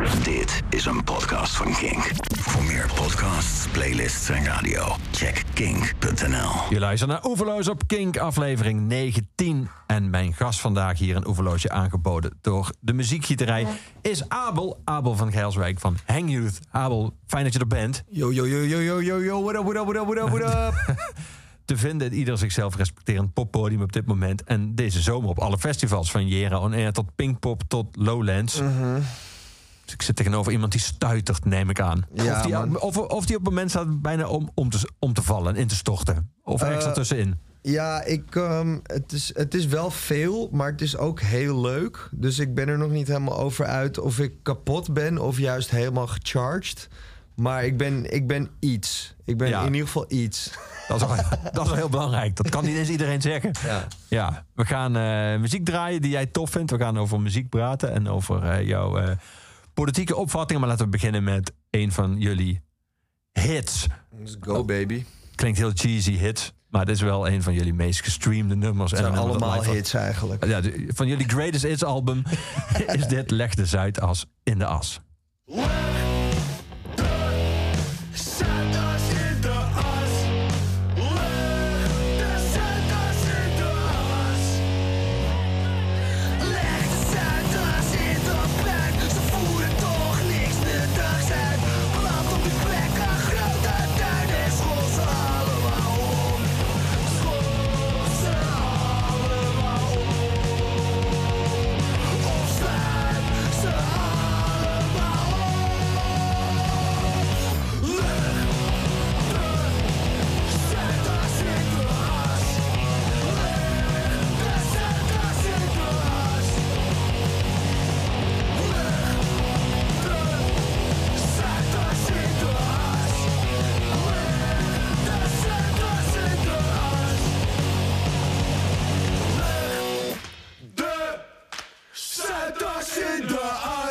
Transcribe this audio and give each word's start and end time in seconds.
Dit 0.00 0.62
is 0.68 0.84
een 0.84 1.04
podcast 1.04 1.56
van 1.56 1.72
Kink. 1.74 2.10
Voor 2.38 2.64
meer 2.64 2.90
podcasts, 2.94 3.68
playlists 3.68 4.28
en 4.28 4.44
radio, 4.44 4.96
check 5.10 5.42
kink.nl. 5.52 6.50
Je 6.70 6.78
luistert 6.78 7.10
naar 7.10 7.24
Oeverloos 7.24 7.68
op 7.68 7.86
Kink, 7.86 8.16
aflevering 8.16 8.80
19. 8.80 9.68
En 9.86 10.10
mijn 10.10 10.32
gast 10.32 10.60
vandaag 10.60 10.98
hier 10.98 11.16
in 11.16 11.26
Oeverloosje 11.26 11.70
aangeboden 11.70 12.38
door 12.40 12.70
de 12.80 12.92
muziekgieterij 12.92 13.66
is 14.02 14.28
Abel. 14.28 14.80
Abel 14.84 15.16
van 15.16 15.32
Geilswijk 15.32 15.78
van 15.78 15.96
Hang 16.06 16.30
Youth. 16.30 16.58
Abel, 16.70 17.16
fijn 17.26 17.44
dat 17.44 17.52
je 17.52 17.58
er 17.58 17.66
bent. 17.66 18.04
Yo, 18.08 18.32
yo, 18.32 18.46
yo, 18.46 18.58
yo, 18.58 18.78
yo, 18.78 19.02
yo, 19.02 19.22
yo, 19.22 19.42
what 19.42 19.54
up, 19.54 19.62
what 19.62 19.76
up, 19.76 19.84
what 19.84 19.96
up, 19.96 20.06
what 20.06 20.18
up, 20.18 20.40
what 20.40 20.54
up? 20.54 20.94
Te 21.64 21.76
vinden 21.76 22.10
in 22.10 22.18
ieder 22.18 22.38
zichzelf 22.38 22.76
respecterend 22.76 23.32
poppodium 23.32 23.82
op 23.82 23.92
dit 23.92 24.06
moment. 24.06 24.44
En 24.44 24.74
deze 24.74 25.00
zomer 25.00 25.28
op 25.28 25.38
alle 25.38 25.58
festivals. 25.58 26.10
Van 26.10 26.28
Jera 26.28 26.58
On 26.58 26.72
Air 26.72 26.92
tot 26.92 27.14
Pinkpop 27.14 27.62
tot 27.68 27.96
Lowlands. 27.96 28.56
Dus 28.56 28.66
ik 29.92 30.02
zit 30.02 30.16
tegenover 30.16 30.52
iemand 30.52 30.72
die 30.72 30.80
stuitert, 30.80 31.44
neem 31.44 31.70
ik 31.70 31.80
aan. 31.80 32.06
Ja, 32.14 32.36
of, 32.36 32.42
die, 32.42 32.52
man. 32.52 32.80
of, 32.80 32.96
of 32.96 33.26
die 33.26 33.36
op 33.36 33.42
het 33.44 33.50
moment 33.50 33.70
staat 33.70 34.02
bijna 34.02 34.26
om, 34.28 34.50
om, 34.54 34.70
te, 34.70 34.90
om 34.98 35.12
te 35.12 35.22
vallen, 35.22 35.56
in 35.56 35.66
te 35.66 35.74
storten. 35.74 36.30
Of 36.44 36.62
ergens 36.62 36.82
Eh, 36.84 36.88
ertussenin. 36.90 37.38
Ja, 37.62 38.02
ik, 38.04 38.36
ehm, 38.36 38.78
het, 38.82 39.12
is, 39.12 39.30
het 39.34 39.54
is 39.54 39.66
wel 39.66 39.90
veel, 39.90 40.48
maar 40.52 40.70
het 40.70 40.80
is 40.80 40.96
ook 40.96 41.20
heel 41.20 41.60
leuk. 41.60 42.08
Dus 42.10 42.38
ik 42.38 42.54
ben 42.54 42.68
er 42.68 42.78
nog 42.78 42.90
niet 42.90 43.06
helemaal 43.06 43.38
over 43.38 43.66
uit 43.66 43.98
of 43.98 44.18
ik 44.18 44.32
kapot 44.42 44.92
ben 44.94 45.18
of 45.18 45.38
juist 45.38 45.70
helemaal 45.70 46.06
gecharged. 46.06 46.88
Maar 47.34 47.64
ik 47.64 47.76
ben, 47.76 48.12
ik 48.12 48.26
ben 48.26 48.48
iets. 48.60 49.14
Ik 49.24 49.36
ben 49.36 49.48
Ja. 49.48 49.60
in 49.60 49.72
ieder 49.72 49.86
geval 49.86 50.04
iets. 50.08 50.50
Dat 50.88 51.00
is, 51.00 51.06
wel, 51.06 51.16
dat 51.52 51.66
is 51.66 51.72
heel 51.72 51.88
belangrijk. 51.88 52.36
Dat 52.36 52.48
kan 52.48 52.64
niet 52.64 52.76
eens 52.76 52.88
iedereen 52.88 53.20
zeggen. 53.20 53.50
Ja. 53.64 53.86
Ja, 54.08 54.44
we 54.54 54.64
gaan 54.64 54.96
eh, 54.96 55.40
muziek 55.40 55.64
draaien 55.64 56.02
die 56.02 56.10
jij 56.10 56.26
tof 56.26 56.50
vindt. 56.50 56.70
We 56.70 56.78
gaan 56.78 56.98
over 56.98 57.20
muziek 57.20 57.48
praten 57.48 57.92
en 57.92 58.08
over 58.08 58.42
eh, 58.42 58.66
jouw 58.66 58.98
politieke 59.74 60.16
opvattingen. 60.16 60.60
Maar 60.60 60.70
laten 60.70 60.84
we 60.84 60.90
beginnen 60.90 61.24
met 61.24 61.52
een 61.70 61.92
van 61.92 62.16
jullie 62.18 62.60
hits. 63.32 63.86
Let's 64.18 64.36
go, 64.40 64.64
baby. 64.64 65.04
Klinkt 65.34 65.58
heel 65.58 65.70
cheesy 65.74 66.12
hits, 66.12 66.52
maar 66.68 66.84
dit 66.84 66.94
is 66.94 67.00
wel 67.00 67.28
een 67.28 67.42
van 67.42 67.54
jullie 67.54 67.74
meest 67.74 68.02
gestreamde 68.02 68.56
nummers. 68.56 68.90
Het 68.90 69.00
zijn 69.00 69.12
dat 69.12 69.24
allemaal 69.24 69.62
hits 69.64 69.94
eigenlijk. 69.94 70.46
Ja, 70.46 70.60
van 70.88 71.06
jullie 71.06 71.28
Greatest 71.28 71.64
Hits 71.64 71.84
album 71.84 72.22
is 72.86 73.06
dit 73.06 73.30
Leg 73.30 73.54
de 73.54 73.66
Zuidas 73.66 74.26
in 74.42 74.58
de 74.58 74.66
as. 74.66 75.00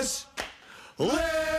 De 0.02 0.28
as. 1.00 1.51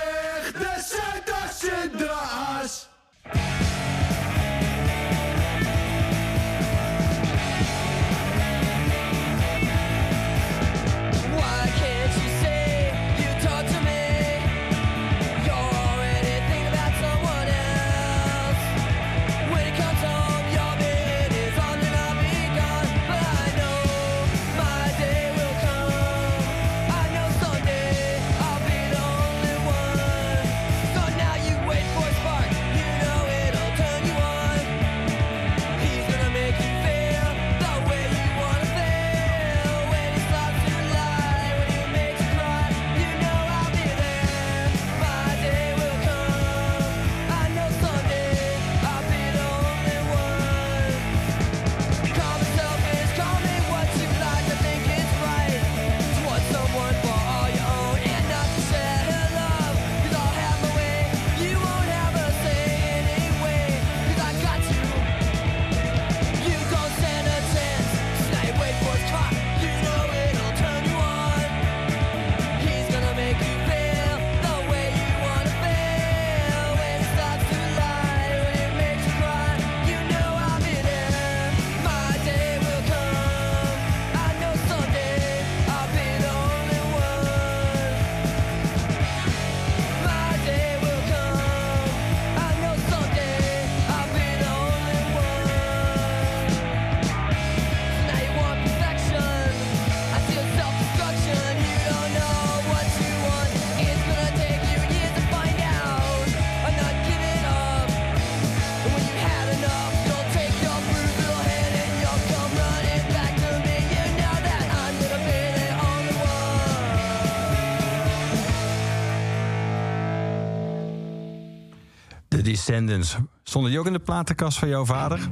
Descendants. 122.80 123.16
Stonden 123.42 123.70
die 123.70 123.80
ook 123.80 123.86
in 123.86 123.92
de 123.92 123.98
platenkast 123.98 124.58
van 124.58 124.68
jouw 124.68 124.84
vader? 124.84 125.28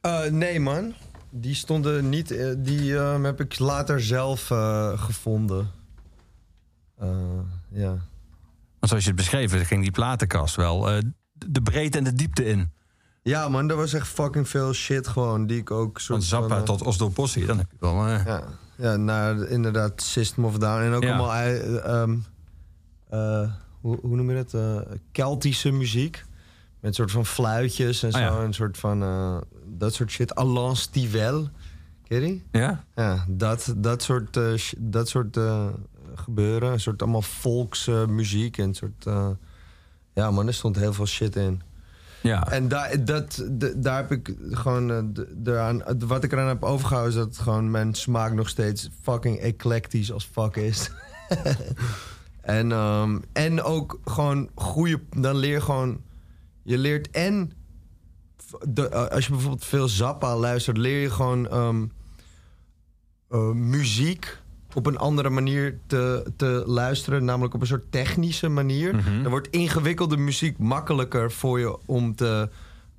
Eh, 0.00 0.24
nee, 0.30 0.60
man. 0.60 0.94
Die 1.30 1.54
stonden 1.54 2.08
niet. 2.08 2.30
eh, 2.30 2.54
die 2.58 2.96
ehm, 2.98 3.24
heb 3.24 3.40
ik 3.40 3.58
later 3.58 4.00
zelf 4.02 4.50
eh, 4.50 5.00
gevonden. 5.00 5.70
Ja. 7.70 7.88
Want 8.78 8.88
zoals 8.92 9.02
je 9.04 9.08
het 9.10 9.16
beschreef, 9.18 9.66
ging 9.66 9.82
die 9.82 9.90
platenkast 9.90 10.56
wel 10.56 11.00
de 11.34 11.62
breedte 11.62 11.98
en 11.98 12.04
de 12.04 12.12
diepte 12.14 12.44
in. 12.44 12.70
ja, 13.22 13.48
man, 13.48 13.70
er 13.70 13.76
was 13.76 13.92
echt 13.92 14.08
fucking 14.08 14.48
veel 14.48 14.72
shit 14.72 15.08
gewoon. 15.08 15.46
Die 15.46 15.58
ik 15.58 15.70
ook. 15.70 16.00
Soort 16.00 16.18
Van 16.18 16.28
Zappa 16.28 16.56
van, 16.56 16.64
tot 16.64 16.82
Oslo 16.82 17.08
Possie, 17.08 17.46
dan 17.46 17.58
heb 17.58 17.66
je 17.70 17.76
wel... 17.80 18.06
Ja, 18.08 18.42
ja 18.76 18.96
naar 18.96 19.48
inderdaad 19.48 20.02
System 20.02 20.44
of 20.44 20.58
Down. 20.58 20.82
En 20.82 20.92
ook 20.92 21.02
Ja. 21.02 21.08
allemaal. 21.08 21.32
eh, 21.32 21.84
ehm, 22.02 22.16
eh, 23.08 23.52
hoe, 23.86 23.98
hoe 24.02 24.16
noem 24.16 24.30
je 24.30 24.44
dat? 24.44 24.54
eh, 24.54 24.92
Keltische 25.12 25.70
muziek. 25.70 26.24
Met 26.80 26.94
soort 26.94 27.10
van 27.10 27.26
fluitjes 27.26 28.02
en 28.02 28.12
Ah, 28.12 28.18
zo. 28.28 28.38
ja. 28.38 28.44
Een 28.44 28.54
soort 28.54 28.78
van. 28.78 29.02
eh, 29.02 29.36
dat 29.78 29.94
soort 29.94 30.10
shit. 30.10 30.34
Alain 30.34 30.76
Stivell. 30.76 31.48
Ken 32.08 32.20
je 32.20 32.26
die? 32.26 32.44
Ja? 32.60 32.84
Ja, 32.94 33.24
dat, 33.28 33.74
dat 33.76 34.02
soort, 34.02 34.36
eh, 34.36 34.52
dat 34.78 35.08
soort 35.08 35.38
gebeuren. 36.14 36.72
Een 36.72 36.80
soort 36.80 37.02
allemaal 37.02 37.22
volksmuziek 37.22 38.58
en 38.58 38.64
een 38.64 38.74
soort... 38.74 39.04
ja 40.14 40.30
man, 40.30 40.46
er 40.46 40.54
stond 40.54 40.76
heel 40.76 40.92
veel 40.92 41.06
shit 41.06 41.36
in. 41.36 41.62
Ja. 42.22 42.50
En 42.50 42.68
daar, 42.68 43.04
dat, 43.04 43.44
daar 43.76 43.96
heb 43.96 44.10
ik 44.12 44.34
gewoon. 44.50 45.14
eraan, 45.44 45.82
wat 45.98 46.24
ik 46.24 46.32
eraan 46.32 46.48
heb 46.48 46.62
overgehouden 46.64 47.12
is 47.18 47.24
dat 47.26 47.38
gewoon 47.38 47.70
mijn 47.70 47.94
smaak 47.94 48.32
nog 48.32 48.48
steeds 48.48 48.88
fucking 49.02 49.38
eclectisch 49.38 50.12
als 50.12 50.24
fuck 50.32 50.56
is. 50.56 50.90
en, 52.46 52.72
ehm, 52.72 53.18
en 53.32 53.62
ook 53.62 54.00
gewoon 54.04 54.50
goede. 54.54 55.00
Dan 55.16 55.36
leer 55.36 55.62
gewoon. 55.62 56.00
Je 56.62 56.78
leert 56.78 57.10
en. 57.10 57.52
De, 58.68 58.88
eh, 58.88 59.06
als 59.06 59.24
je 59.24 59.30
bijvoorbeeld 59.30 59.64
veel 59.64 59.88
Zappa 59.88 60.36
luistert, 60.36 60.76
leer 60.76 61.00
je 61.00 61.10
gewoon 61.10 61.48
ehm, 61.48 61.86
eh, 63.28 63.50
muziek 63.50 64.38
op 64.74 64.86
een 64.86 64.98
andere 64.98 65.30
manier 65.30 65.78
te, 65.86 66.32
te 66.36 66.62
luisteren. 66.66 67.24
Namelijk 67.24 67.54
op 67.54 67.60
een 67.60 67.66
soort 67.66 67.92
technische 67.92 68.48
manier. 68.48 68.92
Dan 69.22 69.30
wordt 69.30 69.48
ingewikkelde 69.50 70.16
muziek 70.16 70.58
makkelijker 70.58 71.32
voor 71.32 71.58
je 71.58 71.78
om 71.86 72.14
te 72.14 72.48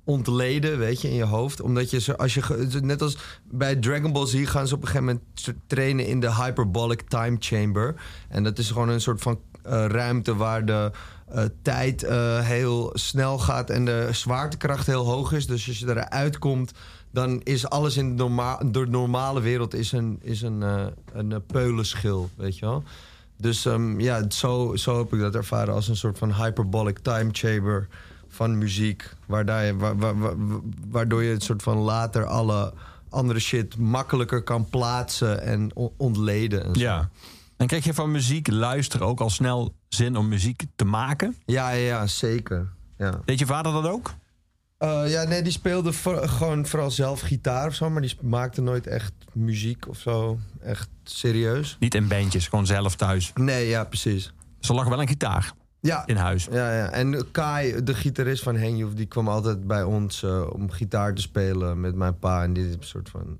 ontleden, 0.08 0.78
weet 0.78 1.00
je, 1.00 1.08
in 1.08 1.14
je 1.14 1.24
hoofd. 1.24 1.60
Omdat 1.60 1.90
je, 1.90 2.00
zo- 2.00 2.12
als 2.12 2.34
je, 2.34 2.42
net 2.82 3.02
als 3.02 3.18
bij 3.44 3.76
Dragon 3.76 4.12
Ball 4.12 4.26
Z 4.26 4.48
gaan 4.48 4.68
ze 4.68 4.74
op 4.74 4.80
een 4.80 4.86
gegeven 4.86 5.06
moment 5.06 5.54
trainen 5.66 6.06
in 6.06 6.20
de 6.20 6.34
hyperbolic 6.34 7.02
time 7.08 7.36
chamber. 7.38 7.94
En 8.28 8.44
dat 8.44 8.58
is 8.58 8.70
gewoon 8.70 8.88
een 8.88 9.00
soort 9.00 9.22
van 9.22 9.40
eh, 9.62 9.84
ruimte 9.86 10.34
waar 10.36 10.64
de 10.64 10.90
eh, 11.28 11.44
tijd 11.62 12.02
eh, 12.02 12.40
heel 12.40 12.90
snel 12.94 13.38
gaat 13.38 13.70
en 13.70 13.84
de 13.84 14.08
zwaartekracht 14.12 14.86
heel 14.86 15.04
hoog 15.04 15.32
is. 15.32 15.46
Dus 15.46 15.68
als 15.68 15.78
je 15.78 15.88
eruit 15.88 16.38
komt, 16.38 16.72
dan 17.10 17.40
is 17.42 17.68
alles 17.68 17.96
in 17.96 18.08
de, 18.08 18.14
norma 18.14 18.56
de 18.56 18.86
normale 18.86 19.40
wereld 19.40 19.74
is 19.74 19.92
een, 19.92 20.18
is 20.22 20.42
een, 20.42 20.62
een 21.12 21.42
peulenschil, 21.46 22.30
weet 22.36 22.58
je 22.58 22.66
wel. 22.66 22.82
Dus 23.36 23.66
ehm, 23.66 24.00
ja, 24.00 24.30
zo, 24.30 24.76
zo 24.76 24.98
heb 24.98 25.12
ik 25.12 25.20
dat 25.20 25.34
ervaren 25.34 25.74
als 25.74 25.88
een 25.88 25.96
soort 25.96 26.18
van 26.18 26.34
hyperbolic 26.34 26.98
time 26.98 27.28
chamber 27.32 27.88
van 28.38 28.58
muziek. 28.58 29.10
Waardoor 29.26 29.60
je, 29.60 29.76
wa- 29.76 29.96
wa- 29.96 30.14
wa- 30.14 30.34
waardoor 30.88 31.22
je 31.22 31.30
het 31.32 31.42
soort 31.42 31.62
van 31.62 31.76
later 31.76 32.24
alle 32.24 32.72
andere 33.08 33.38
shit 33.38 33.76
makkelijker 33.76 34.42
kan 34.42 34.68
plaatsen 34.68 35.42
en 35.42 35.70
on- 35.74 35.92
ontleden. 35.96 36.64
En 36.64 36.74
zo. 36.74 36.80
ja. 36.80 37.08
En 37.56 37.66
kreeg 37.66 37.84
je 37.84 37.94
van 37.94 38.10
muziek 38.10 38.48
luisteren 38.50 39.06
ook 39.06 39.20
al 39.20 39.30
snel 39.30 39.74
zin 39.88 40.16
om 40.16 40.28
muziek 40.28 40.62
te 40.76 40.84
maken? 40.84 41.36
Ja, 41.46 41.70
ja, 41.70 41.86
ja, 41.86 42.06
zeker. 42.06 42.68
Ja. 42.98 43.20
Deed 43.24 43.38
je 43.38 43.46
vader 43.46 43.72
dat 43.72 43.86
ook? 43.86 44.14
Eh, 44.78 45.02
ja, 45.10 45.22
nee, 45.22 45.42
die 45.42 45.52
speelde 45.52 45.92
voor- 45.92 46.28
gewoon 46.28 46.66
vooral 46.66 46.90
zelf 46.90 47.20
gitaar 47.20 47.66
of 47.66 47.74
zo, 47.74 47.90
maar 47.90 48.02
die 48.02 48.16
maakte 48.22 48.60
nooit 48.60 48.86
echt 48.86 49.12
muziek 49.32 49.88
of 49.88 49.98
zo. 49.98 50.38
Echt 50.62 50.88
serieus. 51.04 51.76
Niet 51.80 51.94
in 51.94 52.08
bandjes, 52.08 52.48
gewoon 52.48 52.66
zelf 52.66 52.96
thuis. 52.96 53.30
Nee, 53.34 53.68
ja, 53.68 53.84
precies. 53.84 54.32
Dus 54.60 54.68
er 54.68 54.74
lag 54.74 54.88
wel 54.88 55.00
een 55.00 55.08
gitaar 55.08 55.52
Ja, 55.80 56.06
in 56.06 56.16
huis. 56.16 56.48
ja, 56.50 56.76
ja. 56.76 56.90
En 56.90 57.30
Kai, 57.30 57.84
de 57.84 57.94
gitarist 57.94 58.42
van 58.42 58.56
Hengjoef, 58.56 58.94
die 58.94 59.06
kwam 59.06 59.28
altijd 59.28 59.66
bij 59.66 59.82
ons 59.82 60.22
eh, 60.22 60.50
om 60.52 60.70
gitaar 60.70 61.14
te 61.14 61.20
spelen 61.20 61.80
met 61.80 61.94
mijn 61.94 62.18
pa. 62.18 62.42
En 62.42 62.56
een 62.56 62.76
soort 62.80 63.08
van. 63.08 63.38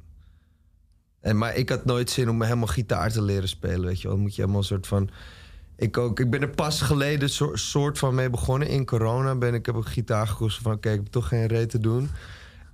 En, 1.20 1.38
maar 1.38 1.56
ik 1.56 1.69
had 1.69 1.85
nooit 1.85 2.11
zin 2.11 2.29
om 2.29 2.43
helemaal 2.43 2.67
gitaar 2.67 3.12
te 3.12 3.23
leren 3.23 3.49
spelen, 3.49 3.85
weet 3.85 4.00
je 4.00 4.02
wel. 4.02 4.12
Dan 4.12 4.23
moet 4.23 4.35
je 4.35 4.40
helemaal 4.40 4.61
een 4.61 4.67
soort 4.67 4.87
van. 4.87 5.11
Ik, 5.76 5.99
ook, 5.99 6.20
ik 6.20 6.31
ben 6.31 6.40
er 6.40 6.50
pas 6.50 6.81
geleden 6.81 7.31
soort 7.52 7.99
van 7.99 8.14
mee 8.14 8.31
begonnen. 8.31 8.69
In 8.69 8.84
corona 8.84 9.34
ben 9.34 9.55
ik 9.55 9.67
heb 9.67 9.75
ook 9.75 9.88
gitaar 9.88 10.26
gekozen 10.26 10.62
van... 10.62 10.81
kijk, 10.81 10.94
ik 10.94 11.02
heb 11.02 11.12
toch 11.12 11.29
geen 11.29 11.46
reet 11.46 11.70
te 11.70 11.79
doen. 11.79 12.11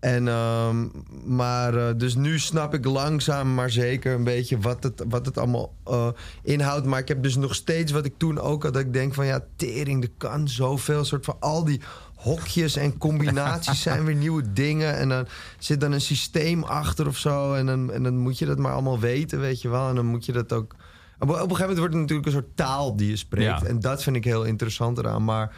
En, 0.05 0.29
ehm, 0.29 0.87
maar 1.25 1.75
eh, 1.75 1.95
dus 1.97 2.15
nu 2.15 2.39
snap 2.39 2.75
ik 2.75 2.85
langzaam 2.85 3.55
maar 3.55 3.71
zeker 3.71 4.15
een 4.15 4.25
beetje 4.25 4.59
wat 4.59 4.83
het, 4.83 5.03
wat 5.09 5.27
het 5.27 5.39
allemaal 5.39 5.75
eh, 5.85 6.09
inhoudt. 6.43 6.87
Maar 6.87 6.99
ik 6.99 7.09
heb 7.09 7.23
dus 7.23 7.37
nog 7.37 7.55
steeds 7.55 7.93
wat 7.93 8.05
ik 8.05 8.15
toen 8.17 8.39
ook 8.39 8.63
had. 8.63 8.73
Dat 8.73 8.83
ik 8.83 8.93
denk 8.93 9.15
van 9.15 9.27
ja, 9.27 9.45
tering, 9.57 10.03
er 10.03 10.11
kan 10.17 10.49
zoveel. 10.49 11.05
soort 11.05 11.25
van 11.25 11.37
al 11.41 11.65
die 11.65 11.81
hokjes 12.15 12.77
en 12.77 12.99
combinaties 12.99 13.83
zijn 13.89 14.05
weer 14.05 14.15
nieuwe 14.15 14.53
dingen. 14.53 14.97
En 14.97 15.09
dan 15.09 15.27
zit 15.59 15.81
dan 15.81 15.93
een 15.93 16.01
systeem 16.01 16.63
achter 16.63 17.07
of 17.07 17.17
zo. 17.17 17.55
En 17.55 17.67
dan, 17.67 17.93
en 17.93 18.03
dan 18.03 18.17
moet 18.17 18.39
je 18.39 18.47
dat 18.47 18.59
maar 18.59 18.73
allemaal 18.73 19.01
weten, 19.01 19.41
weet 19.41 19.63
je 19.63 19.69
wel. 19.69 19.89
En 19.89 19.95
dan 19.95 20.07
moet 20.07 20.25
je 20.25 20.33
dat 20.33 20.53
ook... 20.53 20.75
Op, 21.19 21.29
op 21.29 21.29
een 21.29 21.37
gegeven 21.37 21.61
moment 21.61 21.79
wordt 21.79 21.93
het 21.95 22.03
natuurlijk 22.03 22.27
een 22.27 22.33
soort 22.33 22.57
taal 22.57 22.97
die 22.97 23.09
je 23.09 23.17
spreekt. 23.17 23.61
Ja. 23.61 23.67
En 23.67 23.81
dat 23.81 24.03
vind 24.03 24.17
ik 24.17 24.25
heel 24.25 24.45
interessant 24.45 24.99
eraan. 24.99 25.25
Maar... 25.25 25.55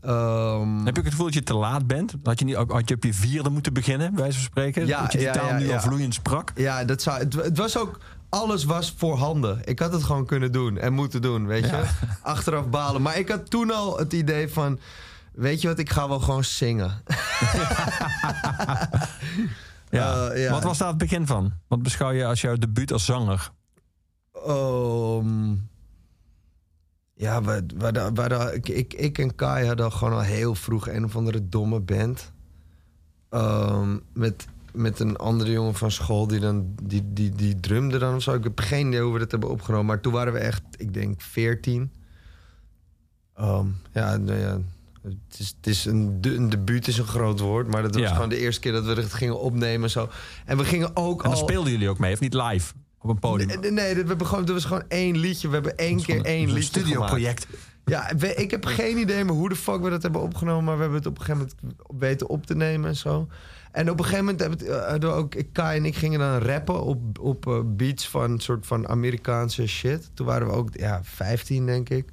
ehm, 0.00 0.84
Heb 0.84 0.96
je 0.96 1.02
het 1.02 1.10
gevoel 1.10 1.24
dat 1.24 1.34
je 1.34 1.42
te 1.42 1.54
laat 1.54 1.86
bent? 1.86 2.14
Had 2.22 2.38
je, 2.38 2.44
niet, 2.44 2.54
had 2.54 2.88
je 2.88 2.94
op 2.94 3.04
je 3.04 3.14
vierde 3.14 3.50
moeten 3.50 3.72
beginnen, 3.72 4.14
bij 4.14 4.22
wijze 4.22 4.38
van 4.38 4.46
spreken? 4.46 4.86
Ja, 4.86 5.02
dat 5.02 5.12
je 5.12 5.18
die 5.18 5.26
ja, 5.26 5.32
taal 5.32 5.48
ja, 5.48 5.58
nu 5.58 5.66
ja. 5.66 5.74
al 5.74 5.80
vloeiend 5.80 6.14
sprak? 6.14 6.52
Ja, 6.54 6.84
dat 6.84 7.02
zou, 7.02 7.18
het, 7.18 7.34
het 7.34 7.56
was 7.56 7.78
ook... 7.78 7.98
Alles 8.28 8.64
was 8.64 8.94
voorhanden. 8.96 9.60
Ik 9.64 9.78
had 9.78 9.92
het 9.92 10.02
gewoon 10.02 10.26
kunnen 10.26 10.52
doen 10.52 10.78
en 10.78 10.92
moeten 10.92 11.22
doen, 11.22 11.46
weet 11.46 11.64
je. 11.64 11.82
Achteraf 12.22 12.68
balen. 12.68 13.02
Maar 13.02 13.18
ik 13.18 13.28
had 13.28 13.50
toen 13.50 13.70
al 13.74 13.98
het 13.98 14.12
idee 14.12 14.48
van... 14.48 14.78
Weet 15.32 15.60
je 15.60 15.68
wat, 15.68 15.78
ik 15.78 15.90
ga 15.90 16.08
wel 16.08 16.20
gewoon 16.20 16.44
zingen. 16.44 16.92
Ja. 19.90 20.28
Eh, 20.28 20.42
ja. 20.42 20.52
Wat 20.52 20.62
was 20.62 20.78
daar 20.78 20.88
het 20.88 20.98
begin 20.98 21.26
van? 21.26 21.52
Wat 21.68 21.82
beschouw 21.82 22.10
je 22.10 22.26
als 22.26 22.40
jouw 22.40 22.56
debuut 22.56 22.92
als 22.92 23.04
zanger? 23.04 23.50
Ehm, 24.46 25.54
ja, 27.20 27.42
we, 27.42 27.64
we, 27.78 28.10
we 28.14 28.50
ik, 28.54 28.68
ik, 28.68 28.94
ik 28.94 29.18
en 29.18 29.34
Kai 29.34 29.66
hadden 29.66 29.92
gewoon 29.92 30.12
al 30.14 30.20
heel 30.20 30.54
vroeg 30.54 30.88
een 30.88 31.04
of 31.04 31.16
andere 31.16 31.48
domme 31.48 31.80
band. 31.80 32.32
Ehm, 33.30 33.96
met, 34.12 34.46
met 34.72 35.00
een 35.00 35.16
andere 35.16 35.50
jongen 35.50 35.74
van 35.74 35.90
school 35.90 36.26
die 36.26 36.40
dan 36.40 36.74
die, 36.82 37.12
die, 37.12 37.30
die 37.30 37.60
drumde 37.60 37.98
dan 37.98 38.14
of 38.14 38.22
zo. 38.22 38.34
Ik 38.34 38.44
heb 38.44 38.58
geen 38.60 38.86
idee 38.86 39.00
hoe 39.00 39.12
we 39.12 39.18
dat 39.18 39.30
hebben 39.30 39.50
opgenomen. 39.50 39.86
Maar 39.86 40.00
toen 40.00 40.12
waren 40.12 40.32
we 40.32 40.38
echt, 40.38 40.62
ik 40.76 40.94
denk, 40.94 41.20
14. 41.20 41.92
Ehm, 43.34 43.66
ja, 43.92 44.16
nou 44.16 44.38
ja, 44.38 44.58
het 45.02 45.38
is, 45.38 45.54
het 45.56 45.66
is 45.66 45.84
een, 45.84 46.20
de, 46.20 46.34
een 46.34 46.48
debuut 46.48 46.88
is 46.88 46.98
een 46.98 47.04
groot 47.06 47.40
woord. 47.40 47.68
Maar 47.68 47.82
dat 47.82 47.94
was 47.94 48.02
Ja. 48.02 48.14
gewoon 48.14 48.28
de 48.28 48.38
eerste 48.38 48.60
keer 48.60 48.72
dat 48.72 48.84
we 48.84 48.94
het 48.94 49.12
gingen 49.12 49.40
opnemen. 49.40 49.82
en 49.82 49.90
Zo. 49.90 50.08
En 50.44 50.56
we 50.56 50.64
gingen 50.64 50.96
ook 50.96 51.22
En 51.22 51.30
dan 51.30 51.38
al... 51.38 51.44
speelden 51.48 51.72
jullie 51.72 51.88
ook 51.88 51.98
mee, 51.98 52.12
of 52.12 52.20
niet 52.20 52.34
live? 52.34 52.72
Op 53.02 53.10
een 53.10 53.18
podium? 53.18 53.48
Nee, 53.48 53.58
nee, 53.58 53.70
nee, 53.70 53.94
we 54.02 54.08
hebben 54.08 54.26
gewoon, 54.26 54.46
er 54.46 54.52
was 54.52 54.64
gewoon 54.64 54.84
één 54.88 55.16
liedje. 55.18 55.48
We 55.48 55.54
hebben 55.54 55.76
één 55.76 56.02
keer 56.02 56.24
één 56.24 56.42
een 56.42 56.54
liedje 56.54 56.62
studioproject. 56.80 57.44
gemaakt. 57.44 57.68
Ja, 57.84 58.16
we- 58.16 58.34
ik 58.34 58.50
heb 58.50 58.64
geen 58.64 58.98
idee 58.98 59.24
meer 59.24 59.34
hoe 59.34 59.48
de 59.48 59.56
fuck 59.56 59.80
we 59.82 59.90
dat 59.90 60.02
hebben 60.02 60.20
opgenomen. 60.20 60.64
Maar 60.64 60.74
we 60.74 60.80
hebben 60.80 60.98
het 60.98 61.08
op 61.08 61.18
een 61.18 61.24
gegeven 61.24 61.50
moment 61.60 61.76
weten 62.00 62.28
op 62.28 62.46
te 62.46 62.54
nemen 62.56 62.88
en 62.88 62.96
zo. 62.96 63.28
En 63.72 63.90
op 63.90 63.98
een 63.98 64.04
gegeven 64.04 64.24
moment 64.24 64.40
hebben 64.40 64.58
het, 64.58 64.68
eh, 65.02 65.08
we 65.10 65.14
ook... 65.16 65.34
ik- 65.34 65.52
Kai 65.52 65.78
en 65.78 65.84
ik 65.84 65.96
gingen 65.96 66.18
dan 66.18 66.38
rappen 66.38 66.82
op, 66.82 67.18
op 67.18 67.46
eh, 67.46 67.60
beats 67.66 68.08
van 68.08 68.38
soort 68.40 68.66
van 68.66 68.88
Amerikaanse 68.88 69.66
shit. 69.66 70.10
Toen 70.14 70.26
waren 70.26 70.46
we 70.46 70.52
ook, 70.52 70.68
ja, 70.72 71.00
15 71.02 71.66
denk 71.66 71.88
ik. 71.88 72.08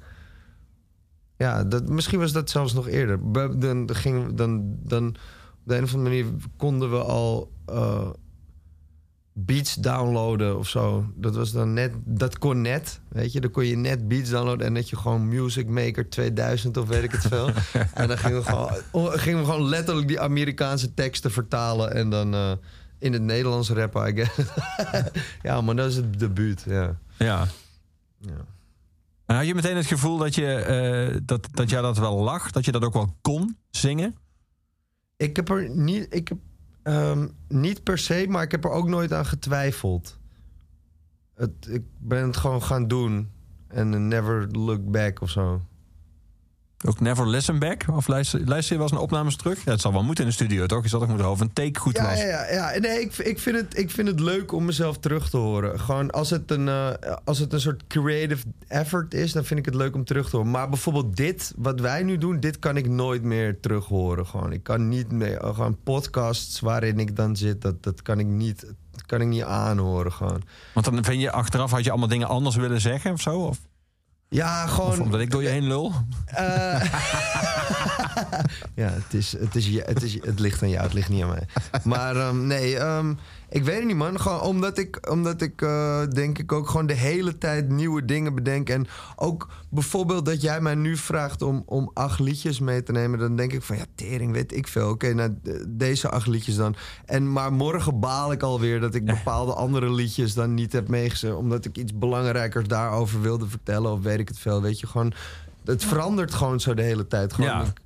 Ja, 1.36 1.64
dat, 1.64 1.88
misschien 1.88 2.18
was 2.18 2.32
dat 2.32 2.50
zelfs 2.50 2.72
nog 2.72 2.88
eerder. 2.88 3.30
We- 3.32 3.58
Dan, 3.58 3.94
gingen, 3.94 4.26
we- 4.26 4.34
dan, 4.34 4.76
dan 4.82 5.06
op 5.08 5.14
de 5.64 5.76
een 5.76 5.82
of 5.84 5.94
andere 5.94 6.14
manier 6.22 6.32
konden 6.56 6.90
we 6.90 6.98
al... 7.02 7.50
eh, 7.66 8.08
beats 9.44 9.74
downloaden 9.74 10.58
of 10.58 10.68
zo. 10.68 11.12
Dat 11.14 11.34
was 11.34 11.52
dan 11.52 11.72
net, 11.72 11.92
dat 12.04 12.38
kon 12.38 12.60
net, 12.60 13.00
weet 13.08 13.32
je. 13.32 13.40
Dan 13.40 13.50
kon 13.50 13.66
je 13.66 13.76
net 13.76 14.08
beats 14.08 14.30
downloaden 14.30 14.66
en 14.66 14.74
dat 14.74 14.88
je 14.88 14.96
gewoon 14.96 15.28
Music 15.28 15.66
Maker 15.66 16.08
2000 16.08 16.76
of 16.76 16.88
weet 16.88 17.02
ik 17.02 17.12
het 17.12 17.26
veel. 17.26 17.50
en 17.94 18.08
dan 18.08 18.18
gingen 18.18 18.38
we 18.38 18.44
gewoon, 18.44 18.70
oh, 18.90 19.12
gingen 19.12 19.38
we 19.38 19.44
gewoon 19.44 19.68
letterlijk 19.68 20.08
die 20.08 20.20
Amerikaanse 20.20 20.94
teksten 20.94 21.30
vertalen 21.30 21.94
en 21.94 22.10
dan 22.10 22.34
eh, 22.34 22.52
in 22.98 23.12
het 23.12 23.22
Nederlands 23.22 23.70
rappen, 23.70 24.08
I 24.08 24.22
guess. 24.22 24.50
ja, 25.42 25.60
maar 25.60 25.76
dat 25.76 25.90
is 25.90 25.96
het 25.96 26.18
debuut, 26.18 26.64
ja. 26.66 26.98
Ja. 27.18 27.46
Ja. 28.20 28.44
En 29.26 29.36
had 29.36 29.46
je 29.46 29.54
meteen 29.54 29.76
het 29.76 29.86
gevoel 29.86 30.18
dat, 30.18 30.34
je, 30.34 30.54
eh, 30.54 31.20
dat, 31.22 31.48
dat 31.52 31.70
jij 31.70 31.80
dat 31.80 31.98
wel 31.98 32.18
lag? 32.18 32.50
Dat 32.50 32.64
je 32.64 32.72
dat 32.72 32.84
ook 32.84 32.92
wel 32.92 33.16
kon 33.20 33.56
zingen? 33.70 34.16
Ik 35.16 35.36
heb 35.36 35.48
er 35.48 35.70
niet, 35.70 36.06
ik 36.10 36.28
heb, 36.28 36.38
ehm, 36.88 37.28
niet 37.48 37.82
per 37.82 37.98
se, 37.98 38.26
maar 38.28 38.42
ik 38.42 38.50
heb 38.50 38.64
er 38.64 38.70
ook 38.70 38.88
nooit 38.88 39.12
aan 39.12 39.26
getwijfeld. 39.26 40.18
Het, 41.34 41.68
ik 41.68 41.82
ben 41.98 42.26
het 42.26 42.36
gewoon 42.36 42.62
gaan 42.62 42.88
doen 42.88 43.30
en 43.66 44.08
never 44.08 44.48
look 44.50 44.90
back 44.90 45.20
of 45.20 45.30
zo. 45.30 45.62
Ook 46.86 47.00
Never 47.00 47.28
Listen 47.28 47.58
Back? 47.58 47.84
Of 47.92 48.08
luister, 48.08 48.40
je 48.46 48.82
eens 48.82 48.92
naar 48.92 49.00
opnames 49.00 49.36
terug? 49.36 49.64
Ja, 49.64 49.70
het 49.70 49.80
zal 49.80 49.92
wel 49.92 50.02
moeten 50.02 50.24
in 50.24 50.30
de 50.30 50.36
studio, 50.36 50.66
toch? 50.66 50.82
Je 50.82 50.88
zal 50.88 50.98
toch 50.98 51.08
moeten 51.08 51.26
horen 51.26 51.42
of 51.42 51.48
een 51.48 51.54
take 51.54 51.80
goed 51.80 51.96
Ja, 51.96 52.04
was? 52.04 52.20
ja, 52.20 52.50
ja. 52.50 52.78
Nee, 52.78 53.00
ik, 53.00 53.16
ik, 53.16 53.38
vind 53.38 53.56
het, 53.56 53.78
ik 53.78 53.90
vind 53.90 54.08
het 54.08 54.20
leuk 54.20 54.52
om 54.52 54.64
mezelf 54.64 54.98
terug 54.98 55.30
te 55.30 55.36
horen. 55.36 55.80
Gewoon 55.80 56.10
als 56.10 56.30
het, 56.30 56.50
een, 56.50 56.68
eh, 56.68 56.90
als 57.24 57.38
het 57.38 57.52
een 57.52 57.60
soort 57.60 57.86
creative 57.86 58.44
effort 58.68 59.14
is, 59.14 59.32
dan 59.32 59.44
vind 59.44 59.58
ik 59.60 59.64
het 59.64 59.74
leuk 59.74 59.94
om 59.94 60.04
terug 60.04 60.30
te 60.30 60.36
horen. 60.36 60.50
Maar 60.50 60.68
bijvoorbeeld 60.68 61.16
dit, 61.16 61.52
wat 61.56 61.80
wij 61.80 62.02
nu 62.02 62.18
doen, 62.18 62.40
dit 62.40 62.58
kan 62.58 62.76
ik 62.76 62.88
nooit 62.88 63.22
meer 63.22 63.60
terug 63.60 63.84
horen. 63.84 64.26
Gewoon. 64.26 64.52
Ik 64.52 64.62
kan 64.62 64.88
niet 64.88 65.12
meer, 65.12 65.36
eh, 65.36 65.54
gewoon 65.54 65.78
podcasts 65.84 66.60
waarin 66.60 66.98
ik 66.98 67.16
dan 67.16 67.36
zit, 67.36 67.62
dat, 67.62 67.82
dat 67.82 68.02
kan 68.02 68.18
ik 68.18 68.26
niet, 68.26 68.66
dat 68.90 69.06
kan 69.06 69.20
ik 69.20 69.26
niet 69.28 69.42
aanhoren. 69.42 70.12
Gewoon. 70.12 70.42
Want 70.74 70.86
dan 70.86 71.04
vind 71.04 71.20
je 71.20 71.30
achteraf, 71.30 71.70
had 71.70 71.84
je 71.84 71.90
allemaal 71.90 72.08
dingen 72.08 72.28
anders 72.28 72.56
willen 72.56 72.80
zeggen 72.80 73.12
of 73.12 73.20
zo? 73.20 73.38
Of, 73.38 73.58
Ja, 74.28 74.64
of 74.64 74.70
gewoon. 74.70 75.00
omdat 75.00 75.20
ik 75.20 75.30
door 75.30 75.42
je 75.42 75.48
heen 75.48 75.66
lul? 75.66 75.92
eh, 76.26 76.80
Ja, 78.74 78.88
het, 78.88 79.14
is, 79.14 79.32
het, 79.38 79.54
is, 79.54 79.66
het, 79.84 80.02
is, 80.02 80.14
het 80.22 80.38
ligt 80.40 80.62
aan 80.62 80.68
jou, 80.68 80.82
het 80.84 80.92
ligt 80.92 81.08
niet 81.08 81.22
aan 81.22 81.28
mij. 81.28 81.46
Maar 81.84 82.16
ehm, 82.16 82.46
nee, 82.46 82.78
ehm, 82.78 83.14
ik 83.50 83.64
weet 83.64 83.76
het 83.76 83.84
niet, 83.84 83.96
man. 83.96 84.20
Gewoon 84.20 84.40
omdat 84.40 84.78
ik, 84.78 85.10
omdat 85.10 85.42
ik 85.42 85.62
eh, 85.62 86.00
denk 86.10 86.38
ik 86.38 86.52
ook 86.52 86.68
gewoon 86.68 86.86
de 86.86 86.94
hele 86.94 87.38
tijd 87.38 87.68
nieuwe 87.68 88.04
dingen 88.04 88.34
bedenk. 88.34 88.68
En 88.68 88.86
ook 89.16 89.48
bijvoorbeeld 89.68 90.24
dat 90.24 90.42
jij 90.42 90.60
mij 90.60 90.74
nu 90.74 90.96
vraagt 90.96 91.42
om, 91.42 91.62
om 91.66 91.90
acht 91.94 92.18
liedjes 92.18 92.60
mee 92.60 92.82
te 92.82 92.92
nemen. 92.92 93.18
Dan 93.18 93.36
denk 93.36 93.52
ik 93.52 93.62
van, 93.62 93.76
ja, 93.76 93.84
tering, 93.94 94.32
weet 94.32 94.54
ik 94.56 94.68
veel. 94.68 94.88
Oké, 94.88 95.14
nou, 95.14 95.38
deze 95.68 96.08
acht 96.08 96.26
liedjes 96.26 96.56
dan. 96.56 96.74
En, 97.04 97.32
maar 97.32 97.52
morgen 97.52 98.00
baal 98.00 98.32
ik 98.32 98.42
alweer 98.42 98.80
dat 98.80 98.94
ik 98.94 99.04
bepaalde 99.04 99.54
andere 99.54 99.92
liedjes 99.92 100.34
dan 100.34 100.54
niet 100.54 100.72
heb 100.72 100.88
meegezet. 100.88 101.34
Omdat 101.34 101.64
ik 101.64 101.76
iets 101.78 101.98
belangrijkers 101.98 102.66
daarover 102.68 103.20
wilde 103.20 103.46
vertellen. 103.48 103.92
Of 103.92 104.00
weet 104.02 104.18
ik 104.18 104.28
het 104.28 104.38
veel, 104.38 104.62
weet 104.62 104.80
je. 104.80 104.86
Gewoon, 104.86 105.12
het 105.64 105.84
verandert 105.84 106.34
gewoon 106.34 106.60
zo 106.60 106.74
de 106.74 106.82
hele 106.82 107.06
tijd. 107.06 107.32
Gewoon, 107.32 107.50
Ja. 107.50 107.60
ik, 107.60 107.80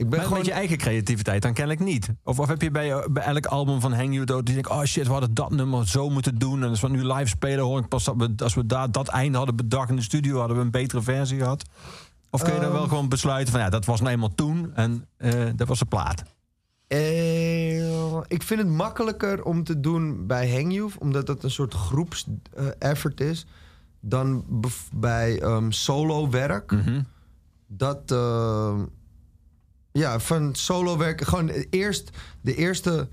ik 0.00 0.10
ben 0.10 0.22
gewoon 0.22 0.38
met 0.38 0.46
je 0.46 0.52
eigen 0.52 0.76
creativiteit, 0.76 1.42
dan 1.42 1.52
kennelijk 1.52 1.84
niet. 1.84 2.08
Of, 2.24 2.38
of 2.38 2.48
heb 2.48 2.62
je 2.62 2.70
bij, 2.70 3.06
bij 3.10 3.22
elk 3.22 3.46
album 3.46 3.80
van 3.80 3.92
Hang 3.92 4.12
You 4.12 4.24
Dood... 4.24 4.46
die 4.46 4.54
denkt, 4.54 4.70
oh 4.70 4.82
shit, 4.82 5.06
we 5.06 5.12
hadden 5.12 5.34
dat 5.34 5.50
nummer 5.50 5.88
zo 5.88 6.10
moeten 6.10 6.38
doen... 6.38 6.62
en 6.62 6.68
als 6.68 6.80
we 6.80 6.88
nu 6.88 7.04
live 7.04 7.26
spelen, 7.26 7.64
hoor 7.64 7.78
ik 7.78 7.88
pas 7.88 8.04
dat 8.04 8.14
we... 8.16 8.32
als 8.36 8.54
we 8.54 8.66
daar 8.66 8.90
dat 8.90 9.08
einde 9.08 9.36
hadden 9.36 9.56
bedacht 9.56 9.88
in 9.88 9.96
de 9.96 10.02
studio... 10.02 10.38
hadden 10.38 10.56
we 10.56 10.62
een 10.62 10.70
betere 10.70 11.02
versie 11.02 11.38
gehad? 11.38 11.64
Of 12.30 12.42
kun 12.42 12.54
je 12.54 12.60
dan 12.60 12.72
wel 12.72 12.88
gewoon 12.88 13.08
besluiten 13.08 13.52
van... 13.52 13.62
ja, 13.62 13.68
dat 13.68 13.84
was 13.84 14.00
nou 14.00 14.12
eenmaal 14.12 14.34
toen 14.34 14.74
en 14.74 15.06
eh, 15.16 15.32
dat 15.56 15.68
was 15.68 15.78
de 15.78 15.84
plaat? 15.84 16.22
Eh, 16.86 18.16
ik 18.26 18.42
vind 18.42 18.60
het 18.60 18.68
makkelijker 18.68 19.44
om 19.44 19.64
te 19.64 19.80
doen 19.80 20.26
bij 20.26 20.52
Hang 20.52 20.72
You, 20.72 20.90
omdat 20.98 21.26
dat 21.26 21.44
een 21.44 21.50
soort 21.50 21.74
groeps 21.74 22.26
eh, 22.54 22.66
effort 22.78 23.20
is, 23.20 23.46
dan 24.00 24.44
bij 24.92 25.40
ehm, 25.40 25.70
solo 25.70 26.30
werk. 26.30 26.70
Mhm. 26.70 27.00
Dat 27.66 28.10
ehm, 28.10 28.82
ja, 30.00 30.20
van 30.20 30.54
solo 30.54 30.96
werk 30.96 31.20
gewoon 31.20 31.48
eerst 31.70 32.10
de 32.40 32.54
eerste, 32.54 33.08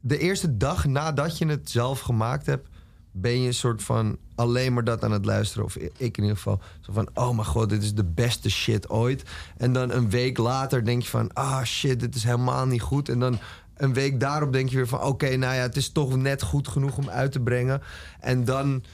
de 0.00 0.18
eerste 0.18 0.56
dag 0.56 0.86
nadat 0.86 1.38
je 1.38 1.46
het 1.46 1.70
zelf 1.70 2.00
gemaakt 2.00 2.46
hebt, 2.46 2.68
ben 3.12 3.40
je 3.40 3.46
een 3.46 3.54
soort 3.54 3.82
van 3.82 4.18
alleen 4.34 4.72
maar 4.72 4.84
dat 4.84 5.04
aan 5.04 5.12
het 5.12 5.24
luisteren. 5.24 5.64
Of 5.64 5.76
ik 5.76 6.16
in 6.16 6.22
ieder 6.22 6.36
geval. 6.36 6.60
Zo 6.80 6.92
van, 6.92 7.08
oh 7.14 7.34
mijn 7.34 7.46
god, 7.46 7.68
dit 7.68 7.82
is 7.82 7.94
de 7.94 8.04
beste 8.04 8.50
shit 8.50 8.88
ooit. 8.88 9.22
En 9.56 9.72
dan 9.72 9.90
een 9.90 10.10
week 10.10 10.38
later 10.38 10.84
denk 10.84 11.02
je 11.02 11.08
van, 11.08 11.32
ah 11.32 11.62
shit, 11.62 12.00
dit 12.00 12.14
is 12.14 12.24
helemaal 12.24 12.66
niet 12.66 12.82
goed. 12.82 13.08
En 13.08 13.18
dan 13.18 13.38
een 13.76 13.92
week 13.92 14.20
daarop 14.20 14.52
denk 14.52 14.68
je 14.68 14.76
weer 14.76 14.88
van, 14.88 15.02
oké, 15.02 15.36
nou 15.36 15.54
ja, 15.54 15.62
het 15.62 15.76
is 15.76 15.92
toch 15.92 16.16
net 16.16 16.42
goed 16.42 16.68
genoeg 16.68 16.96
om 16.96 17.08
uit 17.08 17.32
te 17.32 17.40
brengen. 17.40 17.82
En 18.20 18.44
dan, 18.44 18.84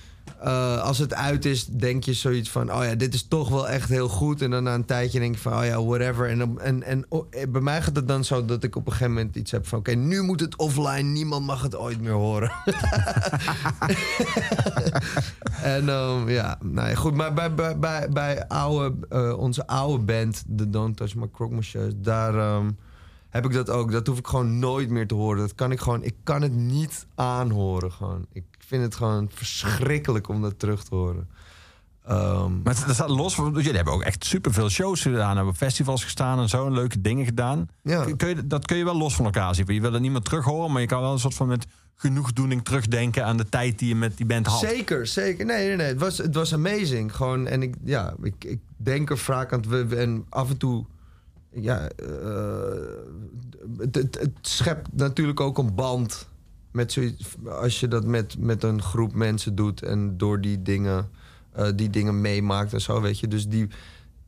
eh, 0.40 0.82
als 0.82 0.98
het 0.98 1.14
uit 1.14 1.44
is, 1.44 1.66
denk 1.66 2.04
je 2.04 2.12
zoiets 2.12 2.50
van, 2.50 2.72
oh 2.72 2.84
ja, 2.84 2.94
dit 2.94 3.14
is 3.14 3.28
toch 3.28 3.48
wel 3.48 3.68
echt 3.68 3.88
heel 3.88 4.08
goed. 4.08 4.42
En 4.42 4.50
dan 4.50 4.62
na 4.62 4.74
een 4.74 4.84
tijdje 4.84 5.18
denk 5.18 5.34
je 5.34 5.40
van, 5.40 5.58
oh 5.58 5.64
ja, 5.64 5.84
whatever. 5.84 6.28
En, 6.28 6.58
en, 6.58 6.82
en 6.82 7.06
eh, 7.10 7.48
bij 7.48 7.60
mij 7.60 7.82
gaat 7.82 7.96
het 7.96 8.08
dan 8.08 8.24
zo 8.24 8.44
dat 8.44 8.62
ik 8.62 8.76
op 8.76 8.86
een 8.86 8.92
gegeven 8.92 9.14
moment 9.14 9.36
iets 9.36 9.50
heb 9.50 9.66
van, 9.66 9.78
oké, 9.78 9.92
nu 9.92 10.22
moet 10.22 10.40
het 10.40 10.56
offline. 10.56 11.02
Niemand 11.02 11.46
mag 11.46 11.62
het 11.62 11.76
ooit 11.76 12.00
meer 12.00 12.12
horen. 12.12 12.52
En 15.62 15.88
ehm, 15.88 16.28
ja, 16.28 16.58
nou 16.62 16.88
ja, 16.88 16.94
goed. 16.94 17.14
Maar 17.14 17.32
bij, 17.32 17.54
bij, 17.54 17.78
bij, 17.78 18.08
bij 18.08 18.48
oude, 18.48 18.94
eh, 19.08 19.38
onze 19.38 19.66
oude 19.66 20.04
band, 20.04 20.44
de 20.46 20.70
Don't 20.70 20.96
Touch 20.96 21.14
My 21.14 21.28
Croque 21.32 21.92
daar 21.96 22.34
ehm, 22.34 22.70
heb 23.36 23.44
ik 23.44 23.52
dat 23.52 23.70
ook. 23.70 23.92
Dat 23.92 24.06
hoef 24.06 24.18
ik 24.18 24.26
gewoon 24.26 24.58
nooit 24.58 24.90
meer 24.90 25.06
te 25.06 25.14
horen. 25.14 25.38
Dat 25.38 25.54
kan 25.54 25.72
ik 25.72 25.80
gewoon, 25.80 26.02
ik 26.02 26.14
kan 26.24 26.42
het 26.42 26.52
niet 26.54 27.06
aanhoren 27.14 27.92
gewoon. 27.92 28.26
Ik 28.32 28.44
vind 28.58 28.82
het 28.82 28.94
gewoon 28.94 29.28
verschrikkelijk 29.32 30.28
om 30.28 30.42
dat 30.42 30.58
terug 30.58 30.84
te 30.84 30.94
horen. 30.94 31.28
Ehm, 32.06 32.62
Maar 32.62 32.84
dat 32.86 32.94
staat 32.94 33.08
los 33.08 33.34
van... 33.34 33.52
Jullie 33.54 33.72
hebben 33.72 33.92
ook 33.94 34.02
echt 34.02 34.24
superveel 34.24 34.68
shows 34.68 35.02
gedaan. 35.02 35.36
Hebben 35.36 35.54
festivals 35.54 36.04
gestaan 36.04 36.38
en 36.38 36.48
zo. 36.48 36.66
en 36.66 36.72
Leuke 36.72 37.00
dingen 37.00 37.24
gedaan. 37.24 37.68
Ja. 37.82 38.04
Kun- 38.16 38.28
je, 38.28 38.46
dat 38.46 38.66
kun 38.66 38.76
je 38.76 38.84
wel 38.84 38.96
los 38.96 39.14
van 39.16 39.24
elkaar 39.24 39.54
zien. 39.54 39.66
Je 39.74 39.80
wil 39.80 40.00
niet 40.00 40.10
meer 40.12 40.20
terug 40.20 40.44
horen. 40.44 40.72
Maar 40.72 40.80
je 40.80 40.86
kan 40.86 41.00
wel 41.00 41.12
een 41.12 41.18
soort 41.18 41.34
van 41.34 41.46
met 41.46 41.66
genoegdoening 41.94 42.64
terugdenken... 42.64 43.24
aan 43.24 43.36
de 43.36 43.48
tijd 43.48 43.78
die 43.78 43.88
je 43.88 43.94
met 43.94 44.16
die 44.16 44.26
band 44.26 44.46
had. 44.46 44.58
Zeker, 44.60 45.06
zeker. 45.06 45.44
Nee, 45.46 45.66
nee, 45.66 45.76
nee. 45.76 45.86
Het 45.86 46.00
was, 46.00 46.18
het 46.18 46.34
was 46.34 46.54
amazing. 46.54 47.14
Gewoon, 47.16 47.46
en 47.46 47.62
ik, 47.62 47.74
ja, 47.84 48.14
ik, 48.22 48.44
ik 48.44 48.60
denk 48.76 49.10
er 49.10 49.18
vaak 49.18 49.52
aan. 49.52 49.60
het- 49.68 49.88
we- 49.88 49.96
En 49.96 50.26
af 50.28 50.50
en 50.50 50.56
toe. 50.56 50.84
Ja, 51.60 51.88
eh, 51.88 52.08
het, 53.78 53.94
het, 53.94 54.18
het 54.20 54.32
schept 54.40 54.88
natuurlijk 54.92 55.40
ook 55.40 55.58
een 55.58 55.74
band. 55.74 56.28
Met 56.72 56.92
zoiets, 56.92 57.24
als 57.48 57.80
je 57.80 57.88
dat 57.88 58.04
met, 58.04 58.38
met 58.38 58.62
een 58.62 58.82
groep 58.82 59.12
mensen 59.14 59.54
doet. 59.54 59.82
En 59.82 60.16
door 60.16 60.40
die 60.40 60.62
dingen, 60.62 61.10
eh, 61.52 61.68
die 61.74 61.90
dingen 61.90 62.20
meemaakt 62.20 62.72
en 62.72 62.80
zo, 62.80 63.00
weet 63.00 63.18
je. 63.18 63.28
Dus, 63.28 63.48
die, 63.48 63.68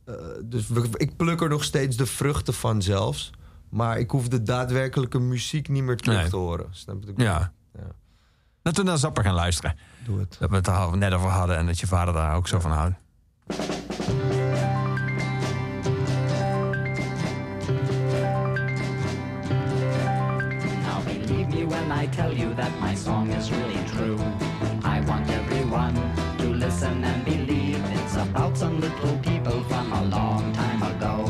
eh, 0.05 0.13
dus 0.43 0.67
we- 0.67 0.89
ik 0.97 1.15
pluk 1.15 1.41
er 1.41 1.49
nog 1.49 1.63
steeds 1.63 1.97
de 1.97 2.05
vruchten 2.05 2.53
van 2.53 2.81
zelfs. 2.81 3.31
Maar 3.69 3.99
ik 3.99 4.11
hoef 4.11 4.27
de 4.27 4.41
daadwerkelijke 4.43 5.19
muziek 5.19 5.69
niet 5.69 5.83
meer 5.83 5.97
terug 5.97 6.19
Nee. 6.21 6.29
te 6.29 6.35
horen. 6.35 6.67
Snap 6.71 7.03
je? 7.03 7.13
Ja. 7.15 7.51
Ja. 7.73 7.87
Laten 8.61 8.83
we 8.83 8.89
naar 8.89 8.97
Zapper 8.99 9.23
gaan 9.23 9.33
luisteren. 9.33 9.75
Doe 10.05 10.19
het. 10.19 10.35
Dat 10.39 10.49
we 10.49 10.55
het 10.55 10.67
er 10.67 10.97
net 10.97 11.13
over 11.13 11.29
hadden. 11.29 11.57
En 11.57 11.65
dat 11.65 11.79
je 11.79 11.87
vader 11.87 12.13
daar 12.13 12.35
ook 12.35 12.47
zo 12.47 12.59
van 12.59 12.71
houdt. 12.71 12.95
I 21.99 22.05
tell 22.05 22.33
you 22.33 22.53
that 22.53 22.71
my 22.79 22.95
song 22.95 23.29
is 23.31 23.51
really 23.51 23.83
true. 23.89 24.17
I 24.85 25.01
want 25.01 25.29
everyone 25.29 25.95
to 26.37 26.45
listen 26.45 27.03
and 27.03 27.25
believe 27.25 27.83
it's 27.91 28.15
about 28.15 28.57
some 28.57 28.79
little 28.79 29.17
people 29.17 29.61
from 29.65 29.91
a 29.91 30.05
long 30.05 30.53
time 30.53 30.81
ago. 30.81 31.25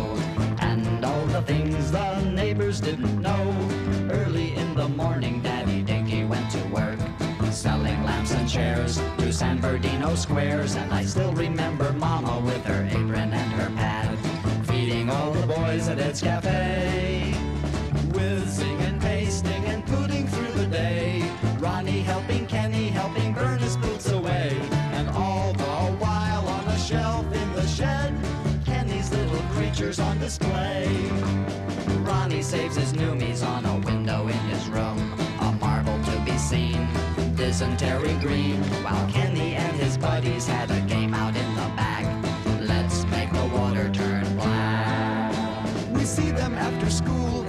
And 0.59 1.03
all 1.03 1.25
the 1.25 1.41
things 1.41 1.91
the 1.91 2.21
neighbors 2.21 2.79
didn't 2.81 3.19
know. 3.19 3.43
Early 4.11 4.53
in 4.53 4.75
the 4.75 4.87
morning, 4.89 5.41
Daddy 5.41 5.81
Dinky 5.81 6.23
went 6.25 6.51
to 6.51 6.61
work. 6.67 6.99
Selling 7.49 8.03
lamps 8.03 8.31
and 8.33 8.47
chairs 8.47 9.01
to 9.17 9.33
San 9.33 9.59
Bernardino 9.59 10.13
squares. 10.13 10.75
And 10.75 10.93
I 10.93 11.03
still 11.03 11.33
remember 11.33 11.91
Mama 11.93 12.41
with 12.45 12.63
her 12.65 12.87
apron 12.91 13.33
and 13.33 13.51
her 13.59 13.71
pad. 13.75 14.15
Feeding 14.67 15.09
all 15.09 15.31
the 15.31 15.47
boys 15.47 15.87
at 15.87 15.97
its 15.97 16.21
cafe 16.21 17.28
display. 30.29 30.85
Ronnie 32.05 32.43
saves 32.43 32.75
his 32.75 32.93
noomies 32.93 33.43
on 33.43 33.65
a 33.65 33.75
window 33.79 34.27
in 34.27 34.41
his 34.51 34.67
room. 34.67 34.99
A 35.41 35.51
marvel 35.53 35.97
to 36.03 36.19
be 36.23 36.37
seen, 36.37 36.87
dysentery 37.35 38.13
green. 38.25 38.61
While 38.83 39.09
Kenny 39.09 39.55
and 39.55 39.75
his 39.75 39.97
buddies 39.97 40.45
had 40.45 40.69
a 40.69 40.81
game 40.81 41.15
out 41.15 41.35
in 41.35 41.49
the 41.55 41.69
back. 41.75 42.05
Let's 42.61 43.05
make 43.05 43.31
the 43.33 43.47
water 43.57 43.89
turn 43.89 44.23
black. 44.35 45.33
We 45.95 46.03
see 46.05 46.29
them 46.29 46.53
after 46.53 46.91
school 46.91 47.43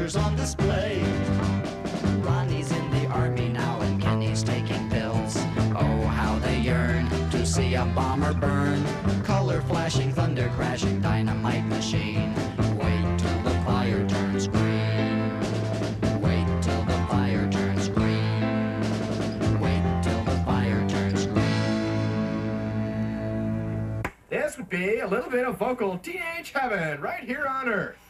little 0.00 0.22
on 0.22 0.34
display. 0.34 1.02
Ronnie's 2.20 2.72
in 2.72 2.90
the 2.90 3.06
army 3.08 3.48
now 3.48 3.80
and 3.82 4.00
Kenny's 4.00 4.42
taking 4.42 4.88
pills. 4.88 5.36
Oh, 5.76 6.06
how 6.06 6.38
they 6.38 6.58
yearn 6.58 7.08
to 7.30 7.44
see 7.44 7.74
a 7.74 7.84
bomber 7.94 8.32
burn. 8.32 8.82
Color 9.24 9.60
flashing, 9.62 10.12
thunder 10.12 10.50
crashing, 10.56 11.00
dynamite 11.02 11.66
machine. 11.66 12.34
Wait 12.78 13.18
till 13.18 13.42
the 13.42 13.50
fire 13.66 14.08
turns 14.08 14.48
green. 14.48 15.38
Wait 16.22 16.46
till 16.62 16.82
the 16.84 16.98
fire 17.10 17.50
turns 17.50 17.88
green. 17.88 18.40
Wait 19.60 20.02
till 20.02 20.24
the 20.24 20.42
fire 20.46 20.88
turns 20.88 21.26
green. 21.26 21.62
This 24.30 24.56
would 24.56 24.70
be 24.70 25.00
a 25.00 25.06
little 25.06 25.30
bit 25.30 25.46
of 25.46 25.58
vocal 25.58 25.98
teenage 25.98 26.52
heaven 26.52 27.00
right 27.02 27.24
here 27.24 27.46
on 27.46 27.68
Earth. 27.68 28.09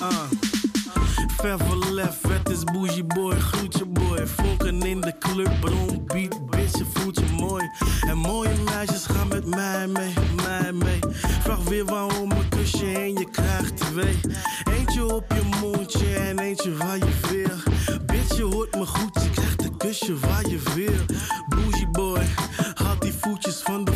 Uh. 0.00 0.28
Ver 1.38 2.50
is 2.50 2.64
bougie 2.64 3.04
boy, 3.04 3.34
groetje 3.34 3.84
boy. 3.84 4.26
Volken 4.26 4.80
in 4.82 5.00
de 5.00 5.18
club, 5.18 5.60
bron, 5.60 6.04
beat, 6.06 6.50
bitch, 6.50 6.78
je 6.78 6.84
voelt 6.94 7.18
je 7.18 7.34
mooi. 7.38 7.70
En 8.08 8.16
mooie 8.16 8.54
meisjes 8.64 9.06
gaan 9.06 9.28
met 9.28 9.46
mij 9.46 9.86
mee, 9.86 10.12
mij 10.36 10.72
mee. 10.72 10.98
Vraag 11.42 11.62
weer 11.64 11.84
waarom 11.84 12.30
een 12.30 12.48
kusje 12.48 12.92
en 12.92 13.12
je 13.12 13.30
krijgt 13.30 13.76
twee. 13.76 14.20
Eentje 14.78 15.14
op 15.14 15.24
je 15.28 15.42
mondje 15.60 16.14
en 16.14 16.38
eentje 16.38 16.76
waar 16.76 16.98
je 16.98 17.18
weer. 17.30 17.62
Bitch, 18.06 18.36
je 18.36 18.42
hoort 18.42 18.74
me 18.74 18.86
goed, 18.86 19.22
je 19.22 19.30
krijgt 19.30 19.64
een 19.64 19.76
kusje 19.76 20.18
waar 20.18 20.48
je 20.48 20.60
weer. 20.74 21.04
Bougie 21.48 21.88
boy, 21.88 22.26
haal 22.74 22.98
die 22.98 23.14
voetjes 23.20 23.60
van 23.62 23.84
de 23.84 23.92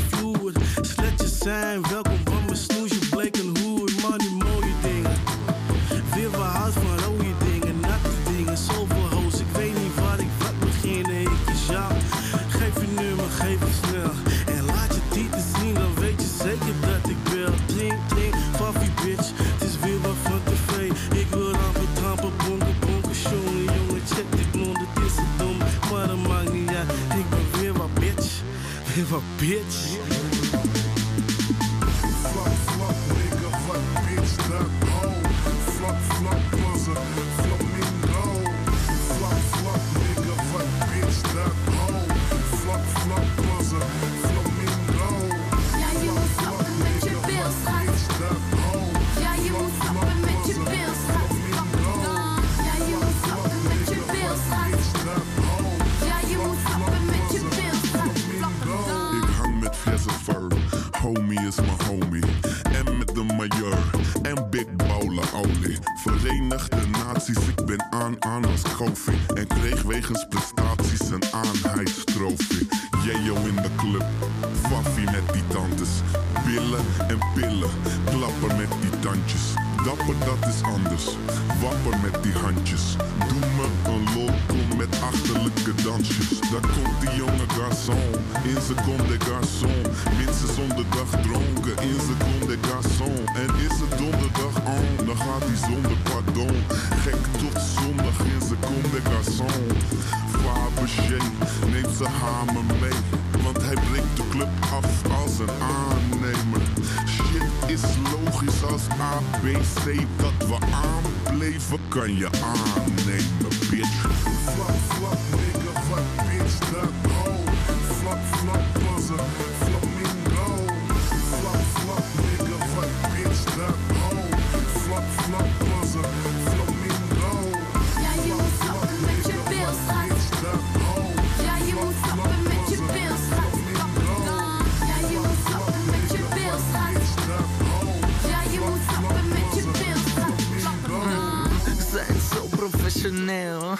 professioneel. 142.68 143.76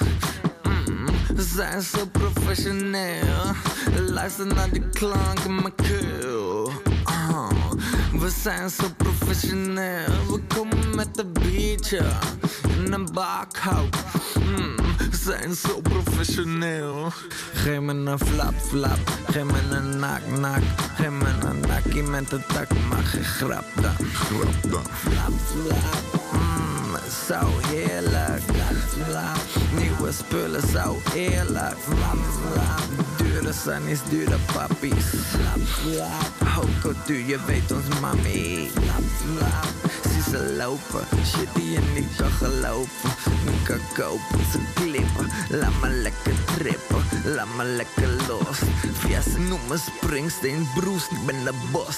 Mm, 0.62 1.06
we 1.34 1.42
zijn 1.42 1.82
zo 1.82 2.06
professioneel. 2.12 3.54
Luister 4.08 4.46
naar 4.46 4.70
de 4.70 4.88
klank 4.88 5.38
in 5.38 5.54
mijn 5.54 5.74
keel. 5.74 6.70
Ah, 7.04 7.50
we 8.12 8.30
zijn 8.42 8.70
zo 8.70 8.84
professioneel. 8.96 10.26
We 10.28 10.40
komen 10.54 10.96
met 10.96 11.14
de 11.14 11.24
beatje 11.24 12.02
in 12.84 12.92
een 12.92 13.08
bakhout. 13.12 13.96
Mm, 14.38 14.76
zijn 15.10 15.54
zo 15.54 15.80
professioneel. 15.80 17.12
Geef 17.52 17.80
me 17.80 17.92
een 17.92 18.18
flap 18.18 18.54
flap. 18.60 18.98
Geef 19.26 19.44
me 19.44 19.76
een 19.76 19.98
nak 19.98 20.20
nak. 20.38 20.62
Geef 20.96 21.10
me 21.10 21.28
een 21.48 21.60
nakkie 21.60 22.02
met 22.02 22.32
een 22.32 22.44
tak. 22.46 22.68
Maak 22.88 23.06
je 23.12 23.24
grap 23.24 23.64
dan. 23.80 24.06
Flap 24.12 25.32
flap 25.44 26.21
zo 27.26 27.58
heerlijk. 27.66 28.42
Nieuwe 29.78 30.12
spullen 30.12 30.68
zo 30.72 31.00
eerlijk. 31.14 31.76
Dure 33.16 33.52
zijn 33.52 33.86
is 33.86 33.98
dure 34.08 34.36
pappies. 34.52 35.04
Hoko 36.54 36.92
duur, 37.06 37.26
je 37.26 37.38
weet 37.46 37.72
ons 37.72 38.00
mami. 38.00 38.70
Zie 40.10 40.22
ze 40.30 40.54
lopen, 40.56 41.06
shit 41.26 41.48
die 41.54 41.70
je 41.70 41.80
niet 41.94 42.16
kan 42.16 42.30
gelopen. 42.30 43.10
Niet 43.44 43.62
kan 43.64 43.80
kopen, 43.94 44.40
ze 44.52 44.58
klippen. 44.74 45.30
Laat 45.48 45.80
me 45.80 45.88
lekker 45.88 46.34
trippen, 46.56 47.04
laat 47.24 47.54
me 47.56 47.64
lekker 47.64 48.08
los. 48.28 48.58
Via 48.92 49.20
ze 49.20 49.38
noemen 49.38 49.78
Springsteen, 49.78 50.68
Bruce, 50.74 51.06
ik 51.10 51.26
ben 51.26 51.44
de 51.44 51.52
bos. 51.72 51.96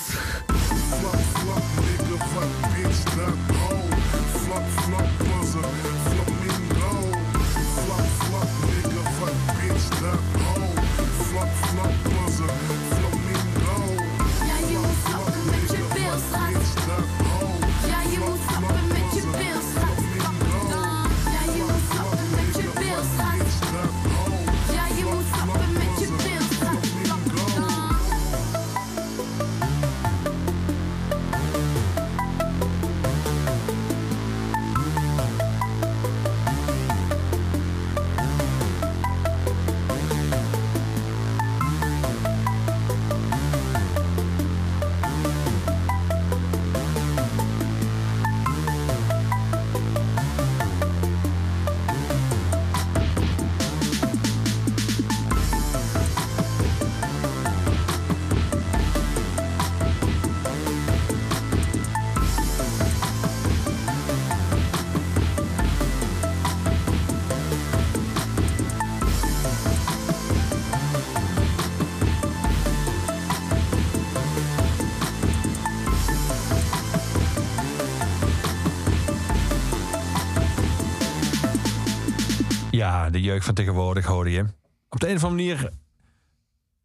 Ja, 82.74 83.10
de 83.10 83.20
jeugd 83.20 83.44
van 83.44 83.54
tegenwoordig 83.54 84.06
hoorde 84.06 84.30
je. 84.30 84.44
Op 84.88 85.00
de 85.00 85.08
een 85.08 85.16
of 85.16 85.24
andere 85.24 85.42
manier... 85.42 85.70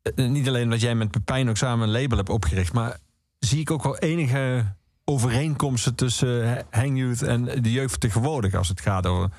eh, 0.01 0.27
Niet 0.27 0.47
alleen 0.47 0.69
dat 0.69 0.81
jij 0.81 0.95
met 0.95 1.11
Pepijn 1.11 1.49
ook 1.49 1.57
samen 1.57 1.87
een 1.87 2.01
label 2.01 2.17
hebt 2.17 2.29
opgericht... 2.29 2.73
maar 2.73 2.97
zie 3.39 3.59
ik 3.59 3.71
ook 3.71 3.83
wel 3.83 3.97
enige 3.97 4.75
overeenkomsten 5.05 5.95
tussen 5.95 6.57
eh, 6.57 6.63
Hang 6.69 6.97
Youth 6.97 7.21
en 7.21 7.43
de 7.45 7.71
jeugd 7.71 7.89
van 7.89 7.99
tegenwoordig... 7.99 8.53
als 8.53 8.67
het 8.67 8.81
gaat 8.81 9.05
over 9.05 9.29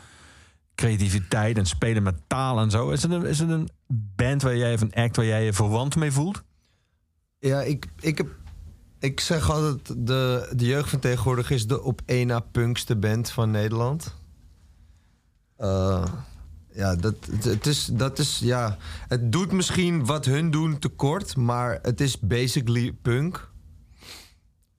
creativiteit 0.75 1.59
en 1.59 1.67
spelen 1.67 2.03
met 2.03 2.21
taal 2.27 2.61
en 2.61 2.71
zo. 2.71 2.91
Is 2.91 3.03
het 3.03 3.13
een, 3.13 3.27
is 3.27 3.39
het 3.39 3.51
een 3.51 3.69
band 4.17 4.43
waar 4.43 4.57
jij, 4.57 4.75
of 4.75 4.81
een 4.81 4.95
act 4.95 5.17
waar 5.17 5.27
jij 5.27 5.45
je 5.45 5.53
verwant 5.53 5.97
mee 5.97 6.13
voelt? 6.13 6.43
Ja, 7.39 7.61
ik, 7.63 7.87
ik, 8.01 8.19
heb, 8.19 8.29
ik 8.99 9.21
zeg 9.21 9.51
altijd, 9.51 10.07
de, 10.07 10.53
de 10.57 10.65
jeugd 10.67 10.91
van 10.91 10.99
tegenwoordig 10.99 11.51
is 11.51 11.67
de 11.67 11.83
op 11.83 12.01
één 12.05 12.27
na 12.27 12.41
punkste 12.41 12.97
band 12.97 13.31
van 13.31 13.51
Nederland. 13.51 14.19
Eh, 15.57 16.05
ja, 16.73 16.97
dat, 16.97 17.15
het, 17.43 17.67
is, 17.67 17.85
dat 17.93 18.19
is, 18.19 18.39
ja, 18.43 18.77
het 19.09 19.33
doet 19.33 19.53
misschien 19.53 20.05
wat 20.07 20.25
hun 20.25 20.51
doen 20.51 20.79
tekort, 20.79 21.37
maar 21.37 21.79
het 21.83 22.01
is 22.01 22.21
basically 22.21 22.93
punk. 22.93 23.49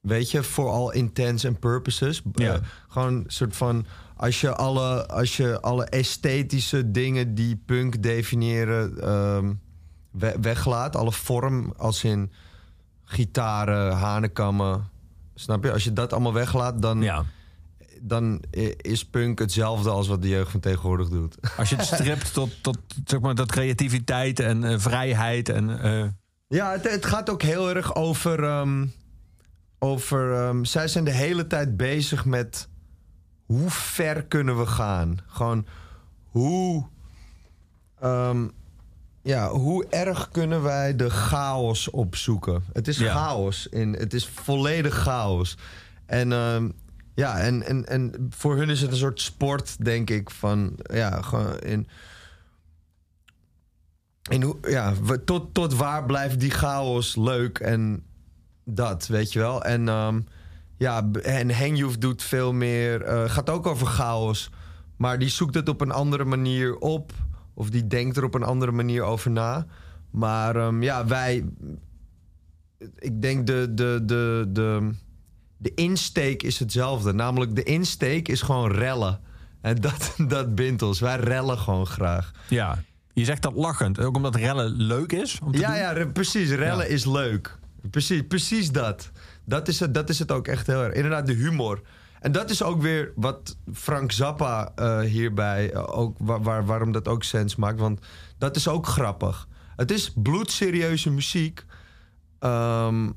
Weet 0.00 0.30
je, 0.30 0.42
for 0.42 0.68
all 0.70 0.92
intents 0.94 1.46
and 1.46 1.60
purposes. 1.60 2.22
Ja. 2.34 2.54
Eh, 2.54 2.60
gewoon 2.88 3.14
een 3.14 3.24
soort 3.26 3.56
van, 3.56 3.86
als 4.16 4.40
je 4.40 4.54
alle, 4.54 5.06
als 5.08 5.36
je 5.36 5.60
alle 5.60 5.84
esthetische 5.84 6.90
dingen 6.90 7.34
die 7.34 7.56
punk 7.66 8.02
definiëren 8.02 8.94
we- 10.10 10.36
weglaat, 10.40 10.96
alle 10.96 11.12
vorm 11.12 11.72
als 11.76 12.04
in 12.04 12.32
gitaren, 13.04 13.92
hanenkammen. 13.92 14.88
Snap 15.34 15.64
je? 15.64 15.72
Als 15.72 15.84
je 15.84 15.92
dat 15.92 16.12
allemaal 16.12 16.32
weglaat, 16.32 16.82
dan, 16.82 17.02
Ja. 17.02 17.24
Dan 18.04 18.42
i- 18.56 18.74
is 18.76 19.04
punk 19.04 19.38
hetzelfde 19.38 19.90
als 19.90 20.08
wat 20.08 20.22
de 20.22 20.28
jeugd 20.28 20.50
van 20.50 20.60
tegenwoordig 20.60 21.08
doet. 21.08 21.36
Als 21.58 21.68
je 21.68 21.76
het 21.76 21.84
stript 21.84 22.32
tot, 22.32 22.62
tot, 22.62 22.78
zeg 23.04 23.20
maar, 23.20 23.34
tot 23.34 23.50
creativiteit 23.52 24.40
en 24.40 24.64
eh, 24.64 24.78
vrijheid 24.78 25.48
en... 25.48 25.80
eh, 25.82 26.08
Ja, 26.48 26.70
het, 26.72 26.90
het 26.90 27.06
gaat 27.06 27.30
ook 27.30 27.42
heel 27.42 27.68
erg 27.74 27.94
over. 27.94 28.44
ehm, 28.44 28.86
over 29.78 30.32
ehm, 30.34 30.64
zij 30.64 30.88
zijn 30.88 31.04
de 31.04 31.10
hele 31.12 31.46
tijd 31.46 31.76
bezig 31.76 32.24
met 32.24 32.68
hoe 33.46 33.70
ver 33.70 34.24
kunnen 34.24 34.58
we 34.58 34.66
gaan? 34.66 35.18
Gewoon 35.26 35.66
hoe. 36.24 36.86
ehm, 38.00 38.48
ja, 39.22 39.48
hoe 39.48 39.86
erg 39.86 40.28
kunnen 40.28 40.62
wij 40.62 40.96
de 40.96 41.10
chaos 41.10 41.90
opzoeken? 41.90 42.64
Het 42.72 42.88
is 42.88 42.98
Ja. 42.98 43.12
chaos. 43.12 43.66
In, 43.66 43.92
het 43.92 44.14
is 44.14 44.26
volledig 44.28 44.94
chaos. 44.94 45.56
En 46.06 46.32
ja, 47.14 47.38
en, 47.38 47.62
en, 47.62 47.86
en 47.86 48.26
voor 48.30 48.56
hun 48.56 48.70
is 48.70 48.80
het 48.80 48.90
een 48.90 48.96
soort 48.96 49.20
sport, 49.20 49.84
denk 49.84 50.10
ik. 50.10 50.30
Van 50.30 50.76
ja, 50.82 51.22
gewoon 51.22 51.58
in. 51.58 51.88
in 54.30 54.54
ja, 54.62 54.92
tot, 55.24 55.54
tot 55.54 55.74
waar 55.74 56.06
blijft 56.06 56.40
die 56.40 56.50
chaos 56.50 57.16
leuk 57.16 57.58
en 57.58 58.02
dat, 58.64 59.06
weet 59.06 59.32
je 59.32 59.38
wel? 59.38 59.62
En 59.64 59.88
ehm, 59.88 60.20
ja, 60.76 61.10
en 61.22 61.50
Hengjoef 61.50 61.98
doet 61.98 62.22
veel 62.22 62.52
meer. 62.52 63.02
eh, 63.02 63.30
gaat 63.30 63.50
ook 63.50 63.66
over 63.66 63.86
chaos. 63.86 64.50
Maar 64.96 65.18
die 65.18 65.28
zoekt 65.28 65.54
het 65.54 65.68
op 65.68 65.80
een 65.80 65.90
andere 65.90 66.24
manier 66.24 66.76
op. 66.76 67.12
Of 67.54 67.70
die 67.70 67.86
denkt 67.86 68.16
er 68.16 68.24
op 68.24 68.34
een 68.34 68.42
andere 68.42 68.72
manier 68.72 69.02
over 69.02 69.30
na. 69.30 69.66
Maar 70.10 70.56
ehm, 70.56 70.82
ja, 70.82 71.06
wij. 71.06 71.44
Ik 72.98 73.22
denk 73.22 73.46
de, 73.46 73.74
de, 73.74 74.00
de, 74.04 74.46
de, 74.48 74.90
de 75.62 75.74
insteek 75.74 76.42
is 76.42 76.58
hetzelfde. 76.58 77.12
Namelijk, 77.12 77.54
de 77.56 77.62
insteek 77.62 78.28
is 78.28 78.42
gewoon 78.42 78.70
rellen. 78.72 79.20
En 79.60 79.76
dat, 79.80 80.14
dat 80.28 80.54
bindt 80.54 80.82
ons. 80.82 81.00
Wij 81.00 81.16
rellen 81.16 81.58
gewoon 81.58 81.86
graag. 81.86 82.30
ja, 82.48 82.82
je 83.12 83.24
zegt 83.24 83.42
dat 83.42 83.54
lachend. 83.54 84.00
Ook 84.00 84.16
omdat 84.16 84.34
rellen 84.34 84.70
leuk 84.76 85.12
is 85.12 85.38
om 85.44 85.52
te 85.52 85.58
Ja, 85.58 85.68
doen? 85.68 85.76
ja, 85.76 85.90
re- 85.92 86.08
precies. 86.08 86.50
Rellen 86.50 86.86
Ja. 86.86 86.92
is 86.92 87.04
leuk. 87.04 87.58
Precies, 87.90 88.22
precies 88.28 88.70
dat. 88.70 89.10
Dat 89.44 89.68
is, 89.68 89.80
het, 89.80 89.94
dat 89.94 90.08
is 90.08 90.18
het 90.18 90.32
ook 90.32 90.48
echt 90.48 90.66
heel 90.66 90.82
erg. 90.82 90.94
Inderdaad, 90.94 91.26
de 91.26 91.32
humor. 91.32 91.80
En 92.20 92.32
dat 92.32 92.50
is 92.50 92.62
ook 92.62 92.82
weer 92.82 93.12
wat 93.16 93.56
Frank 93.72 94.12
Zappa 94.12 94.72
eh, 94.74 95.00
hierbij 95.00 95.72
eh, 95.72 95.98
ook, 95.98 96.16
waar, 96.20 96.42
waar- 96.42 96.66
waarom 96.66 96.92
dat 96.92 97.08
ook 97.08 97.22
sens 97.24 97.56
maakt. 97.56 97.78
Want 97.80 98.00
dat 98.38 98.56
is 98.56 98.68
ook 98.68 98.86
grappig. 98.86 99.48
Het 99.76 99.90
is 99.90 100.12
bloedserieuze 100.16 101.10
muziek. 101.10 101.64
Ehm, 102.38 103.10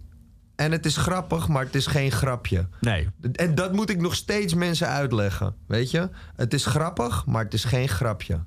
en 0.56 0.72
het 0.72 0.86
is 0.86 0.98
grappig, 0.98 1.48
maar 1.48 1.64
het 1.66 1.76
is 1.76 1.88
geen 1.88 2.12
grapje. 2.12 2.68
Nee. 2.80 3.08
En 3.32 3.56
dat 3.56 3.74
moet 3.74 3.90
ik 3.90 4.02
nog 4.02 4.16
steeds 4.16 4.54
mensen 4.54 4.88
uitleggen. 4.88 5.56
Weet 5.68 5.92
je? 5.92 6.10
Het 6.36 6.54
is 6.54 6.66
grappig, 6.66 7.26
maar 7.26 7.44
het 7.44 7.54
is 7.54 7.64
geen 7.64 7.90
grapje. 7.90 8.40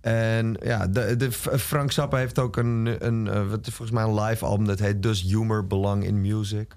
En 0.00 0.56
ja, 0.62 0.86
de, 0.86 1.16
de, 1.16 1.32
Frank 1.58 1.92
Zappa 1.92 2.16
heeft 2.16 2.38
ook 2.38 2.56
een, 2.56 2.96
een 3.06 3.28
eh, 3.28 3.48
wat 3.48 3.66
is 3.66 3.74
volgens 3.74 3.98
mij 3.98 4.06
een 4.08 4.20
live 4.20 4.44
album 4.44 4.66
dat 4.66 4.78
heet 4.78 5.02
Does 5.02 5.22
Humor 5.22 5.66
Belong 5.66 6.04
in 6.04 6.20
Music? 6.20 6.74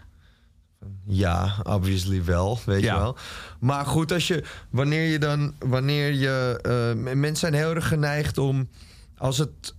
Ja, 1.05 1.55
obviously 1.63 2.23
wel, 2.23 2.59
weet 2.65 2.83
Ja. 2.83 2.93
je 2.93 2.99
wel. 2.99 3.17
Maar 3.59 3.85
goed, 3.85 4.11
als 4.11 4.27
je, 4.27 4.43
wanneer 4.69 5.09
je 5.11 5.19
dan, 5.19 5.53
wanneer 5.59 6.13
je, 6.13 6.59
eh, 6.61 7.13
mensen 7.13 7.35
zijn 7.37 7.53
heel 7.53 7.75
erg 7.75 7.87
geneigd 7.87 8.37
om, 8.37 8.69
als 9.17 9.37
het 9.37 9.73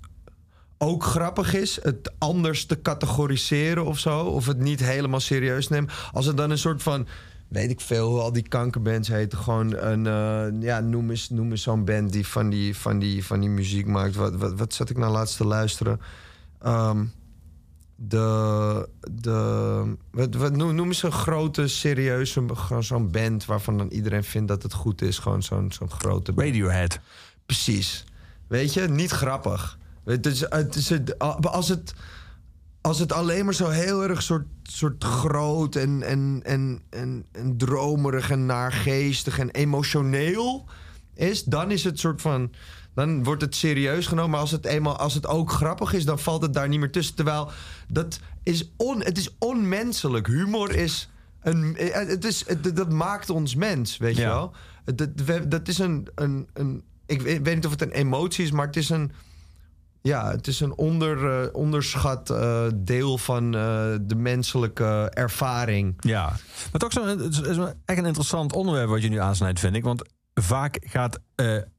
ook 0.79 1.05
grappig 1.05 1.55
is, 1.55 1.79
het 1.83 2.13
anders 2.19 2.67
te 2.67 2.83
categoriseren 2.83 3.85
of 3.85 3.99
zo, 3.99 4.21
of 4.21 4.47
het 4.47 4.59
niet 4.59 4.81
helemaal 4.81 5.21
serieus 5.21 5.69
nemen. 5.69 5.91
Als 6.13 6.27
het 6.27 6.37
dan 6.37 6.51
een 6.51 6.59
soort 6.59 6.83
van, 6.83 7.07
weet 7.49 7.71
ik 7.71 7.81
veel 7.81 8.09
hoe 8.09 8.21
al 8.21 8.33
die 8.33 8.49
kankerbands 8.49 9.09
heten, 9.09 9.39
gewoon 9.39 9.77
een, 9.77 10.07
eh, 10.07 10.63
ja, 10.63 10.81
noem 10.81 11.11
eens, 11.11 11.31
noem 11.31 11.51
eens 11.51 11.63
zo'n 11.63 11.85
band 11.85 12.13
die 12.13 12.27
van 12.27 12.51
die, 12.51 12.77
van 12.77 12.99
die, 12.99 13.25
van 13.25 13.41
die 13.41 13.49
muziek 13.49 13.87
maakt. 13.87 14.15
Wat, 14.15 14.37
wat, 14.37 14.59
wat 14.59 14.75
zat 14.75 14.91
ik 14.91 14.97
nou 14.97 15.13
laatst 15.13 15.37
te 15.37 15.45
luisteren? 15.45 16.01
Ehm, 16.61 17.05
de, 17.97 18.89
de 19.11 19.97
wat, 20.11 20.35
wat, 20.35 20.57
noem, 20.57 20.75
noem 20.75 20.87
eens 20.87 21.03
een 21.03 21.13
grote, 21.13 21.69
serieuze, 21.69 22.45
gewoon 22.55 22.85
zo'n 22.85 23.11
band 23.11 23.45
waarvan 23.45 23.79
dan 23.79 23.89
iedereen 23.89 24.25
vindt 24.25 24.49
dat 24.49 24.63
het 24.63 24.73
goed 24.73 25.03
is. 25.03 25.19
Gewoon 25.19 25.43
zo'n 25.43 25.73
zo'n 25.73 25.91
grote 25.91 26.33
band. 26.33 26.49
Radiohead. 26.49 27.01
Precies. 27.47 28.05
Weet 28.47 28.75
je, 28.75 28.81
niet 28.89 29.11
grappig. 29.11 29.79
Het 30.07 30.27
is, 30.27 30.41
het 30.49 30.75
is, 30.75 30.89
het- 30.89 31.19
als, 31.19 31.69
het, 31.69 31.93
als 32.81 32.99
het 32.99 33.13
alleen 33.13 33.45
maar 33.45 33.55
zo 33.55 33.69
heel 33.69 34.03
erg 34.03 34.23
soort, 34.23 34.47
soort 34.63 35.05
groot 35.05 35.75
en, 35.77 36.03
en, 36.03 36.41
en, 36.45 36.81
en, 36.91 37.25
en 37.33 37.57
dromerig 37.57 38.31
en 38.31 38.47
naargeestig 38.47 39.39
en 39.39 39.51
emotioneel 39.51 40.65
is, 41.15 41.45
dan 41.45 41.71
is 41.71 41.85
het 41.85 41.99
soort 41.99 42.21
van. 42.21 42.53
Dan 42.95 43.25
wordt 43.25 43.43
het 43.43 43.55
serieus 43.55 44.07
genomen. 44.07 44.31
Maar 44.31 44.41
als 44.41 44.51
het 44.51 44.65
eenmaal 44.65 44.97
als 44.97 45.15
het 45.15 45.27
ook 45.27 45.51
grappig 45.51 45.93
is, 45.93 46.05
dan 46.05 46.19
valt 46.19 46.43
het 46.43 46.55
daar 46.55 46.69
niet 46.69 46.81
meer 46.81 46.91
tussen. 46.91 47.15
Terwijl 47.15 47.51
dat 47.89 48.21
is 48.43 48.71
on, 48.77 49.03
het 49.03 49.19
is 49.19 49.35
onmenselijk. 49.39 50.27
Humor 50.27 50.75
is. 50.75 51.11
Een, 51.43 51.77
eh, 51.77 52.07
het 52.09 52.25
is, 52.25 52.45
het- 52.47 52.77
dat 52.77 52.91
maakt 52.93 53.31
ons 53.31 53.55
mens, 53.55 53.97
weet 53.97 54.17
je 54.17 54.23
wel. 54.23 54.53
Dat, 54.95 55.09
dat 55.51 55.69
is 55.69 55.79
een, 55.79 56.09
een, 56.15 56.49
een. 56.53 56.83
Ik 57.07 57.21
weet 57.23 57.55
niet 57.55 57.65
of 57.67 57.71
het 57.71 57.83
een 57.83 57.91
emotie 57.91 58.45
is, 58.45 58.51
maar 58.51 58.67
het 58.67 58.77
is 58.77 58.89
een. 58.89 59.13
Ja, 60.07 60.31
het 60.31 60.47
is 60.47 60.61
een 60.61 60.77
onder, 60.77 61.31
eh, 61.31 61.49
onderschat 61.53 62.31
eh, 62.31 62.67
deel 62.75 63.19
van 63.19 63.45
eh, 63.45 63.61
de 64.01 64.15
menzelijke 64.17 65.11
ervaring. 65.15 65.95
Ja, 66.01 66.25
maar 66.73 66.81
toch 66.81 66.93
zo, 66.93 67.07
het 67.07 67.47
is 67.47 67.57
echt 67.85 67.99
een 67.99 68.07
interessant 68.07 68.53
onderwerp 68.53 68.89
wat 68.89 69.03
je 69.03 69.09
nu 69.09 69.21
aansnijdt, 69.21 69.61
vind 69.61 69.77
ik. 69.77 69.85
Want 69.85 70.03
vaak 70.35 70.79
gaat 70.81 71.19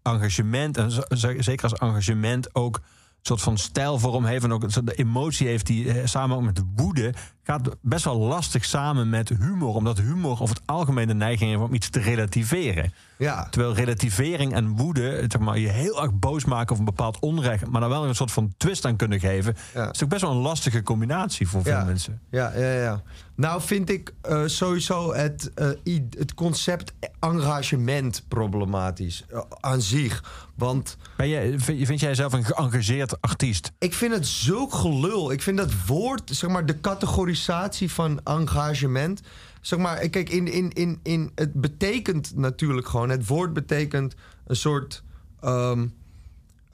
engagement, 0.02 0.78
en 0.78 0.92
zeker 1.40 1.64
als 1.64 1.74
engagement 1.74 2.56
ook 2.56 2.80
soort 3.22 3.42
van 3.42 3.58
stijlvorm 3.58 4.26
heeft... 4.26 4.44
en 4.44 4.52
ook 4.52 4.86
de 4.86 4.94
emotie 4.94 5.48
heeft 5.48 5.66
die 5.66 6.08
samen 6.08 6.38
ook 6.38 6.44
met 6.44 6.64
woede... 6.76 7.14
gaat 7.44 7.76
best 7.82 8.04
wel 8.04 8.18
lastig 8.18 8.66
samen 8.66 9.10
met 9.10 9.30
humor. 9.30 9.76
Omdat 9.76 9.98
humor 9.98 10.42
over 10.42 10.56
het 10.56 10.64
algemeen 10.66 11.08
de 11.08 11.14
neiging 11.14 11.50
heeft 11.50 11.62
om 11.62 11.74
iets 11.74 11.90
te 11.90 12.00
relativeren. 12.00 12.94
Ja, 13.18 13.48
Terwijl 13.50 13.74
relativering 13.74 14.54
en 14.54 14.76
woede 14.76 15.26
zeg 15.28 15.42
maar, 15.42 15.58
je 15.60 15.68
heel 15.68 16.02
erg 16.02 16.14
boos 16.14 16.46
maken 16.46 16.72
over 16.72 16.80
een 16.80 16.96
bepaald 16.96 17.20
onrecht... 17.20 17.68
maar 17.68 17.82
dan 17.82 17.90
wel 17.90 18.06
een 18.06 18.16
soort 18.16 18.32
van 18.32 18.54
twist 18.58 18.86
aan 18.86 18.96
kunnen 18.96 19.20
geven... 19.20 19.56
Ja. 19.74 19.92
is 19.92 20.04
ook 20.04 20.10
best 20.10 20.22
wel 20.22 20.32
een 20.32 20.38
lastige 20.38 20.84
combinatie 20.84 21.48
voor 21.48 21.62
veel 21.62 21.72
Ja. 21.72 21.84
mensen. 21.84 22.22
ja, 22.32 22.52
ja, 22.56 22.72
ja. 22.74 23.02
Nou 23.36 23.62
vind 23.62 23.90
ik 23.90 24.14
eh, 24.22 24.42
sowieso 24.46 25.14
het, 25.14 25.52
eh, 25.56 25.70
het 26.18 26.34
concept 26.34 26.94
engagement 27.20 28.24
problematisch 28.28 29.24
eh, 29.30 29.40
aan 29.60 29.82
zich. 29.82 30.24
Want 30.56 30.98
Ben 31.18 31.30
jij, 31.30 31.60
vind, 31.60 31.88
vind 31.88 32.00
jij 32.00 32.16
zelf 32.16 32.34
een 32.34 32.46
geëngageerd 32.46 33.22
artiest? 33.22 33.72
ik 33.80 33.94
vind 33.94 34.14
het 34.14 34.28
zulk 34.28 34.74
gelul. 34.74 35.32
Ik 35.32 35.42
vind 35.42 35.58
dat 35.58 35.72
woord, 35.86 36.22
zeg 36.34 36.50
maar, 36.50 36.66
de 36.66 36.80
categorisatie 36.80 37.92
van 37.92 38.20
engagement. 38.24 39.22
Zeg 39.68 39.80
maar, 39.80 40.10
kijk, 40.10 40.30
in, 40.30 40.48
in, 40.48 40.72
in, 40.74 41.00
in, 41.04 41.32
het 41.36 41.54
betekent 41.54 42.36
natuurlijk 42.36 42.88
gewoon, 42.88 43.10
het 43.10 43.28
woord 43.28 43.54
betekent 43.54 44.16
een 44.46 44.56
soort 44.56 45.04
ehm, 45.40 45.88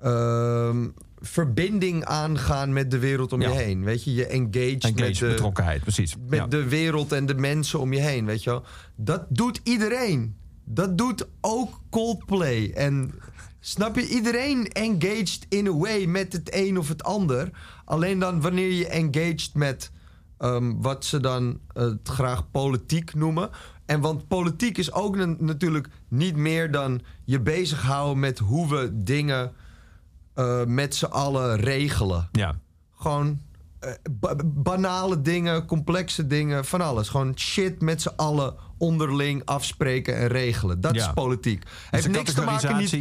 ehm, 0.02 0.88
verbinding 1.20 2.06
aangaan 2.06 2.74
met 2.74 2.92
de 2.92 3.00
wereld 3.00 3.34
om 3.34 3.42
Ja. 3.42 3.50
je 3.50 3.56
heen. 3.56 3.84
Weet 3.84 4.04
je, 4.04 4.14
je 4.14 4.26
engaged, 4.28 4.84
Engage, 4.84 5.04
met 5.04 5.18
de, 5.18 5.28
betrokkenheid, 5.28 5.82
precies. 5.82 6.16
met 6.28 6.40
Ja. 6.40 6.48
de 6.48 6.68
wereld 6.70 7.12
en 7.12 7.26
de 7.26 7.36
mensen 7.36 7.80
om 7.80 7.94
je 7.94 8.00
heen, 8.00 8.26
weet 8.26 8.44
je 8.44 8.50
wel. 8.50 8.64
Dat 8.96 9.26
doet 9.30 9.60
iedereen. 9.64 10.36
Dat 10.64 10.98
doet 10.98 11.28
ook 11.42 11.80
Coldplay. 11.90 12.72
En 12.76 13.12
Snap 13.60 13.96
je? 13.96 14.08
Iedereen 14.08 14.68
engaged 14.68 15.46
in 15.50 15.68
a 15.68 15.78
way 15.78 16.06
met 16.06 16.34
het 16.34 16.50
een 16.56 16.78
of 16.78 16.88
het 16.88 17.04
ander. 17.04 17.50
Alleen 17.86 18.20
dan 18.20 18.42
wanneer 18.42 18.72
je 18.72 18.88
engaged 18.88 19.54
met 19.54 19.92
ehm, 20.38 20.74
wat 20.82 21.06
ze 21.06 21.20
dan 21.20 21.60
het 21.74 22.00
graag 22.10 22.52
politiek 22.52 23.14
noemen. 23.14 23.50
En 23.86 24.00
want 24.02 24.28
politiek 24.28 24.78
is 24.78 24.92
ook 24.92 25.16
na- 25.16 25.36
natuurlijk 25.40 25.88
niet 26.08 26.36
meer 26.36 26.72
dan 26.72 27.02
je 27.24 27.40
bezighouden 27.40 28.20
met 28.20 28.40
hoe 28.40 28.70
we 28.70 28.90
dingen 29.04 29.52
eh, 30.34 30.66
met 30.66 30.96
z'n 30.96 31.06
allen 31.06 31.56
regelen. 31.56 32.30
Ja. 32.32 32.60
Gewoon 32.96 33.40
eh, 33.80 33.92
ba- 34.12 34.36
banale 34.46 35.22
dingen, 35.22 35.66
complexe 35.66 36.28
dingen, 36.28 36.66
van 36.66 36.82
alles. 36.82 37.10
Gewoon 37.10 37.38
shit 37.40 37.82
met 37.82 38.02
z'n 38.02 38.14
allen 38.16 38.54
onderling 38.78 39.42
afspreken 39.46 40.18
en 40.18 40.28
regelen. 40.28 40.82
Dat 40.82 40.96
Ja. 40.96 41.08
is 41.08 41.14
politiek. 41.14 41.64
Dus 41.64 41.72
Heeft 41.90 42.08
niks 42.12 42.34
te 42.34 42.42
maken 42.44 42.78
niet 42.78 42.98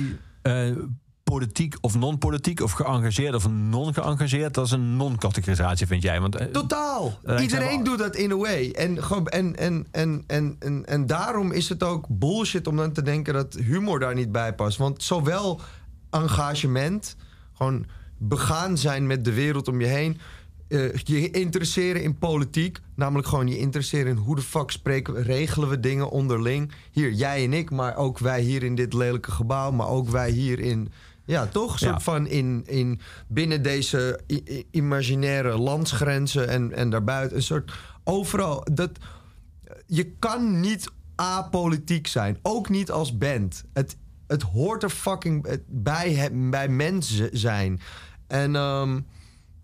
politiek 1.37 1.77
of 1.81 1.95
non-politiek 1.95 2.61
of 2.61 2.73
geëngageerd 2.73 3.35
of 3.35 3.49
non-geëngageerd, 3.49 4.55
dat 4.55 4.65
is 4.67 4.71
een 4.71 4.97
non-categorisatie, 4.97 5.87
vind 5.87 6.03
jij? 6.03 6.21
Want, 6.21 6.37
eh, 6.37 6.47
Totaal. 6.47 7.19
lijkt 7.23 7.43
Iedereen 7.43 7.85
doet 7.85 7.99
dat 7.99 8.17
in 8.17 8.31
a 8.33 8.37
way. 8.37 8.71
En, 8.71 9.03
gewoon- 9.03 9.27
en, 9.29 9.57
en, 9.57 9.87
en, 9.91 10.25
en, 10.27 10.57
en, 10.59 10.85
en 10.87 11.07
daarom 11.07 11.53
is 11.53 11.69
het 11.69 11.83
ook 11.83 12.07
bullshit 12.09 12.67
om 12.67 12.77
dan 12.77 12.93
te 12.93 13.03
denken 13.03 13.35
dat 13.35 13.55
humor 13.55 13.99
daar 13.99 14.15
niet 14.15 14.33
bij 14.33 14.55
past. 14.55 14.79
Want 14.79 15.03
zowel 15.03 15.61
engagement, 16.11 17.17
gewoon 17.53 17.87
begaan 18.19 18.79
zijn 18.79 19.07
met 19.07 19.25
de 19.25 19.33
wereld 19.33 19.69
om 19.69 19.81
je 19.81 19.87
heen. 19.87 20.19
eh, 20.69 20.95
je 20.95 21.31
interesseren 21.31 22.03
in 22.03 22.19
politiek, 22.19 22.79
namelijk 22.97 23.29
gewoon 23.29 23.49
je 23.49 23.59
interesseren 23.59 24.11
in 24.11 24.17
hoe 24.17 24.37
de 24.37 24.43
fuck 24.43 24.71
spreken, 24.71 25.15
we- 25.15 25.23
regelen 25.23 25.69
we 25.69 25.81
dingen 25.81 26.11
onderling. 26.11 26.73
Hier, 26.91 27.13
jij 27.13 27.45
en 27.45 27.53
ik, 27.53 27.71
maar 27.71 27.97
ook 27.97 28.19
wij 28.19 28.41
hier 28.41 28.63
in 28.63 28.75
dit 28.75 28.93
lelijke 28.93 29.31
gebouw, 29.31 29.71
maar 29.71 29.89
ook 29.89 30.09
wij 30.09 30.31
hier 30.31 30.59
in, 30.61 30.93
ja, 31.25 31.47
toch? 31.47 31.81
Een 31.81 31.87
Ja. 31.87 31.93
soort 31.93 32.03
van 32.03 32.27
in, 32.27 32.63
in 32.67 33.01
binnen 33.29 33.63
deze 33.63 34.21
imaginaire 34.71 35.59
landsgrenzen 35.59 36.49
en, 36.49 36.73
en 36.73 36.91
daarbuiten. 36.91 37.37
Een 37.37 37.43
soort 37.43 37.73
overal. 38.05 38.67
Dat, 38.73 38.91
je 39.87 40.11
kan 40.19 40.61
niet 40.61 40.91
apolitiek 41.15 42.07
zijn. 42.07 42.39
Ook 42.43 42.69
niet 42.69 42.91
als 42.91 43.19
band. 43.19 43.65
Het, 43.73 43.97
het 44.27 44.43
hoort 44.43 44.83
er 44.83 44.91
fucking 44.91 45.59
bij, 45.69 46.13
het- 46.15 46.51
bij 46.51 46.69
mensen 46.69 47.29
zijn. 47.33 47.81
En 48.27 48.57
ehm, 48.57 49.01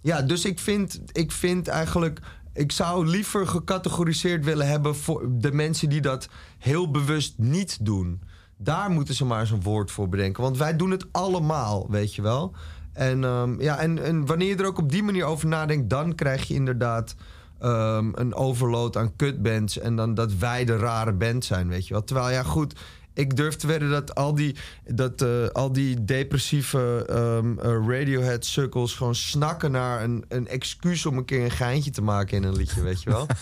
ja, 0.03 0.23
dus 0.23 0.45
ik 0.45 0.59
vind, 0.59 1.01
ik 1.13 1.33
vind 1.33 1.69
eigenlijk. 1.69 2.21
Ik 2.53 2.73
zou 2.73 3.07
liever 3.07 3.47
gecategoriseerd 3.47 4.45
willen 4.45 4.69
hebben 4.69 4.97
voor 4.97 5.27
de 5.31 5.53
mensen 5.53 5.89
die 5.89 6.01
dat 6.01 6.29
heel 6.59 6.91
bewust 6.91 7.35
niet 7.37 7.79
doen. 7.85 8.23
Daar 8.59 8.91
moeten 8.91 9.15
ze 9.15 9.25
maar 9.25 9.41
eens 9.41 9.51
een 9.51 9.63
woord 9.63 9.91
voor 9.91 10.09
bedenken. 10.09 10.43
Want 10.43 10.57
wij 10.57 10.77
doen 10.77 10.91
het 10.91 11.07
allemaal, 11.13 11.87
weet 11.91 12.15
je 12.15 12.23
wel. 12.23 12.55
En, 12.93 13.25
ehm, 13.25 13.61
ja, 13.61 13.79
en, 13.79 14.03
en 14.05 14.27
wanneer 14.27 14.49
je 14.49 14.57
er 14.57 14.67
ook 14.67 14.79
op 14.79 14.91
die 14.91 15.03
manier 15.03 15.25
over 15.25 15.49
nadenkt, 15.49 15.91
dan 15.91 16.15
krijg 16.15 16.45
je 16.45 16.55
inderdaad 16.55 17.15
ehm, 17.59 18.11
een 18.15 18.35
overload 18.35 18.97
aan 18.97 19.17
kutbands. 19.17 19.79
En 19.79 19.97
dan 19.97 20.15
dat 20.15 20.35
wij 20.35 20.65
de 20.65 20.77
rare 20.77 21.13
band 21.13 21.45
zijn, 21.45 21.69
weet 21.69 21.87
je 21.87 21.95
wel. 21.95 22.05
Terwijl, 22.05 22.31
ja, 22.31 22.43
goed. 22.43 22.75
Ik 23.15 23.37
durf 23.37 23.57
te 23.57 23.67
wedden 23.67 23.91
dat 23.91 24.15
al 24.15 24.35
die, 24.35 24.57
dat, 24.87 25.23
eh, 25.23 25.49
al 25.53 25.73
die 25.73 26.05
depressieve 26.05 27.05
ehm, 27.09 27.59
eh, 27.59 27.97
Radiohead-sukkels 27.97 28.95
gewoon 28.95 29.15
snakken 29.15 29.71
naar 29.71 30.03
een, 30.03 30.25
een 30.29 30.49
excuus 30.49 31.07
om 31.07 31.17
een 31.17 31.25
keer 31.25 31.45
een 31.45 31.51
geintje 31.51 31.91
te 31.91 32.03
maken 32.03 32.37
in 32.37 32.43
een 32.43 32.57
liedje, 32.57 32.83
weet 32.83 33.03
je 33.03 33.11
wel. 33.11 33.27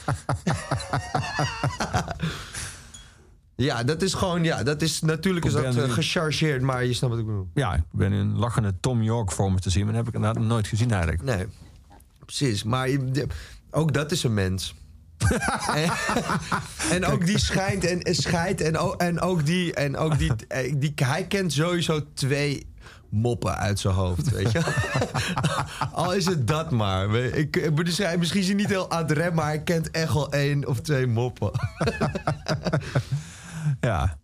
ja, 3.56 3.84
dat 3.84 4.02
is 4.02 4.14
gewoon, 4.14 4.44
ja, 4.44 4.62
dat 4.62 4.82
is 4.82 5.00
natuurlijk 5.00 5.44
is 5.44 5.52
dat 5.52 5.64
eh, 5.64 5.74
nu- 5.74 5.88
gechargeerd, 5.90 6.62
maar 6.62 6.84
je 6.84 6.92
snapt 6.92 7.12
wat 7.12 7.22
ik 7.22 7.26
bedoel. 7.28 7.48
Ja, 7.54 7.74
ik 7.74 7.82
ben 7.90 8.12
een 8.12 8.36
lachende 8.38 8.74
Tom 8.80 9.02
York 9.02 9.32
voor 9.32 9.52
me 9.52 9.58
te 9.58 9.70
zien, 9.70 9.84
maar 9.84 9.94
dat 9.94 10.04
heb 10.04 10.14
ik 10.14 10.20
inderdaad 10.20 10.42
nooit 10.48 10.66
gezien 10.66 10.90
eigenlijk. 10.90 11.22
Nee, 11.22 11.46
precies. 12.24 12.62
Maar 12.62 12.88
je- 12.90 13.26
ook 13.70 13.92
dat 13.92 14.12
is 14.12 14.22
een 14.22 14.34
mens. 14.34 14.74
en, 15.74 15.90
en 16.90 17.04
ook 17.06 17.26
die 17.26 17.38
schijnt 17.38 17.84
en, 17.84 18.02
en 18.02 18.14
scheidt 18.14 18.60
en, 18.60 18.78
ook- 18.78 19.00
en 19.00 19.20
ook 19.20 19.46
die 19.46 19.74
en 19.74 19.96
ook 19.96 20.18
die, 20.18 20.32
eh, 20.48 20.74
die 20.76 20.92
hij 20.94 21.26
kent 21.26 21.52
sowieso 21.52 22.00
twee 22.14 22.66
moppen 23.08 23.56
uit 23.58 23.78
zijn 23.78 23.94
hoofd, 23.94 24.30
weet 24.30 24.52
je. 24.52 24.60
Al 25.92 26.14
is 26.14 26.26
het 26.26 26.46
dat 26.46 26.70
maar. 26.70 27.14
Ik, 27.14 27.70
misschien 28.18 28.40
is 28.40 28.46
hij 28.46 28.54
niet 28.54 28.68
heel 28.68 28.90
adrem, 28.90 29.34
maar 29.34 29.44
hij 29.46 29.62
kent 29.62 29.90
echt 29.90 30.12
wel 30.12 30.32
één 30.32 30.66
of 30.66 30.80
twee 30.80 31.06
moppen. 31.06 31.50
Ja. 33.80 34.18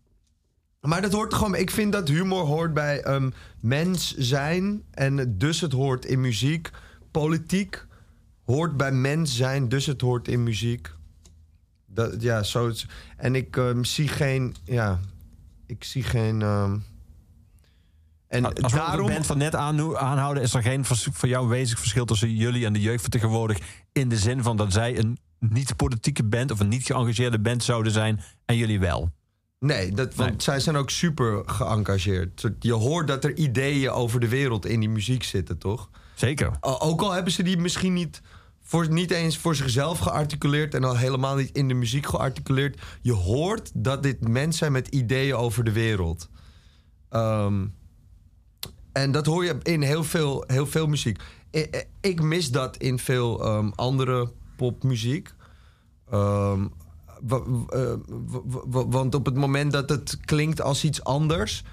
Maar 0.81 1.03
dat 1.03 1.13
hoort 1.13 1.35
gewoon. 1.35 1.55
Ik 1.55 1.71
vind 1.71 1.93
dat 1.93 2.09
humor 2.09 2.45
hoort 2.45 2.75
bij 2.75 3.03
ehm, 3.03 3.31
mens 3.61 4.15
zijn. 4.17 4.83
En 4.91 5.39
dus 5.39 5.61
het 5.61 5.73
hoort 5.73 6.05
in 6.05 6.21
muziek. 6.21 6.71
Politiek 7.11 7.87
hoort 8.45 8.77
bij 8.77 8.93
mens 8.93 9.37
zijn. 9.37 9.69
Dus 9.69 9.87
het 9.87 10.01
hoort 10.01 10.29
in 10.29 10.43
muziek. 10.43 10.95
Dat, 11.87 12.23
ja, 12.23 12.43
zo. 12.43 12.73
En 13.17 13.35
ik 13.35 13.57
ehm, 13.57 13.83
zie 13.83 14.09
geen. 14.09 14.55
Ja, 14.65 15.01
ik 15.67 15.85
zie 15.85 16.03
geen. 16.03 16.43
ehm, 16.43 16.79
en 18.29 18.45
Als 18.63 18.73
we 18.73 18.79
daarom... 18.79 19.07
de 19.07 19.13
band 19.13 19.27
van 19.27 19.39
net 19.39 19.55
aan, 19.55 19.97
aanhouden, 19.97 20.43
is 20.43 20.55
er 20.55 20.63
geen 20.63 20.85
voor 20.85 21.29
jou 21.29 21.49
wezenlijk 21.49 21.81
verschil 21.81 22.05
tussen 22.05 22.35
jullie 22.35 22.67
en 22.67 22.73
de 22.73 22.81
jeugdvertegenwoordig. 22.81 23.59
In 23.93 24.09
de 24.09 24.19
zin 24.19 24.43
van 24.43 24.57
dat 24.57 24.73
zij 24.73 24.99
een 24.99 25.19
niet-politieke 25.39 26.25
band 26.25 26.51
of 26.51 26.61
een 26.61 26.69
niet 26.69 26.87
geëngageerde 26.87 27.41
band 27.41 27.65
zouden 27.65 27.93
zijn 27.93 28.21
en 28.45 28.57
jullie 28.57 28.81
wel. 28.81 29.11
Nee, 29.62 29.92
dat, 29.92 30.14
want 30.14 30.31
Nee. 30.31 30.40
zij 30.40 30.61
zijn 30.61 30.77
ook 30.77 30.90
super 30.90 31.42
geëngageerd. 31.46 32.51
Je 32.61 32.72
hoort 32.72 33.07
dat 33.07 33.25
er 33.25 33.37
ideeën 33.37 33.90
over 33.90 34.20
de 34.20 34.29
wereld 34.29 34.66
in 34.66 34.81
die 34.81 34.88
muziek 34.88 35.22
zitten, 35.22 35.59
toch? 35.59 35.90
Zeker. 36.14 36.51
Ook 36.61 37.01
al 37.03 37.12
hebben 37.12 37.33
ze 37.33 37.42
die 37.42 37.57
misschien 37.57 37.92
niet, 37.92 38.22
voor, 38.62 38.88
niet 38.88 39.11
eens 39.11 39.38
voor 39.38 39.55
zichzelf 39.55 39.98
gearticuleerd... 39.98 40.75
en 40.75 40.85
al 40.85 40.96
helemaal 40.96 41.37
niet 41.37 41.51
in 41.57 41.68
de 41.68 41.75
muziek 41.75 42.07
gearticuleerd. 42.07 42.81
Je 43.01 43.12
hoort 43.12 43.70
dat 43.75 44.03
dit 44.03 44.29
mensen 44.29 44.53
zijn 44.59 44.72
met 44.72 44.88
ideeën 44.88 45.35
over 45.35 45.64
de 45.64 45.72
wereld. 45.72 46.29
Ehm, 47.09 47.66
en 48.92 49.12
dat 49.12 49.27
hoor 49.27 49.44
je 49.44 49.59
in 49.62 49.83
heel 49.83 50.05
veel, 50.05 50.44
heel 50.46 50.66
veel 50.66 50.87
muziek. 50.87 51.20
Ik, 51.51 51.87
ik 52.01 52.22
mis 52.22 52.51
dat 52.51 52.77
in 52.77 52.98
veel 52.98 53.44
ehm, 53.44 53.70
andere 53.75 54.33
popmuziek. 54.57 55.35
Ehm, 56.11 56.66
eh, 57.29 57.93
wa- 58.07 58.63
wa- 58.67 58.87
want 58.89 59.15
op 59.15 59.25
het 59.25 59.35
moment 59.35 59.73
dat 59.73 59.89
het 59.89 60.19
klinkt 60.25 60.61
als 60.61 60.85
iets 60.85 61.05
anders 61.05 61.65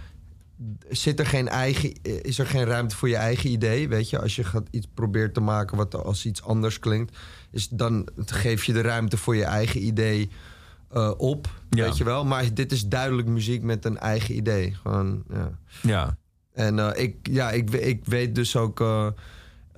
zit 0.90 1.20
er 1.20 1.26
geen 1.26 1.48
eigen, 1.48 2.02
is 2.22 2.40
er 2.40 2.46
geen 2.46 2.66
ruimte 2.66 2.96
voor 2.96 3.10
je 3.10 3.16
eigen 3.16 3.50
idee. 3.50 3.88
Weet 3.90 4.10
je, 4.10 4.20
als 4.22 4.36
je 4.36 4.44
gaat 4.44 4.68
iets 4.72 4.88
probeert 4.94 5.34
te 5.34 5.40
maken 5.40 5.78
wat 5.78 5.96
als 6.04 6.26
iets 6.26 6.44
anders 6.44 6.80
klinkt, 6.80 7.18
is 7.52 7.68
dan 7.70 8.08
geef 8.26 8.64
je 8.64 8.74
de 8.74 8.82
ruimte 8.82 9.18
voor 9.18 9.36
je 9.36 9.44
eigen 9.44 9.86
idee 9.86 10.30
eh, 10.92 11.12
op. 11.18 11.48
Ja. 11.70 11.84
Weet 11.84 11.98
je 11.98 12.04
wel. 12.04 12.26
Maar 12.26 12.54
dit 12.54 12.72
is 12.72 12.88
duidelijk 12.88 13.28
muziek 13.28 13.62
met 13.64 13.86
een 13.86 13.98
eigen 13.98 14.36
idee. 14.36 14.74
Gewoon, 14.82 15.24
ja. 15.34 15.52
Ja. 15.82 16.18
En 16.54 16.80
eh, 16.80 17.04
ik, 17.04 17.16
ja, 17.32 17.52
ik, 17.52 17.70
ik 17.72 18.06
weet 18.06 18.36
dus 18.36 18.56
ook. 18.56 18.80
eh, 18.82 19.08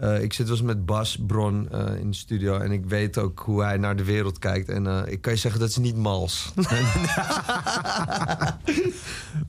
eh, 0.01 0.21
ik 0.23 0.33
zit 0.33 0.47
wel 0.47 0.55
eens 0.55 0.65
met 0.65 0.85
Bas 0.85 1.17
Bron 1.27 1.69
eh, 1.71 1.95
in 1.99 2.09
de 2.11 2.15
studio. 2.17 2.57
En 2.57 2.71
ik 2.71 2.85
weet 2.85 3.17
ook 3.17 3.39
hoe 3.39 3.63
hij 3.63 3.77
naar 3.77 3.95
de 3.95 4.03
wereld 4.03 4.39
kijkt. 4.39 4.69
En 4.69 4.87
eh, 4.87 5.11
ik 5.11 5.21
kan 5.21 5.33
je 5.33 5.39
zeggen, 5.39 5.59
dat 5.59 5.69
is 5.69 5.77
niet 5.77 5.95
mals. 5.95 6.51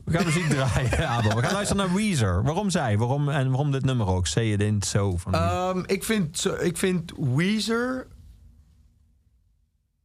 We 0.04 0.12
gaan 0.18 0.24
muziek 0.24 0.48
draaien, 0.48 1.08
Abel. 1.08 1.34
We 1.36 1.42
gaan 1.42 1.52
luisteren 1.52 1.86
naar 1.86 1.94
Weezer. 1.96 2.42
Waarom 2.42 2.70
zij? 2.70 2.98
Waarom, 2.98 3.28
en 3.28 3.48
waarom 3.48 3.70
dit 3.72 3.84
nummer 3.84 4.06
ook? 4.06 4.26
Say 4.26 4.52
it 4.52 4.60
ain't 4.60 4.84
so. 4.84 5.16
Van 5.16 5.34
Ehm, 5.34 5.82
ik, 5.86 6.04
vind, 6.04 6.38
zo- 6.38 6.54
ik 6.54 6.76
vind 6.76 7.12
Weezer. 7.34 8.06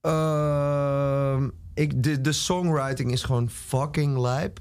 ehm, 0.01 1.49
ik, 1.73 2.03
de, 2.03 2.21
de 2.21 2.31
songwriting 2.31 3.11
is 3.11 3.23
gewoon 3.23 3.49
fucking 3.49 4.17
lijp. 4.17 4.59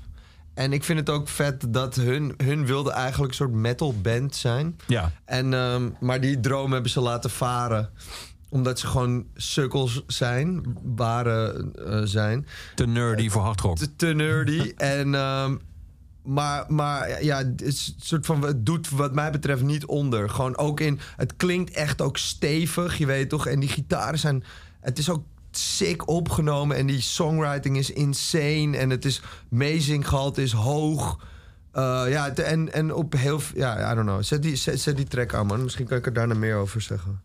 En 0.57 0.73
ik 0.73 0.85
vind 0.85 0.99
het 0.99 1.11
ook 1.11 1.29
vet 1.29 1.67
dat 1.69 1.95
hun, 1.95 2.35
hun 2.37 2.67
wilde 2.67 2.91
eigenlijk 2.91 3.31
een 3.31 3.37
soort 3.37 3.53
metal 3.53 3.95
band 4.01 4.35
zijn. 4.35 4.77
Ja. 4.87 5.13
En, 5.25 5.55
ehm, 5.55 5.91
maar 6.01 6.21
die 6.21 6.41
droom 6.41 6.73
hebben 6.73 6.91
ze 6.91 7.01
laten 7.01 7.31
varen. 7.31 7.91
Omdat 8.49 8.79
ze 8.79 8.87
gewoon 8.87 9.27
sukkels 9.35 10.03
zijn. 10.07 10.77
Waren 10.83 11.73
eh, 11.75 12.01
zijn. 12.05 12.47
Te 12.75 12.87
nerdy 12.87 13.29
voor 13.29 13.43
hardrock. 13.43 13.77
Te, 13.77 13.97
te 13.97 14.07
nerdy. 14.07 14.73
en, 14.99 15.15
ehm, 15.15 15.57
maar, 16.23 16.65
maar 16.69 17.25
ja, 17.25 17.37
het, 17.37 17.63
is 17.63 17.95
soort 17.99 18.27
van, 18.27 18.43
het 18.43 18.67
doet 18.67 18.91
wat 18.91 19.15
mij 19.15 19.31
betreft 19.31 19.63
niet 19.63 19.87
onder. 19.87 20.31
Gewoon 20.31 20.57
ook 20.57 20.81
in... 20.81 21.01
Het 21.17 21.37
klinkt 21.37 21.71
echt 21.71 22.03
ook 22.03 22.17
stevig, 22.17 22.99
je 22.99 23.07
weet 23.07 23.29
toch? 23.29 23.47
En 23.47 23.61
die 23.61 23.69
gitaren 23.69 24.19
zijn... 24.19 24.45
Het 24.81 24.99
is 24.99 25.11
ook 25.11 25.25
sick 25.59 26.09
opgenomen. 26.09 26.77
En 26.77 26.87
die 26.87 27.01
songwriting 27.01 27.77
is 27.77 27.91
insane. 27.91 28.77
En 28.77 28.91
het 28.91 29.05
is 29.05 29.23
meezinggehalte 29.49 30.43
is 30.43 30.53
hoog. 30.53 31.19
Eh, 31.73 32.05
ja, 32.09 32.35
en, 32.35 32.73
en 32.73 32.95
op 32.95 33.13
heel... 33.13 33.41
Ja, 33.55 33.93
I 33.93 33.95
don't 33.95 34.07
know. 34.07 34.23
Zet 34.23 34.43
die, 34.43 34.57
zet 34.57 34.97
die 34.97 35.07
track 35.07 35.35
aan, 35.35 35.47
man. 35.47 35.63
Misschien 35.63 35.87
kan 35.87 35.99
ik 35.99 36.07
er 36.07 36.13
daarna 36.13 36.35
meer 36.35 36.57
over 36.57 36.81
zeggen. 36.81 37.21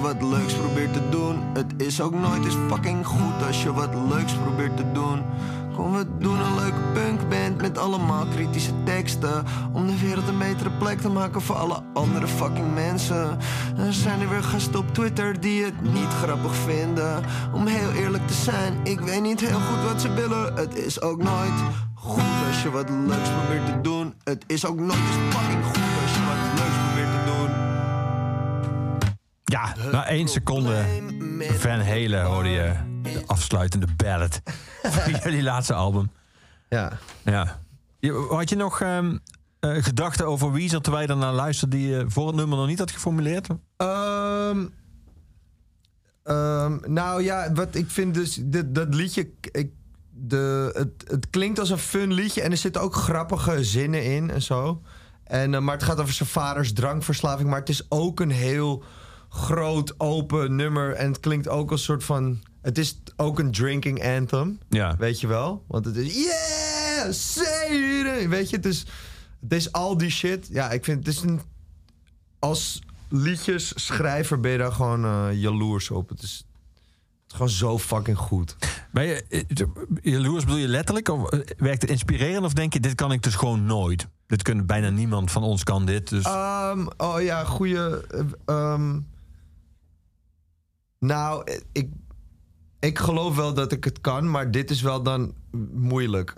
Wat 0.00 0.22
leuks 0.22 0.54
probeert 0.54 0.92
te 0.92 1.08
doen. 1.08 1.38
Het 1.52 1.72
is 1.76 2.00
ook 2.00 2.14
nooit 2.14 2.44
eens 2.44 2.56
fucking 2.68 3.06
goed 3.06 3.46
als 3.46 3.62
je 3.62 3.72
wat 3.72 3.94
leuks 4.08 4.32
probeert 4.32 4.76
te 4.76 4.92
doen. 4.92 5.22
Kom, 5.74 5.92
we 5.92 6.06
doen 6.18 6.40
een 6.40 6.54
leuke 6.54 6.80
punkband 6.92 7.60
met 7.60 7.78
allemaal 7.78 8.26
kritische 8.26 8.72
teksten. 8.84 9.44
Om 9.72 9.86
de 9.86 9.98
wereld 9.98 10.28
een 10.28 10.38
betere 10.38 10.70
plek 10.70 11.00
te 11.00 11.08
maken 11.08 11.40
voor 11.40 11.56
alle 11.56 11.82
andere 11.94 12.26
fucking 12.26 12.74
mensen. 12.74 13.38
Er 13.76 13.92
zijn 13.92 14.20
er 14.20 14.28
weer 14.28 14.42
gasten 14.42 14.78
op 14.78 14.94
Twitter 14.94 15.40
die 15.40 15.64
het 15.64 15.82
niet 15.82 16.12
grappig 16.22 16.54
vinden. 16.54 17.24
Om 17.54 17.66
heel 17.66 17.90
eerlijk 17.92 18.26
te 18.26 18.34
zijn, 18.34 18.80
ik 18.82 19.00
weet 19.00 19.22
niet 19.22 19.40
heel 19.40 19.60
goed 19.60 19.90
wat 19.92 20.00
ze 20.00 20.14
willen. 20.14 20.54
Het 20.54 20.76
is 20.76 21.00
ook 21.00 21.22
nooit 21.22 21.58
goed 21.94 22.46
als 22.46 22.62
je 22.62 22.70
wat 22.70 22.90
leuks 22.90 23.28
probeert 23.28 23.66
te 23.66 23.80
doen. 23.80 24.14
Het 24.24 24.44
is 24.46 24.66
ook 24.66 24.78
nooit 24.78 24.98
eens 24.98 25.36
fucking 25.36 25.64
goed 25.64 26.02
als 26.02 26.14
je 26.14 26.24
wat 26.28 26.37
Ja, 29.58 29.90
na 29.90 30.06
één 30.06 30.28
seconde 30.28 30.84
Van 31.40 31.80
Halen 31.80 32.24
hoorde 32.24 32.48
je 32.48 32.72
de 33.02 33.22
afsluitende 33.26 33.86
ballad 33.96 34.40
van 34.82 35.12
jullie 35.12 35.42
laatste 35.42 35.74
album. 35.74 36.10
Ja. 36.68 36.98
Ja. 37.24 37.60
Had 38.28 38.48
je 38.48 38.56
nog 38.56 38.80
ehm, 38.80 39.16
eh, 39.60 39.82
gedachten 39.82 40.26
over 40.26 40.52
Weezer 40.52 40.80
terwijl 40.80 41.02
je 41.02 41.08
daarna 41.08 41.32
luisterde 41.32 41.76
die 41.76 41.88
je 41.88 42.04
voor 42.08 42.26
het 42.26 42.36
nummer 42.36 42.58
nog 42.58 42.66
niet 42.66 42.78
had 42.78 42.90
geformuleerd? 42.90 43.48
Ehm, 43.76 44.66
ehm, 46.22 46.78
nou 46.86 47.22
ja, 47.22 47.52
wat 47.52 47.74
ik 47.74 47.90
vind 47.90 48.14
dus, 48.14 48.38
dit, 48.42 48.74
dat 48.74 48.94
liedje, 48.94 49.30
ik, 49.50 49.70
de, 50.10 50.70
het, 50.74 51.10
het 51.10 51.30
klinkt 51.30 51.58
als 51.58 51.70
een 51.70 51.78
fun 51.78 52.12
liedje 52.12 52.42
en 52.42 52.50
er 52.50 52.56
zitten 52.56 52.82
ook 52.82 52.94
grappige 52.94 53.64
zinnen 53.64 54.04
in 54.04 54.30
en 54.30 54.42
zo. 54.42 54.82
En, 55.24 55.54
eh, 55.54 55.60
maar 55.60 55.74
het 55.74 55.84
gaat 55.84 56.00
over 56.00 56.14
zijn 56.14 56.28
vaders 56.28 56.72
drankverslaving, 56.72 57.48
maar 57.48 57.58
het 57.58 57.68
is 57.68 57.86
ook 57.88 58.20
een 58.20 58.30
heel 58.30 58.84
groot, 59.28 59.94
open 60.00 60.56
nummer. 60.56 60.92
En 60.92 61.06
het 61.06 61.20
klinkt 61.20 61.48
ook 61.48 61.70
als 61.70 61.80
een 61.80 61.86
soort 61.86 62.04
van... 62.04 62.40
Het 62.62 62.78
is 62.78 62.98
ook 63.16 63.38
een 63.38 63.52
drinking 63.52 64.04
anthem. 64.04 64.58
Ja. 64.68 64.96
Weet 64.98 65.20
je 65.20 65.26
wel? 65.26 65.64
Want 65.68 65.84
het 65.84 65.96
is... 65.96 66.14
Yeah! 66.14 67.12
Say 67.12 67.68
it! 68.20 68.28
Weet 68.28 68.50
je, 68.50 68.56
het 68.56 68.66
is... 68.66 68.86
Het 69.40 69.52
is 69.52 69.72
al 69.72 69.96
die 69.96 70.10
shit. 70.10 70.48
Ja, 70.50 70.70
ik 70.70 70.84
vind 70.84 71.06
het 71.06 71.14
is 71.16 71.22
een... 71.22 71.40
Als 72.38 72.82
liedjesschrijver 73.08 74.40
ben 74.40 74.50
je 74.50 74.58
daar 74.58 74.72
gewoon 74.72 75.04
eh, 75.04 75.28
jaloers 75.32 75.90
op. 75.90 76.08
Het 76.08 76.22
is, 76.22 76.44
het 77.22 77.26
is 77.28 77.32
gewoon 77.32 77.48
zo 77.48 77.78
fucking 77.78 78.16
goed. 78.18 78.56
Ben 78.92 79.04
je, 79.04 79.24
eh, 79.28 79.42
jaloers 80.12 80.44
bedoel 80.44 80.60
je 80.60 80.68
letterlijk? 80.68 81.08
Of 81.08 81.30
eh, 81.30 81.40
werkt 81.56 81.82
het 81.82 81.90
inspirerend? 81.90 82.44
Of 82.44 82.52
denk 82.52 82.72
je, 82.72 82.80
dit 82.80 82.94
kan 82.94 83.12
ik 83.12 83.22
dus 83.22 83.34
gewoon 83.34 83.64
nooit? 83.64 84.08
Dit 84.26 84.42
kunnen 84.42 84.66
bijna 84.66 84.90
niemand 84.90 85.30
van 85.30 85.42
ons 85.42 85.64
kan 85.64 85.86
dit. 85.86 86.08
Dus 86.08 86.24
Ehm, 86.24 86.86
oh 86.96 87.22
ja, 87.22 87.44
goede. 87.44 88.04
ehm, 88.44 88.98
nou, 90.98 91.50
ik, 91.72 91.88
ik 92.80 92.98
geloof 92.98 93.36
wel 93.36 93.54
dat 93.54 93.72
ik 93.72 93.84
het 93.84 94.00
kan, 94.00 94.30
maar 94.30 94.50
dit 94.50 94.70
is 94.70 94.82
wel 94.82 95.02
dan 95.02 95.34
moeilijk. 95.74 96.34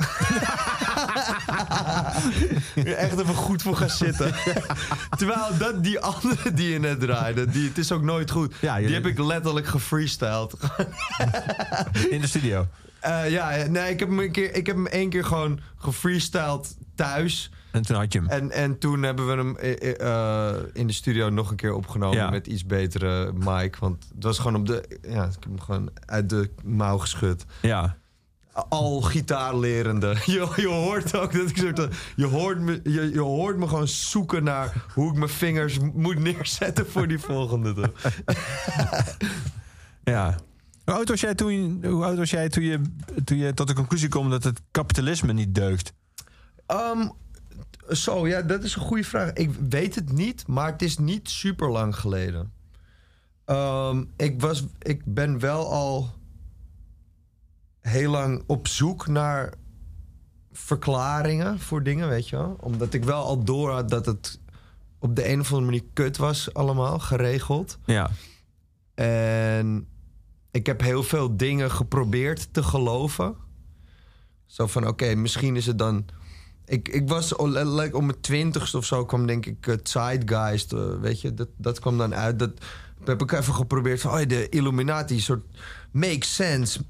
Echt 2.74 3.18
even 3.20 3.34
goed 3.34 3.62
voor 3.62 3.76
gaan 3.76 3.90
zitten. 3.90 4.34
Terwijl 5.18 5.58
dat, 5.58 5.82
die 5.84 6.00
andere 6.00 6.52
die 6.54 6.68
je 6.68 6.78
net 6.78 7.00
draaide, 7.00 7.46
die, 7.46 7.68
het 7.68 7.78
is 7.78 7.92
ook 7.92 8.02
nooit 8.02 8.30
goed. 8.30 8.54
Ja, 8.60 8.76
die 8.76 8.94
heb 8.94 9.06
ik 9.06 9.18
letterlijk 9.18 9.66
gefreestyled. 9.66 10.54
in 12.10 12.20
de 12.20 12.26
studio. 12.26 12.66
Eh, 13.00 13.30
ja, 13.30 13.66
nee, 13.68 13.90
ik 13.92 13.98
heb, 13.98 14.08
hem 14.08 14.18
een 14.18 14.32
keer, 14.32 14.54
ik 14.54 14.66
heb 14.66 14.76
hem 14.76 14.86
één 14.86 15.10
keer 15.10 15.24
gewoon 15.24 15.60
gefreestyled 15.76 16.76
thuis. 17.04 17.50
En 17.70 17.82
toen 17.82 17.96
had 17.96 18.12
je 18.12 18.18
hem. 18.18 18.28
En, 18.28 18.50
en 18.50 18.78
toen 18.78 19.02
hebben 19.02 19.26
we 19.26 19.32
hem 19.32 19.56
eh, 19.56 20.00
eh, 20.50 20.56
in 20.72 20.86
de 20.86 20.92
studio 20.92 21.28
nog 21.28 21.50
een 21.50 21.56
keer 21.56 21.74
opgenomen 21.74 22.16
Ja. 22.16 22.30
met 22.30 22.46
iets 22.46 22.66
betere 22.66 23.32
mic. 23.32 23.76
Want 23.76 24.06
het 24.14 24.24
was 24.24 24.38
gewoon 24.38 24.54
op 24.56 24.66
de. 24.66 24.98
Ja, 25.08 25.24
ik 25.24 25.32
heb 25.32 25.44
hem 25.44 25.60
gewoon 25.60 25.90
uit 26.06 26.28
de 26.28 26.50
mouw 26.64 26.98
geschud. 26.98 27.44
Ja. 27.62 27.96
Al 28.68 29.00
gitaarlerende. 29.00 30.16
Je, 30.24 30.52
je 30.56 30.66
hoort 30.68 31.16
ook 31.16 31.32
dat 31.32 31.48
ik 31.50 31.56
soort. 31.56 31.78
van- 31.80 31.90
Je 32.16 32.26
hoort, 32.26 32.60
me, 32.60 32.80
je, 32.84 33.10
je 33.12 33.20
hoort 33.20 33.56
me 33.56 33.68
gewoon 33.68 33.88
zoeken 33.88 34.44
naar 34.44 34.84
hoe 34.94 35.10
ik 35.12 35.16
mijn 35.18 35.30
vingers 35.30 35.78
moet 35.94 36.18
neerzetten 36.18 36.86
voor 36.90 37.08
die 37.08 37.18
volgende. 37.18 37.74
Ja. 40.04 40.36
Hoe 40.84 40.94
oud 40.94 41.08
was 41.08 41.20
jij 41.20 41.34
toen, 41.34 41.84
hoe 41.86 42.04
oud 42.04 42.16
was 42.16 42.30
jij 42.30 42.48
toen, 42.48 42.62
je, 42.64 42.80
toen 43.24 43.38
je 43.38 43.54
tot 43.54 43.66
de 43.68 43.74
conclusie 43.74 44.08
kwam 44.08 44.30
dat 44.30 44.44
het 44.44 44.60
kapitalisme 44.70 45.32
niet 45.32 45.54
deugt? 45.54 45.92
Ehm, 46.70 47.08
zo, 47.88 48.28
ja, 48.28 48.42
dat 48.42 48.64
is 48.64 48.74
een 48.74 48.82
goede 48.82 49.04
vraag. 49.04 49.32
Ik 49.32 49.50
weet 49.68 49.94
het 49.94 50.12
niet, 50.12 50.46
maar 50.46 50.72
het 50.72 50.82
is 50.82 50.98
niet 50.98 51.28
super 51.28 51.70
lang 51.70 51.96
geleden. 51.96 52.52
Ehm, 53.44 54.04
ik, 54.16 54.40
was, 54.40 54.64
ik 54.78 55.02
ben 55.04 55.38
wel 55.38 55.72
al 55.72 56.10
heel 57.80 58.10
lang 58.10 58.42
op 58.46 58.68
zoek 58.68 59.06
naar 59.06 59.54
verklaringen 60.52 61.60
voor 61.60 61.82
dingen, 61.82 62.08
weet 62.08 62.28
je 62.28 62.36
wel. 62.36 62.56
Omdat 62.60 62.94
ik 62.94 63.04
wel 63.04 63.24
al 63.24 63.44
door 63.44 63.70
had 63.70 63.88
dat 63.88 64.06
het 64.06 64.40
op 64.98 65.16
de 65.16 65.28
een 65.28 65.40
of 65.40 65.52
andere 65.52 65.70
manier 65.70 65.88
kut 65.92 66.16
was 66.16 66.54
allemaal, 66.54 66.98
geregeld. 66.98 67.78
Ja. 67.84 68.10
En 68.94 69.88
ik 70.50 70.66
heb 70.66 70.80
heel 70.80 71.02
veel 71.02 71.36
dingen 71.36 71.70
geprobeerd 71.70 72.52
te 72.52 72.62
geloven. 72.62 73.34
Zo 74.46 74.66
van, 74.66 74.86
oké, 74.86 75.14
misschien 75.14 75.56
is 75.56 75.66
het 75.66 75.78
dan... 75.78 76.04
Ik, 76.70 76.88
ik 76.88 77.08
was 77.08 77.36
al- 77.36 77.48
like, 77.74 77.96
om 77.96 78.06
mijn 78.06 78.20
twintigste 78.20 78.76
of 78.76 78.84
zo 78.84 79.04
kwam 79.04 79.26
denk 79.26 79.46
ik 79.46 79.64
het 79.64 79.88
Zeitgeist, 79.88 80.72
eh, 80.72 80.80
weet 81.00 81.20
je. 81.20 81.34
Dat, 81.34 81.48
dat 81.56 81.78
kwam 81.78 81.98
dan 81.98 82.14
uit. 82.14 82.38
Dat 82.38 82.50
heb 83.04 83.22
ik 83.22 83.32
even 83.32 83.54
geprobeerd 83.54 84.00
van, 84.00 84.10
oh, 84.20 84.26
de 84.26 84.48
Illuminati 84.48 85.20
soort 85.20 85.44
makes 85.90 86.34
sense 86.34 86.80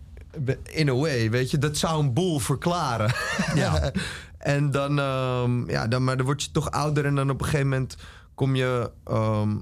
in 0.64 0.88
a 0.88 0.94
way, 0.94 1.30
weet 1.30 1.50
je. 1.50 1.58
Dat 1.58 1.76
zou 1.76 2.02
een 2.02 2.12
boel 2.12 2.38
verklaren. 2.38 3.12
Ja. 3.54 3.92
en 4.38 4.70
dan, 4.70 4.98
ehm, 4.98 5.70
ja, 5.70 5.86
dan, 5.88 6.04
maar 6.04 6.16
dan 6.16 6.26
word 6.26 6.42
je 6.42 6.50
toch 6.50 6.70
ouder 6.70 7.04
en 7.04 7.14
dan 7.14 7.30
op 7.30 7.38
een 7.40 7.44
gegeven 7.44 7.68
moment 7.68 7.96
kom 8.34 8.54
je... 8.54 8.90
ehm, 9.04 9.56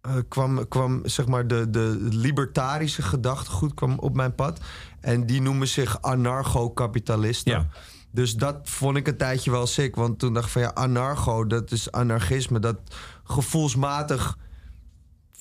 eh, 0.00 0.14
kwam, 0.28 0.68
kwam 0.68 1.00
zeg 1.04 1.26
maar 1.26 1.46
de, 1.46 1.70
de 1.70 1.96
libertarische 2.00 3.02
gedachtegoed 3.02 3.74
kwam 3.74 3.98
op 3.98 4.14
mijn 4.14 4.34
pad. 4.34 4.60
En 5.00 5.26
die 5.26 5.42
noemen 5.42 5.68
zich 5.68 6.02
anarcho-kapitalisten. 6.02 7.52
Ja. 7.52 7.66
Dus 8.10 8.34
dat 8.34 8.56
vond 8.62 8.96
ik 8.96 9.06
een 9.08 9.16
tijdje 9.16 9.50
wel 9.50 9.66
sick. 9.66 9.94
Want 9.96 10.18
toen 10.18 10.32
dacht 10.34 10.46
ik 10.46 10.52
van 10.52 10.62
ja, 10.62 10.68
anarcho, 10.74 11.46
dat 11.46 11.70
is 11.70 11.92
anarchisme. 11.92 12.58
Dat 12.58 12.76
gevoelsmatig 13.24 14.38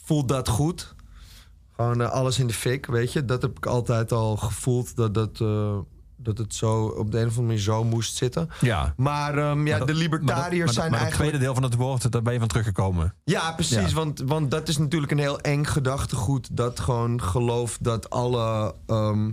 voelt 0.03 0.27
dat 0.27 0.47
goed. 0.49 0.95
Gewoon 1.75 2.01
eh, 2.01 2.09
alles 2.09 2.39
in 2.39 2.47
de 2.47 2.53
fik, 2.53 2.85
weet 2.85 3.13
je. 3.13 3.25
Dat 3.25 3.41
heb 3.41 3.57
ik 3.57 3.65
altijd 3.65 4.11
al 4.11 4.37
gevoeld. 4.37 4.95
Dat, 4.95 5.13
dat, 5.13 5.41
eh, 5.41 5.77
dat 6.15 6.37
het 6.37 6.53
zo 6.55 6.85
op 6.85 7.11
de 7.11 7.17
een 7.19 7.23
of 7.23 7.29
andere 7.29 7.41
manier 7.47 7.59
zo 7.61 7.83
moest 7.83 8.15
zitten. 8.15 8.49
Ja. 8.61 8.93
Maar 8.97 9.37
ja, 9.37 9.55
Maar 9.55 9.65
dat- 9.77 9.87
de 9.87 9.93
maar 9.93 10.01
libertariërs 10.01 10.65
dat- 10.65 10.65
maar, 10.65 10.73
zijn 10.73 10.91
maar 10.91 10.99
het 10.99 11.07
eigenlijk... 11.09 11.15
tweede 11.29 11.37
deel 11.37 11.53
van 11.53 11.63
het 11.63 11.75
woord, 11.75 12.11
daar 12.11 12.21
ben 12.21 12.33
je 12.33 12.39
van 12.39 12.47
teruggekomen. 12.47 13.13
Ja, 13.23 13.51
precies. 13.53 13.89
Ja. 13.89 13.93
Want, 13.95 14.19
want 14.25 14.51
dat 14.51 14.67
is 14.67 14.77
natuurlijk 14.77 15.11
een 15.11 15.17
heel 15.19 15.39
eng 15.39 15.63
gedachtegoed. 15.65 16.57
Dat 16.57 16.79
gewoon 16.79 17.21
gelooft 17.21 17.83
dat 17.83 18.09
alle, 18.09 18.75
ehm, 18.85 19.31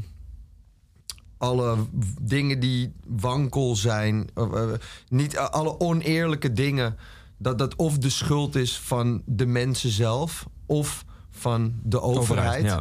alle 1.45 1.77
dingen 2.21 2.61
die 2.61 2.93
wankel 3.07 3.77
zijn, 3.77 4.29
of, 4.35 4.53
eh, 4.53 4.69
niet 5.09 5.35
eh, 5.35 5.49
alle 5.49 5.81
oneerlijke 5.81 6.53
dingen, 6.53 6.97
dat 7.37 7.59
dat 7.59 7.77
of 7.77 7.99
de 7.99 8.11
schuld 8.11 8.57
is 8.57 8.79
van 8.79 9.23
de 9.27 9.47
mensen 9.47 9.91
zelf 9.91 10.47
of 10.67 11.05
van 11.31 11.75
de 11.83 12.01
overheid. 12.01 12.65
ja. 12.65 12.81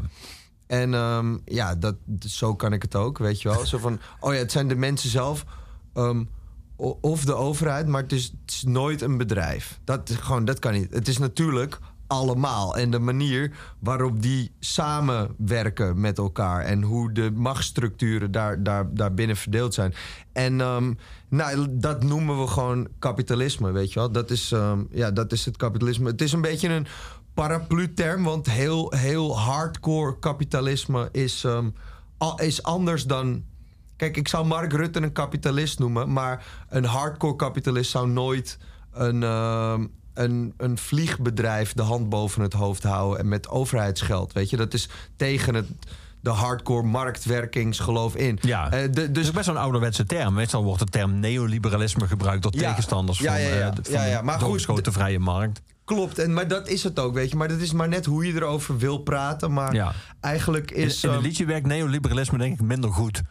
En 0.67 0.93
ehm, 0.93 1.37
ja, 1.45 1.75
dat, 1.75 1.95
zo 2.19 2.55
kan 2.55 2.73
ik 2.73 2.81
het 2.81 2.95
ook, 2.95 3.17
weet 3.17 3.41
je 3.41 3.49
wel. 3.49 3.65
Zo 3.65 3.77
van, 3.77 3.99
oh 4.19 4.33
ja, 4.33 4.39
het 4.39 4.51
zijn 4.51 4.67
de 4.67 4.75
mensen 4.75 5.09
zelf 5.09 5.45
ehm, 5.93 6.23
of 7.01 7.25
de 7.25 7.33
overheid, 7.33 7.87
maar 7.87 8.01
het 8.01 8.11
is, 8.11 8.23
het 8.23 8.51
is 8.51 8.63
nooit 8.63 9.01
een 9.01 9.17
bedrijf. 9.17 9.79
Dat, 9.83 10.11
gewoon, 10.19 10.45
dat 10.45 10.59
kan 10.59 10.73
niet. 10.73 10.93
Het 10.93 11.07
is 11.07 11.17
natuurlijk 11.17 11.79
allemaal. 12.13 12.77
En 12.77 12.91
de 12.91 12.99
manier 12.99 13.51
waarop 13.79 14.21
die 14.21 14.51
samenwerken 14.59 15.99
met 15.99 16.17
elkaar... 16.17 16.61
en 16.61 16.81
hoe 16.81 17.11
de 17.11 17.31
machtsstructuren 17.31 18.31
daar, 18.31 18.63
daar, 18.63 18.93
daarbinnen 18.93 19.35
verdeeld 19.35 19.73
zijn. 19.73 19.93
En 20.33 20.61
ehm, 20.61 20.93
nou, 21.29 21.67
dat 21.69 22.03
noemen 22.03 22.39
we 22.39 22.47
gewoon 22.47 22.87
kapitalisme, 22.99 23.71
weet 23.71 23.93
je 23.93 23.99
wel. 23.99 24.11
Dat 24.11 24.31
is, 24.31 24.51
ehm, 24.51 24.83
ja, 24.91 25.11
dat 25.11 25.31
is 25.31 25.45
het 25.45 25.57
kapitalisme. 25.57 26.09
Het 26.09 26.21
is 26.21 26.31
een 26.31 26.41
beetje 26.41 26.69
een 26.69 26.87
paraplu-term, 27.33 28.23
want 28.23 28.49
heel, 28.49 28.93
heel 28.95 29.39
hardcore 29.39 30.19
kapitalisme 30.19 31.09
is, 31.11 31.43
ehm, 31.43 31.69
is 32.35 32.63
anders 32.63 33.05
dan... 33.05 33.43
Kijk, 33.95 34.17
ik 34.17 34.27
zou 34.27 34.45
Mark 34.45 34.73
Rutte 34.73 35.01
een 35.01 35.11
kapitalist 35.11 35.79
noemen, 35.79 36.13
maar 36.13 36.45
een 36.69 36.85
hardcore 36.85 37.35
kapitalist 37.35 37.91
zou 37.91 38.07
nooit 38.09 38.57
een, 38.91 39.21
een, 40.13 40.53
een 40.57 40.77
vliegbedrijf 40.77 41.73
de 41.73 41.81
hand 41.81 42.09
boven 42.09 42.41
het 42.41 42.53
hoofd 42.53 42.83
houden 42.83 43.19
en 43.19 43.27
met 43.27 43.49
overheidsgeld. 43.49 44.33
Weet 44.33 44.49
je, 44.49 44.57
dat 44.57 44.73
is 44.73 44.89
tegen 45.15 45.55
het, 45.55 45.65
de 46.21 46.29
hardcore 46.29 46.83
marktwerkingsgeloof 46.83 48.15
in. 48.15 48.37
Ja. 48.41 48.71
Eh, 48.71 48.81
de- 48.81 48.89
Dus 48.91 49.11
dus 49.11 49.27
ook 49.27 49.33
best 49.33 49.45
wel 49.45 49.55
een 49.55 49.61
ouderwetse 49.61 50.05
term. 50.05 50.33
Meestal 50.33 50.63
wordt 50.63 50.79
de 50.79 50.85
term 50.85 51.19
neoliberalisme 51.19 52.07
gebruikt 52.07 52.43
door 52.43 52.51
Ja. 52.55 52.67
tegenstanders 52.67 53.19
Ja, 53.19 53.31
van, 53.33 53.41
ja, 53.41 53.55
ja. 53.55 53.69
de- 53.69 53.83
van 53.83 53.93
Ja, 53.93 54.05
ja. 54.05 54.17
de 54.17 54.23
Maar 54.23 54.33
goed, 54.33 54.43
doorgeschoten 54.45 54.93
vrije 54.93 55.19
markt. 55.19 55.61
Klopt, 55.85 56.19
en, 56.19 56.33
maar 56.33 56.47
dat 56.47 56.67
is 56.67 56.83
het 56.83 56.99
ook, 56.99 57.13
weet 57.13 57.29
je. 57.29 57.35
Maar 57.35 57.47
dat 57.47 57.59
is 57.59 57.73
maar 57.73 57.87
net 57.87 58.05
hoe 58.05 58.25
je 58.27 58.33
erover 58.33 58.77
wil 58.77 58.97
praten. 58.97 59.53
Maar 59.53 59.95
eigenlijk 60.19 60.71
In, 60.71 60.83
is... 60.85 61.03
in 61.03 61.09
het 61.09 61.17
ehm, 61.17 61.27
liedje 61.27 61.45
werkt 61.45 61.67
neoliberalisme 61.67 62.37
denk 62.37 62.53
ik 62.59 62.65
minder 62.65 62.91
goed. 62.91 63.21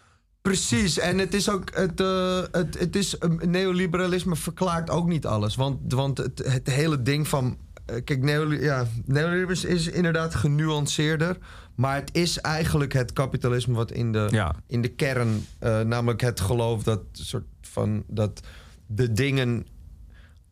Precies, 0.43 0.99
en 0.99 1.19
het 1.19 1.35
is 1.35 1.51
ook. 1.51 1.75
Het, 1.75 2.01
eh, 2.01 2.41
het, 2.53 2.79
het 2.79 2.97
is, 2.97 3.17
um, 3.23 3.39
neoliberalisme 3.51 4.37
verklaart 4.37 4.91
ook 4.91 5.07
niet 5.09 5.27
alles. 5.27 5.55
Want, 5.57 5.93
want 5.93 6.19
het, 6.19 6.43
het 6.47 6.67
hele 6.71 7.03
ding 7.03 7.29
van. 7.29 7.57
eh, 7.87 7.97
Kijk, 8.05 8.23
neoli 8.23 8.61
ja, 8.63 8.87
neoliberalisme 9.05 9.69
is 9.69 9.87
inderdaad 9.89 10.35
genuanceerder. 10.35 11.37
Maar 11.75 11.95
het 11.95 12.11
is 12.13 12.39
eigenlijk 12.41 12.93
het 12.93 13.13
kapitalisme 13.13 13.75
wat 13.75 13.91
in 13.93 14.13
de, 14.13 14.29
Ja. 14.31 14.55
in 14.67 14.83
de 14.83 14.89
kern. 14.89 15.47
eh, 15.59 15.81
namelijk 15.81 16.21
het 16.21 16.41
geloof 16.41 16.83
dat, 16.83 17.01
soort 17.13 17.45
van, 17.61 18.05
dat 18.07 18.41
de 18.87 19.13
dingen 19.13 19.67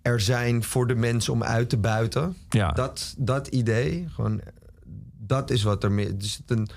er 0.03 0.21
zijn 0.21 0.63
voor 0.65 0.87
de 0.87 0.95
mensen 0.95 1.33
om 1.33 1.43
uit 1.43 1.69
te 1.69 1.79
buiten. 1.79 2.37
Ja. 2.49 2.71
Dat, 2.73 3.15
dat 3.19 3.47
idee, 3.47 4.07
gewoon, 4.15 4.41
dat 5.19 5.51
is 5.51 5.63
wat 5.63 5.85
er 5.85 5.93
meer. 5.93 6.07
Het 6.07 6.23
is 6.23 6.41
een, 6.47 6.69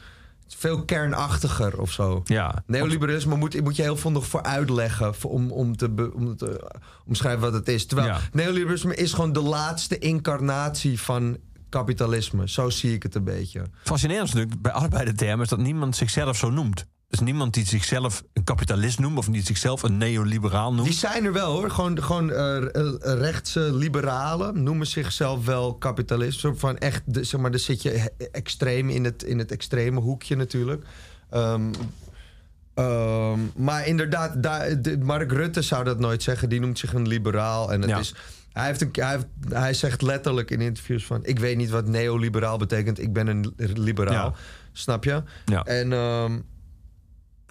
veel 0.64 0.86
kernachtiger 0.86 1.80
of 1.82 1.92
zo. 1.92 2.22
Ja. 2.26 2.64
Neoliberalisme 2.68 3.36
moet, 3.36 3.62
moet 3.64 3.76
je 3.76 3.82
heel 3.82 3.98
veel 3.98 4.12
nog 4.12 4.28
voor 4.28 4.44
uitleggen 4.44 5.16
voor- 5.16 5.32
om, 5.32 5.52
om, 5.52 5.78
te, 5.78 5.90
be- 5.90 6.12
om 6.14 6.38
te 6.38 6.70
omschrijven 7.06 7.42
wat 7.42 7.54
het 7.54 7.68
is. 7.68 7.86
Terwijl 7.86 8.08
Ja. 8.08 8.20
neoliberalisme 8.32 8.96
is 8.96 9.14
gewoon 9.14 9.34
de 9.34 9.42
laatste 9.42 9.98
incarnatie 9.98 11.00
van 11.00 11.38
kapitalisme. 11.70 12.50
Zo 12.50 12.70
zie 12.70 12.94
ik 12.94 13.04
het 13.04 13.16
een 13.16 13.24
beetje. 13.24 13.62
Fascinerend 13.84 14.28
is 14.28 14.34
natuurlijk 14.34 14.62
bij 14.62 14.72
allebei 14.72 15.06
de 15.06 15.14
termen 15.14 15.44
is 15.44 15.50
dat 15.50 15.60
niemand 15.60 15.96
zichzelf 15.96 16.38
zo 16.38 16.50
noemt. 16.50 16.86
Is 17.14 17.20
niemand 17.20 17.54
die 17.54 17.66
zichzelf 17.68 18.24
een 18.34 18.44
kapitalist 18.44 19.00
noemt 19.00 19.18
of 19.18 19.26
die 19.26 19.44
zichzelf 19.46 19.84
een 19.84 19.98
neoliberaal 19.98 20.74
noemt. 20.74 20.88
Die 20.88 20.98
zijn 20.98 21.26
er 21.26 21.34
wel 21.34 21.52
hoor. 21.52 21.70
Gewoon, 21.72 22.04
gewoon 22.04 22.32
eh, 22.32 22.58
rechtse 23.02 23.74
liberalen 23.74 24.64
noemen 24.64 24.88
zichzelf 24.88 25.46
wel 25.46 25.76
kapitalist. 25.76 26.40
Soort 26.40 26.60
van 26.60 26.78
echt, 26.78 27.02
de, 27.06 27.24
zeg 27.24 27.40
maar, 27.42 27.52
dan 27.52 27.60
zit 27.60 27.82
je 27.82 28.12
extreem 28.32 28.90
in 28.90 29.04
het, 29.04 29.24
in 29.24 29.38
het 29.40 29.52
extreme 29.52 30.00
hoekje 30.00 30.36
natuurlijk. 30.36 30.86
Ehm, 31.30 31.72
ehm, 32.74 33.40
maar 33.56 33.88
inderdaad, 33.88 34.44
daar, 34.44 34.82
de- 34.82 34.98
Mark 34.98 35.32
Rutte 35.32 35.62
zou 35.62 35.84
dat 35.84 36.00
nooit 36.00 36.24
zeggen. 36.24 36.50
Die 36.50 36.60
noemt 36.60 36.80
zich 36.80 36.94
een 36.94 37.08
liberaal. 37.08 37.72
En 37.72 37.82
het 37.82 37.90
Ja. 37.90 38.00
is, 38.00 38.16
hij, 38.54 38.66
heeft 38.66 38.82
een, 38.82 38.90
hij, 38.92 39.10
heeft, 39.12 39.26
hij 39.50 39.74
zegt 39.74 40.02
letterlijk 40.02 40.52
in 40.52 40.62
interviews 40.62 41.06
van... 41.06 41.20
ik 41.26 41.40
weet 41.40 41.58
niet 41.58 41.70
wat 41.70 41.88
neoliberaal 41.88 42.58
betekent. 42.58 43.00
Ik 43.00 43.14
ben 43.14 43.28
een 43.28 43.54
liberaal. 43.74 44.30
Ja. 44.30 44.34
Snap 44.72 45.04
je? 45.04 45.24
Ja. 45.46 45.64
En 45.64 45.94
ehm, 45.94 46.40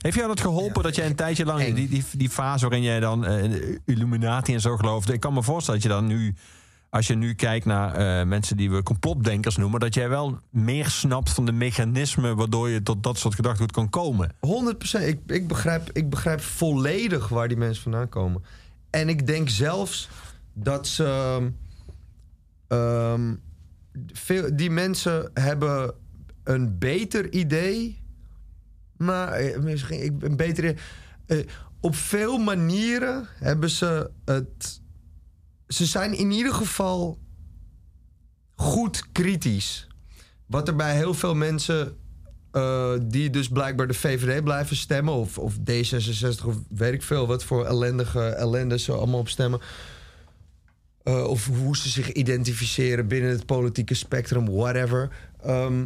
Heeft 0.02 0.16
jou 0.16 0.28
dat 0.28 0.40
geholpen 0.40 0.82
dat 0.82 0.94
jij 0.94 1.06
een 1.06 1.14
tijdje 1.14 1.44
lang 1.44 1.74
die, 1.74 1.88
die, 1.88 2.04
die 2.12 2.30
fase 2.30 2.68
waarin 2.68 2.82
jij 2.82 3.00
dan 3.00 3.26
eh, 3.26 3.78
Illuminati 3.84 4.54
en 4.54 4.60
zo 4.60 4.76
geloofde? 4.76 5.12
Ik 5.12 5.20
kan 5.20 5.34
me 5.34 5.42
voorstellen 5.42 5.80
dat 5.80 5.90
je 5.90 5.96
dan 5.96 6.06
nu, 6.06 6.34
als 6.90 7.06
je 7.06 7.14
nu 7.14 7.34
kijkt 7.34 7.66
naar 7.66 7.94
eh, 7.94 8.26
mensen 8.26 8.56
die 8.56 8.70
we 8.70 8.82
complotdenkers 8.82 9.56
noemen, 9.56 9.80
dat 9.80 9.94
jij 9.94 10.08
wel 10.08 10.38
meer 10.50 10.88
snapt 10.88 11.30
van 11.30 11.44
de 11.44 11.52
mechanismen 11.52 12.36
waardoor 12.36 12.68
je 12.68 12.82
tot 12.82 13.02
dat 13.02 13.18
soort 13.18 13.34
gedachtegoed 13.34 13.72
kan 13.72 13.90
komen. 13.90 14.32
100%. 14.32 15.00
Ik, 15.00 15.20
ik, 15.26 15.48
begrijp, 15.48 15.90
ik 15.92 16.10
begrijp 16.10 16.40
volledig 16.40 17.28
waar 17.28 17.48
die 17.48 17.56
mensen 17.56 17.82
vandaan 17.82 18.08
komen. 18.08 18.42
En 18.90 19.08
ik 19.08 19.26
denk 19.26 19.48
zelfs 19.48 20.08
dat 20.52 20.86
ze. 20.86 21.04
ehm, 21.04 21.50
ehm, 22.68 23.34
veel, 24.12 24.56
die 24.56 24.70
mensen 24.70 25.30
hebben 25.34 25.94
een 26.44 26.78
beter 26.78 27.32
idee. 27.32 28.01
Maar 29.04 29.32
eh, 29.32 29.58
misschien 29.58 30.02
ik, 30.02 30.12
een 30.22 30.36
beter 30.36 30.64
idee. 30.64 30.76
eh, 31.26 31.38
op 31.80 31.94
veel 31.94 32.38
manieren 32.38 33.28
hebben 33.34 33.70
ze 33.70 34.10
het. 34.24 34.80
Ze 35.68 35.86
zijn 35.86 36.14
in 36.14 36.30
ieder 36.30 36.54
geval 36.54 37.18
goed 38.54 39.12
kritisch. 39.12 39.86
Wat 40.46 40.68
er 40.68 40.76
bij 40.76 40.96
heel 40.96 41.14
veel 41.14 41.34
mensen 41.34 41.96
eh, 42.50 42.92
die 43.02 43.30
dus 43.30 43.48
blijkbaar 43.48 43.86
de 43.86 43.94
VVD 43.94 44.44
blijven 44.44 44.76
stemmen, 44.76 45.14
of, 45.14 45.38
of 45.38 45.56
D66, 45.56 46.46
of 46.46 46.56
weet 46.68 46.92
ik 46.92 47.02
veel, 47.02 47.26
wat 47.26 47.44
voor 47.44 47.66
ellendige 47.66 48.24
ellende 48.24 48.78
ze 48.78 48.92
allemaal 48.92 49.20
op 49.20 49.28
stemmen. 49.28 49.60
Of 51.04 51.46
hoe 51.46 51.76
ze 51.76 51.88
zich 51.88 52.12
identificeren 52.12 53.08
binnen 53.08 53.30
het 53.30 53.46
politieke 53.46 53.94
spectrum, 53.94 54.50
whatever. 54.50 55.08
Ehm, 55.42 55.84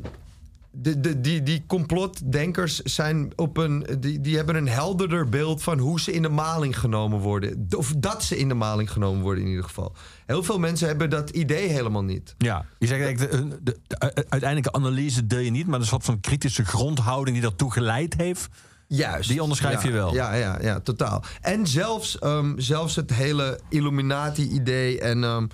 de, 0.79 1.01
de, 1.01 1.21
die, 1.21 1.43
die 1.43 1.65
complotdenkers 1.67 2.81
zijn 2.83 3.33
op 3.37 3.57
een, 3.57 3.87
die, 4.01 4.21
die 4.21 4.37
hebben 4.37 4.55
een 4.55 4.69
helderder 4.69 5.29
beeld 5.29 5.63
van 5.63 5.79
hoe 5.79 6.01
ze 6.01 6.13
in 6.13 6.23
de 6.23 6.29
maling 6.29 6.79
genomen 6.79 7.19
worden. 7.19 7.67
Of 7.77 7.95
dat 7.99 8.25
ze 8.25 8.39
in 8.39 8.49
de 8.49 8.55
maling 8.55 8.91
genomen 8.93 9.23
worden 9.23 9.43
in 9.43 9.49
ieder 9.49 9.65
geval. 9.65 9.93
Heel 10.27 10.43
veel 10.43 10.59
mensen 10.59 10.89
hebben 10.89 11.11
dat 11.11 11.31
idee 11.31 11.69
helemaal 11.69 12.05
niet. 12.05 12.35
Ja, 12.39 12.67
je 12.79 12.87
zegt 12.87 13.03
eigenlijk, 13.05 13.31
de, 13.31 13.59
de, 13.63 13.77
de 13.87 13.99
uiteindelijke 14.29 14.73
analyse 14.73 15.27
deel 15.27 15.39
je 15.39 15.51
niet, 15.51 15.67
maar 15.67 15.81
een 15.81 15.87
soort 15.87 16.05
van 16.05 16.21
kritische 16.21 16.65
grondhouding 16.65 17.37
die 17.37 17.47
daartoe 17.47 17.73
geleid 17.73 18.17
heeft. 18.17 18.49
Juist. 18.89 19.29
Die 19.29 19.43
onderschrijf 19.43 19.83
Ja, 19.83 19.89
je 19.89 19.95
wel. 19.95 20.15
Ja, 20.15 20.35
ja, 20.35 20.59
ja, 20.61 20.81
totaal. 20.81 21.25
En 21.41 21.67
zelfs, 21.67 22.19
ehm, 22.19 22.59
zelfs 22.59 22.97
het 22.97 23.13
hele 23.13 23.61
Illuminati-idee 23.69 25.01
en 25.01 25.25
ehm, 25.25 25.47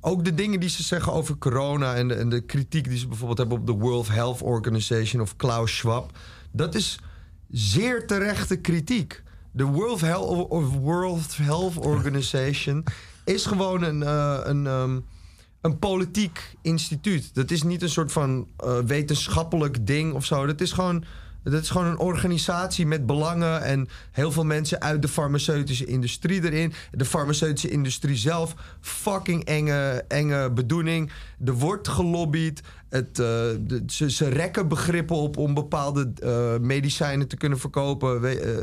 ook 0.00 0.24
de 0.24 0.34
dingen 0.34 0.60
die 0.60 0.68
ze 0.68 0.82
zeggen 0.82 1.12
over 1.12 1.38
corona 1.38 1.94
en 1.94 2.08
de, 2.08 2.14
en 2.14 2.28
de 2.28 2.40
kritiek 2.40 2.88
die 2.88 2.98
ze 2.98 3.08
bijvoorbeeld 3.08 3.38
hebben 3.38 3.58
op 3.58 3.66
de 3.66 3.72
World 3.72 4.08
Health 4.08 4.42
Organization 4.42 5.22
of 5.22 5.36
Klaus 5.36 5.76
Schwab, 5.76 6.18
dat 6.52 6.74
is 6.74 6.98
zeer 7.50 8.06
terechte 8.06 8.56
kritiek. 8.56 9.22
De 9.52 9.64
World 9.64 10.00
Health, 10.00 10.48
of 10.48 10.74
World 10.74 11.36
Health 11.36 11.76
Organization 11.76 12.84
is 13.24 13.46
gewoon 13.46 13.82
een, 13.82 14.02
eh, 14.02 14.40
een, 14.42 14.66
ehm, 14.66 14.98
een 15.60 15.78
politiek 15.78 16.56
instituut. 16.62 17.34
Dat 17.34 17.50
is 17.50 17.62
niet 17.62 17.82
een 17.82 17.88
soort 17.88 18.12
van 18.12 18.48
eh, 18.56 18.78
wetenschappelijk 18.78 19.86
ding 19.86 20.12
of 20.12 20.24
zo. 20.24 20.46
Dat 20.46 20.60
is 20.60 20.72
gewoon. 20.72 21.04
Dat 21.44 21.62
is 21.62 21.70
gewoon 21.70 21.86
een 21.86 21.98
organisatie 21.98 22.86
met 22.86 23.06
belangen 23.06 23.62
en 23.62 23.88
heel 24.12 24.32
veel 24.32 24.44
mensen 24.44 24.80
uit 24.80 25.02
de 25.02 25.08
farmaceutische 25.08 25.84
industrie 25.84 26.44
erin. 26.44 26.72
De 26.90 27.04
farmaceutische 27.04 27.70
industrie 27.70 28.16
zelf, 28.16 28.54
fucking 28.80 29.44
enge, 29.44 30.04
enge 30.08 30.50
bedoeling. 30.50 31.10
Er 31.44 31.52
wordt 31.54 31.88
gelobbyd. 31.88 32.60
Het, 32.88 33.08
eh, 33.18 33.24
de- 33.60 33.82
ze, 33.86 34.10
ze 34.10 34.28
rekken 34.28 34.68
begrippen 34.68 35.16
op 35.16 35.36
om 35.36 35.54
bepaalde 35.54 36.12
eh, 36.22 36.58
medicijnen 36.66 37.28
te 37.28 37.36
kunnen 37.36 37.58
verkopen. 37.58 38.20
We- 38.20 38.38
eh, 38.40 38.54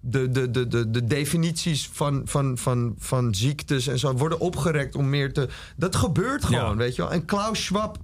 de, 0.00 0.30
de, 0.30 0.30
de, 0.30 0.50
de, 0.50 0.68
de, 0.68 0.90
de 0.90 1.04
definities 1.04 1.88
van, 1.92 2.22
van, 2.24 2.58
van, 2.58 2.94
van 2.98 3.34
ziektes 3.34 3.86
en 3.86 3.98
zo 3.98 4.12
worden 4.12 4.40
opgerekt 4.40 4.94
om 4.94 5.08
meer 5.08 5.32
te. 5.32 5.48
Dat 5.76 5.96
gebeurt 5.96 6.44
gewoon, 6.44 6.70
Ja. 6.70 6.76
weet 6.76 6.96
je 6.96 7.02
wel. 7.02 7.12
En 7.12 7.24
Klaus 7.24 7.64
Schwab, 7.64 7.98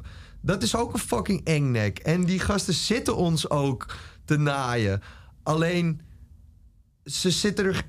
dat 0.46 0.62
is 0.62 0.76
ook 0.76 0.92
een 0.92 0.98
fucking 0.98 1.44
engnek. 1.44 1.98
En 1.98 2.24
die 2.24 2.38
gasten 2.38 2.74
zitten 2.74 3.16
ons 3.16 3.50
ook 3.50 3.96
te 4.24 4.36
naaien. 4.36 5.02
Alleen 5.42 6.00
ze 7.04 7.30
zitten 7.30 7.64
er. 7.64 7.86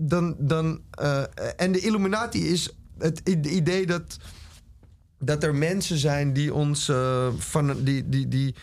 dan, 0.00 0.36
dan, 0.38 0.80
eh, 0.90 1.22
en 1.56 1.72
de 1.72 1.80
Illuminati 1.80 2.48
is 2.48 2.70
het 2.98 3.28
idee 3.28 3.86
dat. 3.86 4.18
Dat 5.20 5.42
er 5.42 5.54
mensen 5.54 5.98
zijn 5.98 6.32
die 6.32 6.54
ons. 6.54 6.88
eh, 6.88 7.28
van, 7.38 7.84
die, 7.84 8.08
die, 8.08 8.28
die, 8.28 8.54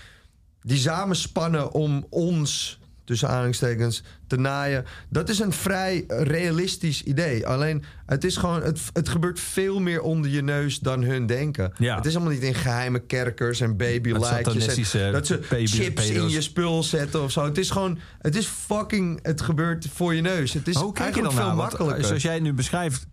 die 0.61 0.78
samenspannen 0.78 1.72
om 1.72 2.05
ons. 2.09 2.80
Tussen 3.05 3.29
aanhalingstekens. 3.29 4.03
te 4.27 4.35
naaien. 4.37 4.85
Dat 5.09 5.29
is 5.29 5.39
een 5.39 5.51
vrij 5.51 6.03
realistisch 6.07 7.03
idee. 7.03 7.47
Alleen 7.47 7.83
het 8.05 8.23
is 8.23 8.37
gewoon. 8.37 8.61
Het, 8.63 8.79
het 8.93 9.09
gebeurt 9.09 9.39
veel 9.39 9.79
meer 9.79 10.01
onder 10.01 10.31
je 10.31 10.41
neus 10.41 10.79
dan 10.79 11.03
hun 11.03 11.25
denken. 11.25 11.73
Ja. 11.77 11.95
Het 11.95 12.05
is 12.05 12.15
allemaal 12.15 12.33
niet 12.33 12.43
in 12.43 12.53
geheime 12.53 12.99
kerkers 12.99 13.59
en 13.61 13.75
satanistische 14.19 15.03
en 15.03 15.11
Dat 15.11 15.27
ze 15.27 15.39
baby- 15.49 15.65
chips 15.65 16.09
in 16.09 16.29
je 16.29 16.41
spul 16.41 16.83
zetten 16.83 17.23
of 17.23 17.31
zo. 17.31 17.43
Het 17.45 17.57
is 17.57 17.69
gewoon. 17.69 17.99
Het 18.19 18.35
is 18.35 18.45
fucking. 18.45 19.19
Het 19.21 19.41
gebeurt 19.41 19.87
voor 19.93 20.13
je 20.15 20.21
neus. 20.21 20.53
Het 20.53 20.67
is 20.67 20.75
hoe 20.75 20.93
kijk 20.93 21.15
je 21.15 21.21
dan 21.21 21.31
eigenlijk 21.31 21.31
veel? 21.31 21.45
Want, 21.45 21.73
eh, 21.73 21.79
makkelijker. 21.79 22.05
Zoals 22.05 22.23
jij 22.23 22.33
het 22.33 22.43
nu 22.43 22.53
beschrijft, 22.53 23.07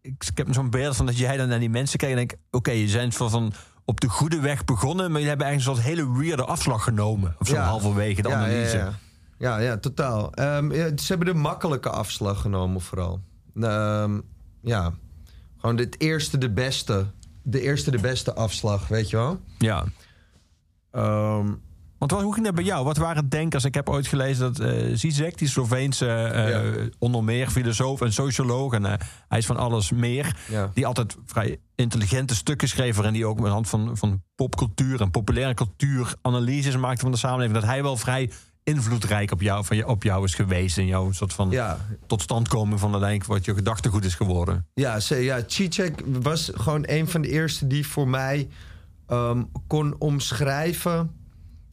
ik, 0.00 0.24
ik 0.30 0.38
heb 0.38 0.46
zo'n 0.50 0.70
beeld 0.70 0.96
van 0.96 1.06
dat 1.06 1.18
jij 1.18 1.36
dan 1.36 1.48
naar 1.48 1.58
die 1.60 1.70
mensen 1.70 1.98
kijkt 1.98 2.18
en 2.18 2.26
denkt: 2.26 2.42
oké, 2.50 2.70
je 2.70 2.88
zijn 2.88 3.12
van, 3.12 3.30
van 3.30 3.52
op 3.84 4.00
de 4.00 4.08
goede 4.08 4.40
weg 4.40 4.64
begonnen, 4.64 5.12
maar 5.12 5.20
je 5.20 5.26
hebt 5.28 5.42
eigenlijk 5.42 5.70
een 5.78 5.82
soort 5.84 5.96
hele 5.96 6.18
weirde 6.18 6.44
afslag 6.44 6.84
genomen. 6.84 7.36
Of 7.38 7.46
zo 7.46 7.54
Ja. 7.54 7.64
halverwege 7.64 8.22
de 8.22 8.34
analyse. 8.34 8.76
Ja, 8.76 8.98
ja. 9.38 9.58
ja, 9.58 9.78
totaal. 9.78 10.32
Ehm, 10.32 10.72
ja, 10.72 10.96
ze 10.96 11.04
hebben 11.06 11.26
de 11.26 11.40
makkelijke 11.40 11.90
afslag 11.90 12.40
genomen 12.40 12.80
vooral. 12.80 13.20
Ehm, 13.60 14.20
ja, 14.62 14.92
gewoon 15.56 15.76
het 15.76 16.00
eerste 16.00 16.38
de 16.38 16.50
beste. 16.52 17.06
De 17.42 17.60
eerste 17.60 17.90
de 17.90 17.98
beste 18.00 18.34
afslag, 18.34 18.88
weet 18.88 19.10
je 19.10 19.16
wel? 19.16 19.40
Ja. 19.58 19.84
Ehm, 20.90 21.52
Want 21.98 22.10
wat, 22.10 22.22
hoe 22.22 22.32
ging 22.34 22.46
dat 22.46 22.54
bij 22.54 22.64
jou? 22.64 22.84
Wat 22.84 22.96
waren 22.96 23.28
denkers? 23.28 23.64
Ik 23.64 23.74
heb 23.74 23.88
ooit 23.88 24.06
gelezen 24.06 24.52
dat 24.52 24.58
eh 24.68 24.90
Zizek, 24.94 25.38
die 25.38 25.48
Sloveense 25.48 26.06
Ja. 26.06 26.88
onder 26.98 27.24
meer 27.24 27.48
filosoof 27.48 28.00
en 28.00 28.12
socioloog, 28.12 28.72
en 28.72 28.84
eh, 28.86 28.92
hij 29.28 29.38
is 29.38 29.46
van 29.46 29.56
alles 29.56 29.90
meer, 29.90 30.36
Ja. 30.50 30.70
die 30.74 30.86
altijd 30.86 31.16
vrij 31.24 31.58
intelligente 31.74 32.34
stukken 32.34 32.68
schreef 32.68 33.00
en 33.00 33.12
die 33.12 33.26
ook 33.26 33.40
met 33.40 33.50
hand 33.52 33.68
van, 33.68 33.96
van 33.96 34.22
popcultuur 34.34 35.00
en 35.00 35.10
populaire 35.10 35.54
cultuur 35.54 36.14
analyses 36.22 36.76
maakte 36.76 37.00
van 37.02 37.10
de 37.10 37.18
samenleving, 37.18 37.58
dat 37.58 37.68
hij 37.68 37.82
wel 37.82 37.96
vrij 37.96 38.30
invloedrijk 38.66 39.30
op 39.30 39.40
jou, 39.40 39.64
van 39.64 39.76
je, 39.76 39.86
op 39.86 40.02
jou 40.02 40.24
is 40.24 40.34
geweest 40.34 40.78
en 40.78 40.86
jouw 40.86 41.12
soort 41.12 41.32
van 41.32 41.50
ja, 41.50 41.78
totstandkoming 42.06 42.80
van 42.80 42.90
uiteindelijk 42.90 43.30
wat 43.30 43.44
je 43.44 43.54
gedachtegoed 43.54 44.04
is 44.04 44.14
geworden. 44.14 44.66
Ja, 44.74 45.00
ze, 45.00 45.16
ja 45.16 45.44
was 46.04 46.50
gewoon 46.54 46.84
een 46.86 47.08
van 47.08 47.20
de 47.20 47.28
eerste 47.28 47.66
die 47.66 47.86
voor 47.86 48.08
mij 48.08 48.48
ehm, 49.06 49.42
kon 49.66 49.94
omschrijven 49.98 51.10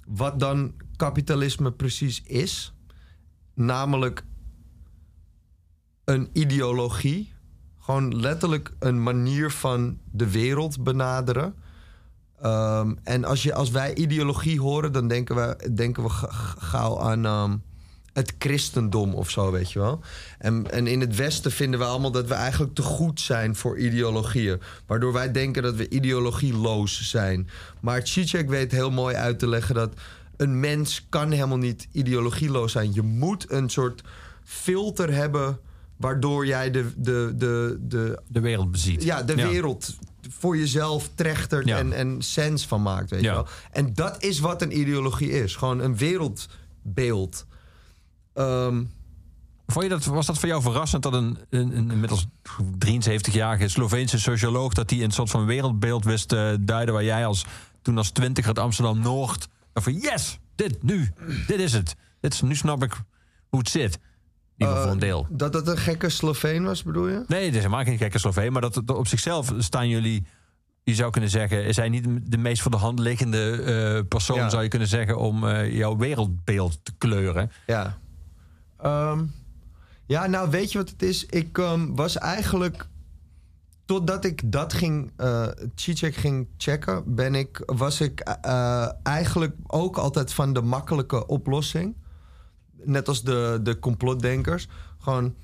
wat 0.06 0.40
dan 0.40 0.74
kapitalisme 0.96 1.72
precies 1.72 2.22
is. 2.24 2.74
Namelijk 3.54 4.26
een 6.04 6.30
ideologie. 6.34 7.34
Gewoon 7.80 8.20
letterlijk 8.20 8.74
een 8.80 9.04
manier 9.04 9.52
van 9.52 10.00
de 10.12 10.32
wereld 10.32 10.84
benaderen. 10.84 11.56
Ehm, 12.44 12.94
en 13.04 13.24
als, 13.24 13.44
je, 13.44 13.54
als 13.54 13.72
wij 13.72 13.94
ideologie 13.96 14.60
horen, 14.62 14.92
dan 14.92 15.08
denken 15.08 15.36
we, 15.36 15.70
denken 15.74 16.04
we 16.04 16.10
ga- 16.10 16.32
ga- 16.32 16.56
gauw 16.60 17.00
aan 17.00 17.26
ehm, 17.26 17.56
het 18.14 18.34
christendom 18.40 19.14
of 19.14 19.30
zo, 19.30 19.52
weet 19.52 19.72
je 19.72 19.80
wel. 19.80 20.00
En, 20.38 20.72
en 20.72 20.88
in 20.88 21.00
het 21.02 21.16
Westen 21.16 21.52
vinden 21.52 21.80
we 21.80 21.86
allemaal 21.86 22.12
dat 22.12 22.28
we 22.28 22.34
eigenlijk 22.34 22.74
te 22.76 22.82
goed 22.82 23.20
zijn 23.22 23.56
voor 23.56 23.78
ideologieën. 23.78 24.62
Waardoor 24.88 25.14
wij 25.14 25.32
denken 25.32 25.64
dat 25.64 25.76
we 25.76 25.90
ideologieloos 25.90 27.10
zijn. 27.10 27.50
Maar 27.82 28.08
Zizek 28.08 28.50
weet 28.50 28.72
heel 28.72 28.92
mooi 28.92 29.16
uit 29.16 29.40
te 29.40 29.48
leggen 29.48 29.76
dat 29.76 29.94
een 30.38 30.60
mens 30.60 31.06
kan 31.10 31.32
helemaal 31.32 31.58
niet 31.58 31.88
ideologieloos 31.92 32.72
zijn. 32.72 32.94
Je 32.94 33.02
moet 33.02 33.52
een 33.52 33.70
soort 33.70 34.02
filter 34.44 35.14
hebben 35.14 35.60
waardoor 35.98 36.46
jij 36.46 36.72
de, 36.72 36.86
de, 36.98 37.34
de, 37.36 37.78
de, 37.82 38.20
De 38.28 38.40
wereld 38.40 38.72
beziet. 38.72 39.04
ja, 39.04 39.24
de 39.24 39.36
wereld 39.36 39.96
voor 40.30 40.58
jezelf 40.58 41.10
trechtert 41.16 41.68
Ja. 41.68 41.78
en, 41.78 41.94
en 41.94 42.22
sens 42.22 42.68
van 42.68 42.82
maakt, 42.82 43.10
weet 43.10 43.22
Ja. 43.22 43.30
je 43.30 43.36
wel. 43.36 43.48
En 43.72 43.94
dat 43.94 44.24
is 44.24 44.40
wat 44.40 44.62
een 44.62 44.80
ideologie 44.80 45.30
is. 45.32 45.56
Gewoon 45.56 45.80
een 45.80 45.98
wereld 45.98 46.48
beeld. 46.82 47.46
Ehm, 48.34 48.84
Vond 49.68 49.84
je 49.86 49.90
dat, 49.92 50.06
was 50.06 50.26
dat 50.26 50.40
voor 50.40 50.48
jou 50.50 50.62
verrassend 50.62 51.04
dat 51.04 51.14
een, 51.14 51.38
een, 51.50 51.78
een 51.78 51.92
inmiddels 51.92 52.26
73-jarige 52.88 53.68
Sloveense 53.68 54.20
socioloog... 54.20 54.74
dat 54.74 54.90
die 54.90 55.04
een 55.04 55.12
soort 55.12 55.30
van 55.30 55.46
wereldbeeld 55.46 56.04
wist 56.06 56.28
te 56.28 56.58
duiden... 56.60 56.94
waar 56.94 57.04
jij 57.04 57.26
als, 57.26 57.46
toen 57.82 57.98
als 57.98 58.10
twintiger 58.12 58.48
uit 58.50 58.60
Amsterdam-Noord... 58.60 59.48
van 59.74 59.94
yes, 59.94 60.40
dit, 60.56 60.84
nu, 60.84 61.12
dit 61.48 61.60
is 61.60 61.74
het. 61.74 61.96
Dit 62.20 62.34
is, 62.34 62.42
nu 62.42 62.56
snap 62.56 62.84
ik 62.84 62.94
hoe 63.50 63.60
het 63.60 63.70
zit. 63.70 64.00
In 64.58 64.66
ieder 64.66 64.76
geval 64.76 64.84
voor 64.84 65.02
een 65.02 65.08
deel. 65.08 65.28
dat 65.30 65.54
het 65.54 65.68
een 65.68 65.78
gekke 65.78 66.10
Sloveen 66.10 66.64
was, 66.64 66.84
bedoel 66.84 67.08
je? 67.08 67.24
Nee, 67.28 67.46
het 67.46 67.56
is 67.56 67.64
helemaal 67.64 67.84
geen 67.84 67.98
gekke 67.98 68.20
Sloveen. 68.20 68.52
Maar 68.52 68.62
dat, 68.62 68.74
dat 68.86 68.98
op 68.98 69.08
zichzelf 69.08 69.54
staan 69.58 69.90
jullie... 69.90 70.26
Je 70.84 70.96
zou 70.96 71.12
kunnen 71.12 71.30
zeggen, 71.30 71.66
is 71.66 71.76
hij 71.76 71.90
niet 71.90 72.32
de 72.32 72.38
meest 72.38 72.62
voor 72.62 72.72
de 72.72 72.78
hand 72.78 73.00
liggende 73.00 73.52
eh, 73.52 74.08
persoon... 74.08 74.38
Ja. 74.38 74.50
zou 74.50 74.64
je 74.64 74.70
kunnen 74.70 74.88
zeggen, 74.88 75.18
om 75.18 75.48
eh, 75.48 75.76
jouw 75.76 75.98
wereldbeeld 75.98 76.80
te 76.84 76.92
kleuren. 76.98 77.52
Ja. 77.68 77.98
Ehm, 78.78 79.26
ja, 80.06 80.28
nou 80.28 80.50
weet 80.50 80.72
je 80.72 80.78
wat 80.78 80.90
het 80.90 81.04
is? 81.04 81.26
Ik 81.26 81.58
ehm, 81.58 81.94
was 81.96 82.18
eigenlijk... 82.18 82.88
Totdat 83.86 84.26
ik 84.26 84.52
dat 84.52 84.74
ging, 84.74 85.12
Check 85.76 86.16
ging 86.16 86.48
checken... 86.58 87.16
Ben 87.16 87.36
ik, 87.36 87.62
was 87.66 88.02
ik 88.02 88.20
eigenlijk 89.04 89.56
ook 89.68 89.98
altijd 89.98 90.34
van 90.34 90.54
de 90.54 90.62
makkelijke 90.62 91.28
oplossing. 91.28 91.96
Net 92.86 93.08
als 93.08 93.24
de, 93.24 93.60
de 93.64 93.80
complotdenkers. 93.80 94.68
Gewoon... 95.00 95.36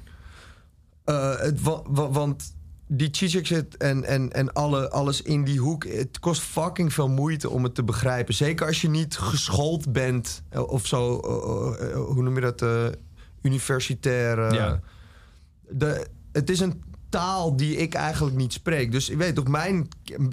eh, 1.04 1.38
het, 1.40 1.62
wa- 1.62 1.82
wa- 1.88 2.10
want 2.10 2.56
die 2.88 3.10
Chichek 3.12 3.48
zit 3.48 3.78
en, 3.78 4.04
en, 4.04 4.32
en 4.34 4.54
alle, 4.54 4.90
alles 4.90 5.22
in 5.22 5.44
die 5.44 5.60
hoek. 5.60 5.86
Het 5.86 6.20
kost 6.20 6.42
fucking 6.42 6.94
veel 6.94 7.10
moeite 7.10 7.50
om 7.50 7.64
het 7.64 7.76
te 7.76 7.84
begrijpen. 7.84 8.34
Zeker 8.34 8.66
als 8.68 8.82
je 8.82 8.90
niet 8.90 9.18
geschoold 9.18 9.92
bent 9.92 10.44
eh, 10.50 10.68
of 10.68 10.86
zo. 10.88 11.20
eh, 11.20 11.96
hoe 11.96 12.24
noem 12.24 12.36
je 12.36 12.42
dat? 12.54 12.64
universitair. 13.42 14.54
Ja. 14.54 14.80
de, 15.70 16.08
het 16.32 16.50
is 16.50 16.60
een 16.60 16.84
taal 17.10 17.56
die 17.56 17.76
ik 17.76 17.94
eigenlijk 17.94 18.36
niet 18.36 18.54
spreek. 18.54 18.92
Dus 18.92 19.10
ik 19.10 19.18
weet 19.18 19.36
toch, 19.36 19.48
mijn, 19.48 19.88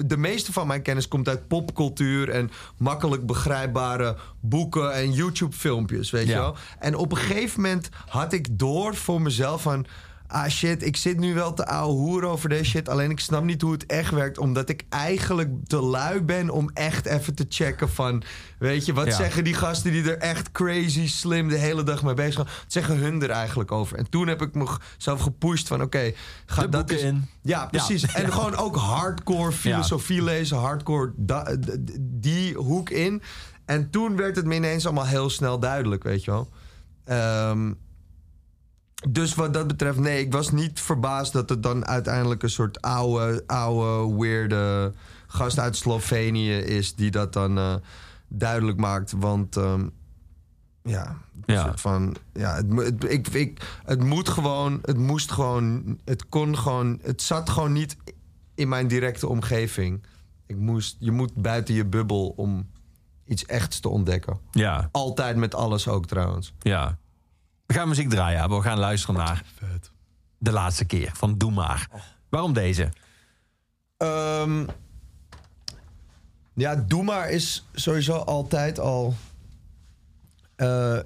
de 0.07 0.17
meeste 0.17 0.53
van 0.53 0.67
mijn 0.67 0.83
kennis 0.83 1.09
komt 1.09 1.29
uit 1.29 1.49
popcultuur 1.49 2.29
en 2.29 2.51
makkelijk 2.79 3.27
begrijpbare 3.27 4.17
boeken 4.41 4.95
en 4.95 5.13
YouTube-filmpjes, 5.13 6.11
weet 6.11 6.27
je 6.27 6.35
wel. 6.35 6.57
En 6.79 6.95
op 6.95 7.11
een 7.11 7.19
gegeven 7.19 7.61
moment 7.61 7.89
had 8.07 8.33
ik 8.33 8.59
door 8.59 8.95
voor 8.95 9.23
mezelf 9.23 9.63
van. 9.63 9.87
Ah 10.37 10.49
shit, 10.49 10.83
ik 10.87 10.97
zit 10.97 11.19
nu 11.19 11.35
wel 11.35 11.55
te 11.55 11.67
ouwe 11.67 11.93
hoer 11.93 12.25
over 12.25 12.49
deze 12.49 12.65
shit. 12.65 12.89
Alleen 12.89 13.11
ik 13.11 13.21
snap 13.21 13.45
niet 13.45 13.63
hoe 13.63 13.73
het 13.73 13.87
echt 13.87 14.11
werkt. 14.11 14.39
Omdat 14.39 14.69
ik 14.69 14.85
eigenlijk 14.89 15.51
te 15.67 15.81
lui 15.81 16.23
ben 16.23 16.51
om 16.51 16.71
echt 16.75 17.07
even 17.07 17.35
te 17.35 17.47
checken 17.49 17.89
van... 17.91 18.23
Weet 18.59 18.85
je, 18.87 18.93
wat 18.93 19.07
Ja. 19.07 19.13
zeggen 19.17 19.45
die 19.45 19.55
gasten 19.55 19.93
die 19.93 20.11
er 20.11 20.19
echt 20.19 20.53
crazy 20.53 21.09
slim 21.09 21.49
de 21.49 21.57
hele 21.57 21.83
dag 21.83 22.03
mee 22.03 22.15
bezig 22.15 22.33
zijn? 22.33 22.47
Wat 22.47 22.65
zeggen 22.73 22.97
hun 22.99 23.23
er 23.23 23.31
eigenlijk 23.31 23.73
over? 23.73 23.97
En 23.99 24.11
toen 24.11 24.27
heb 24.27 24.43
ik 24.43 24.55
mezelf 24.55 25.21
gepusht 25.21 25.69
van 25.69 25.83
oké, 25.83 26.13
ga 26.47 26.63
De 26.63 26.69
dat 26.69 26.91
eens- 26.91 27.03
in. 27.03 27.27
Ja, 27.43 27.67
precies. 27.67 28.03
Ja. 28.07 28.15
En 28.15 28.33
gewoon 28.33 28.55
ook 28.57 28.77
hardcore 28.77 29.53
filosofie 29.53 30.23
lezen. 30.23 30.57
Hardcore 30.57 31.13
die 32.01 32.55
hoek 32.55 32.91
in. 32.91 33.23
En 33.65 33.91
toen 33.91 34.17
werd 34.17 34.37
het 34.37 34.45
me 34.45 34.55
ineens 34.55 34.85
allemaal 34.85 35.07
heel 35.07 35.31
snel 35.31 35.59
duidelijk, 35.59 36.03
weet 36.03 36.25
je 36.25 36.31
wel. 36.31 36.49
Ehm, 37.05 37.73
dus 39.09 39.35
wat 39.35 39.55
dat 39.55 39.67
betreft, 39.67 39.99
nee, 39.99 40.21
ik 40.21 40.33
was 40.33 40.51
niet 40.51 40.81
verbaasd 40.81 41.33
dat 41.33 41.49
het 41.49 41.63
dan 41.63 41.87
uiteindelijk 41.87 42.43
een 42.43 42.51
soort 42.51 42.81
oude, 42.81 43.43
oude, 43.47 44.15
weirde 44.17 44.93
gast 45.27 45.59
uit 45.59 45.77
Slovenië 45.77 46.57
is 46.57 46.95
die 46.95 47.11
dat 47.11 47.33
dan 47.33 47.59
eh, 47.59 47.75
duidelijk 48.29 48.79
maakt. 48.79 49.13
Want 49.17 49.57
ehm, 49.57 49.87
ja, 50.83 51.17
soort 51.47 51.81
van, 51.81 52.17
ja, 52.33 52.55
het, 52.55 53.05
ik, 53.05 53.29
ik, 53.29 53.81
het 53.85 54.03
moet 54.05 54.29
gewoon, 54.29 54.79
het 54.83 54.99
moest 54.99 55.33
gewoon, 55.33 55.99
het 56.05 56.29
kon 56.29 56.59
gewoon, 56.59 56.99
het 57.03 57.23
zat 57.23 57.51
gewoon 57.51 57.73
niet 57.73 57.97
in 58.55 58.69
mijn 58.69 58.89
directe 58.89 59.29
omgeving. 59.29 60.03
Ik 60.47 60.57
moest, 60.57 60.97
je 60.99 61.11
moet 61.13 61.35
buiten 61.35 61.75
je 61.75 61.85
bubbel 61.85 62.33
om 62.37 62.67
iets 63.25 63.47
echts 63.47 63.81
te 63.81 63.89
ontdekken. 63.89 64.39
Ja, 64.51 64.89
Altijd 64.93 65.37
met 65.37 65.55
alles 65.55 65.89
ook 65.89 66.07
trouwens. 66.07 66.55
ja. 66.59 66.99
We 67.67 67.75
gaan 67.75 67.89
muziek 67.89 68.11
draaien, 68.11 68.49
we 68.49 68.63
gaan 68.63 68.79
luisteren 68.79 69.17
naar 69.17 69.45
de 70.39 70.53
laatste 70.53 70.85
keer 70.85 71.11
van 71.15 71.39
Doe 71.39 71.51
Maar. 71.51 71.89
Waarom 72.29 72.53
deze? 72.53 72.89
Ehm, 73.97 74.67
ja, 76.55 76.75
Doe 76.77 77.03
maar 77.03 77.31
is 77.31 77.67
sowieso 77.73 78.13
altijd 78.17 78.79
al. 78.79 79.15
eh, 80.57 80.99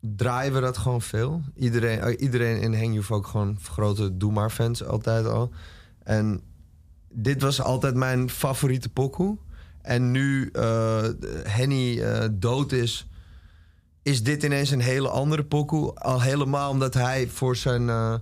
draaien 0.00 0.52
we 0.52 0.60
dat 0.60 0.76
gewoon 0.78 1.02
veel. 1.02 1.42
Iedereen, 1.56 2.00
eh, 2.00 2.20
iedereen 2.20 2.60
in 2.60 2.72
Hengjoef 2.74 3.10
ook 3.10 3.26
gewoon 3.26 3.58
grote 3.62 4.16
Doe 4.16 4.32
maar 4.32 4.50
fans 4.50 4.84
altijd 4.84 5.26
al. 5.26 5.50
En 6.02 6.40
dit 7.12 7.42
was 7.42 7.60
altijd 7.60 7.94
mijn 7.94 8.30
favoriete 8.30 8.88
pokoe. 8.88 9.38
En 9.82 10.10
nu 10.10 10.48
eh, 10.52 11.04
Henny 11.42 12.00
eh, 12.00 12.28
dood 12.32 12.72
is, 12.72 13.06
is 14.02 14.22
dit 14.22 14.42
ineens 14.42 14.70
een 14.70 14.80
hele 14.80 15.08
andere 15.08 15.44
pokoe. 15.44 15.94
Al 15.94 16.20
helemaal 16.20 16.70
omdat 16.70 16.94
hij 16.94 17.28
voor 17.28 17.56
zijn 17.56 17.88
eh, 17.88 18.14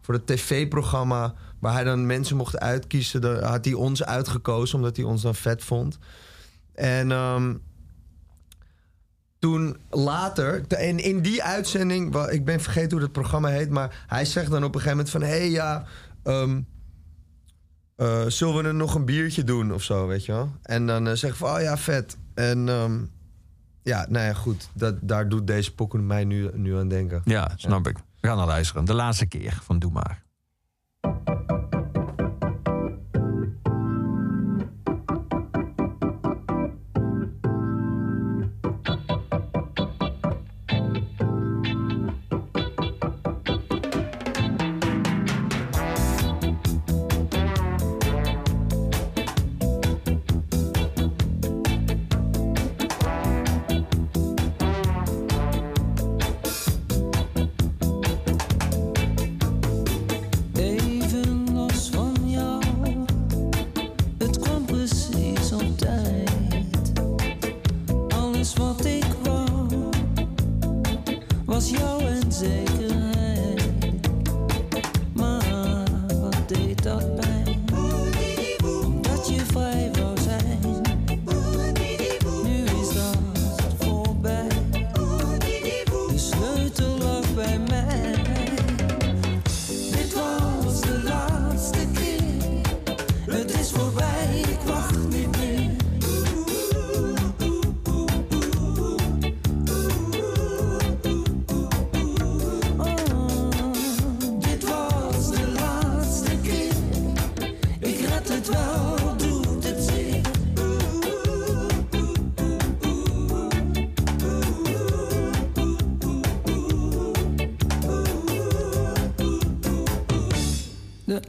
voor 0.00 0.14
het 0.14 0.26
tv-programma 0.26 1.34
waar 1.58 1.72
hij 1.72 1.84
dan 1.84 2.06
mensen 2.06 2.36
mocht 2.36 2.58
uitkiezen, 2.58 3.44
had 3.44 3.64
hij 3.64 3.74
ons 3.74 4.04
uitgekozen 4.04 4.76
omdat 4.76 4.96
hij 4.96 5.04
ons 5.04 5.22
dan 5.22 5.34
vet 5.34 5.64
vond. 5.64 5.98
En 6.74 7.12
ehm, 7.12 7.54
toen 9.38 9.76
later, 9.90 10.66
te- 10.66 10.86
in, 10.86 11.20
die 11.20 11.42
uitzending, 11.42 12.16
ik 12.16 12.44
ben 12.44 12.60
vergeten 12.60 12.90
hoe 12.90 13.00
dat 13.00 13.12
programma 13.12 13.48
heet, 13.48 13.70
maar 13.70 14.04
hij 14.06 14.24
zegt 14.24 14.50
dan 14.50 14.64
op 14.64 14.74
een 14.74 14.80
gegeven 14.80 14.96
moment 14.96 15.10
van, 15.10 15.22
hé 15.22 15.28
hey, 15.28 15.50
ja, 15.50 15.84
ehm, 16.22 16.60
eh, 17.96 18.26
zullen 18.26 18.56
we 18.56 18.62
er 18.62 18.74
nog 18.74 18.94
een 18.94 19.04
biertje 19.04 19.44
doen 19.44 19.72
of 19.72 19.82
zo, 19.82 20.06
weet 20.06 20.24
je 20.24 20.32
wel? 20.32 20.50
En 20.62 20.86
dan 20.86 21.06
eh, 21.06 21.14
zeggen 21.14 21.38
van, 21.38 21.56
oh 21.56 21.60
ja, 21.62 21.76
vet. 21.78 22.16
En 22.34 22.68
ehm, 22.68 23.04
ja, 23.86 24.06
nou 24.08 24.26
ja, 24.26 24.32
goed, 24.32 24.68
dat, 24.72 24.94
daar 25.00 25.28
doet 25.28 25.46
deze 25.46 25.74
pokken 25.74 26.06
mij 26.06 26.24
nu, 26.24 26.50
nu 26.54 26.76
aan 26.76 26.88
denken. 26.88 27.22
Ja, 27.24 27.52
snap 27.56 27.88
ik. 27.88 27.96
We 28.20 28.28
gaan 28.28 28.36
naar 28.36 28.46
luisteren. 28.46 28.84
De 28.84 28.94
laatste 28.94 29.26
keer 29.26 29.58
van 29.62 29.78
Doe 29.78 29.92
Maar. 29.92 30.22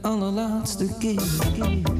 Allerlaatste 0.08 0.88
keer. 0.98 1.97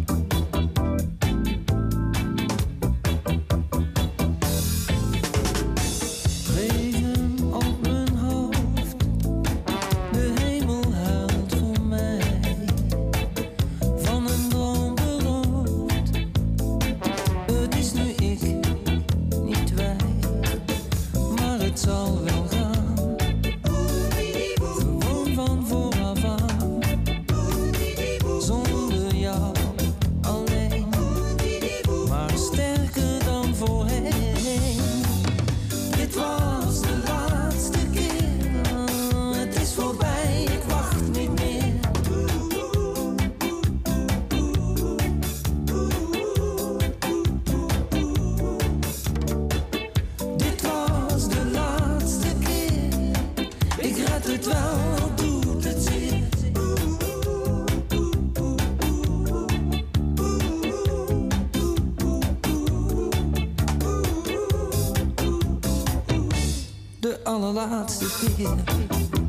Allerlaatste 67.29 68.07
keer. 68.37 69.28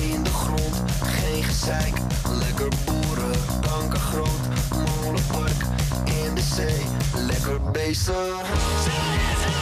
In 0.00 0.22
de 0.22 0.30
grond, 0.30 0.82
geen 1.02 1.42
gezeik. 1.42 1.94
Lekker 2.38 2.68
boeren, 2.84 3.38
banken 3.60 4.00
groot, 4.00 4.40
molenpark 4.70 5.62
in 6.04 6.34
de 6.34 6.40
zee. 6.40 6.86
Lekker 7.26 7.60
bezig. 7.72 9.61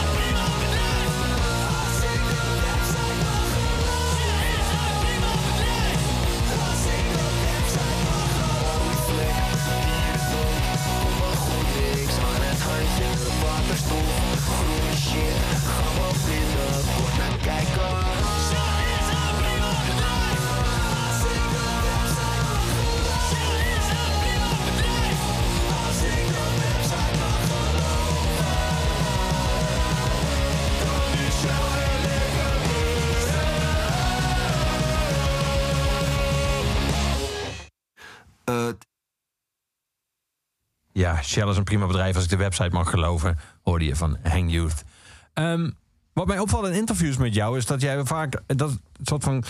Shell 41.41 41.49
is 41.49 41.57
een 41.57 41.63
prima 41.63 41.85
bedrijf. 41.85 42.15
Als 42.15 42.23
ik 42.23 42.29
de 42.29 42.35
website 42.35 42.69
mag 42.69 42.89
geloven, 42.89 43.37
hoorde 43.61 43.85
je 43.85 43.95
van 43.95 44.17
Hang 44.23 44.51
Youth. 44.51 44.83
Ehm, 45.33 45.69
wat 46.13 46.27
mij 46.27 46.39
opvalt 46.39 46.67
in 46.67 46.73
interviews 46.73 47.17
met 47.17 47.33
jou 47.33 47.57
is 47.57 47.65
dat 47.65 47.81
jij 47.81 48.05
vaak 48.05 48.41
dat 48.47 48.79
soort 49.01 49.23
van 49.23 49.43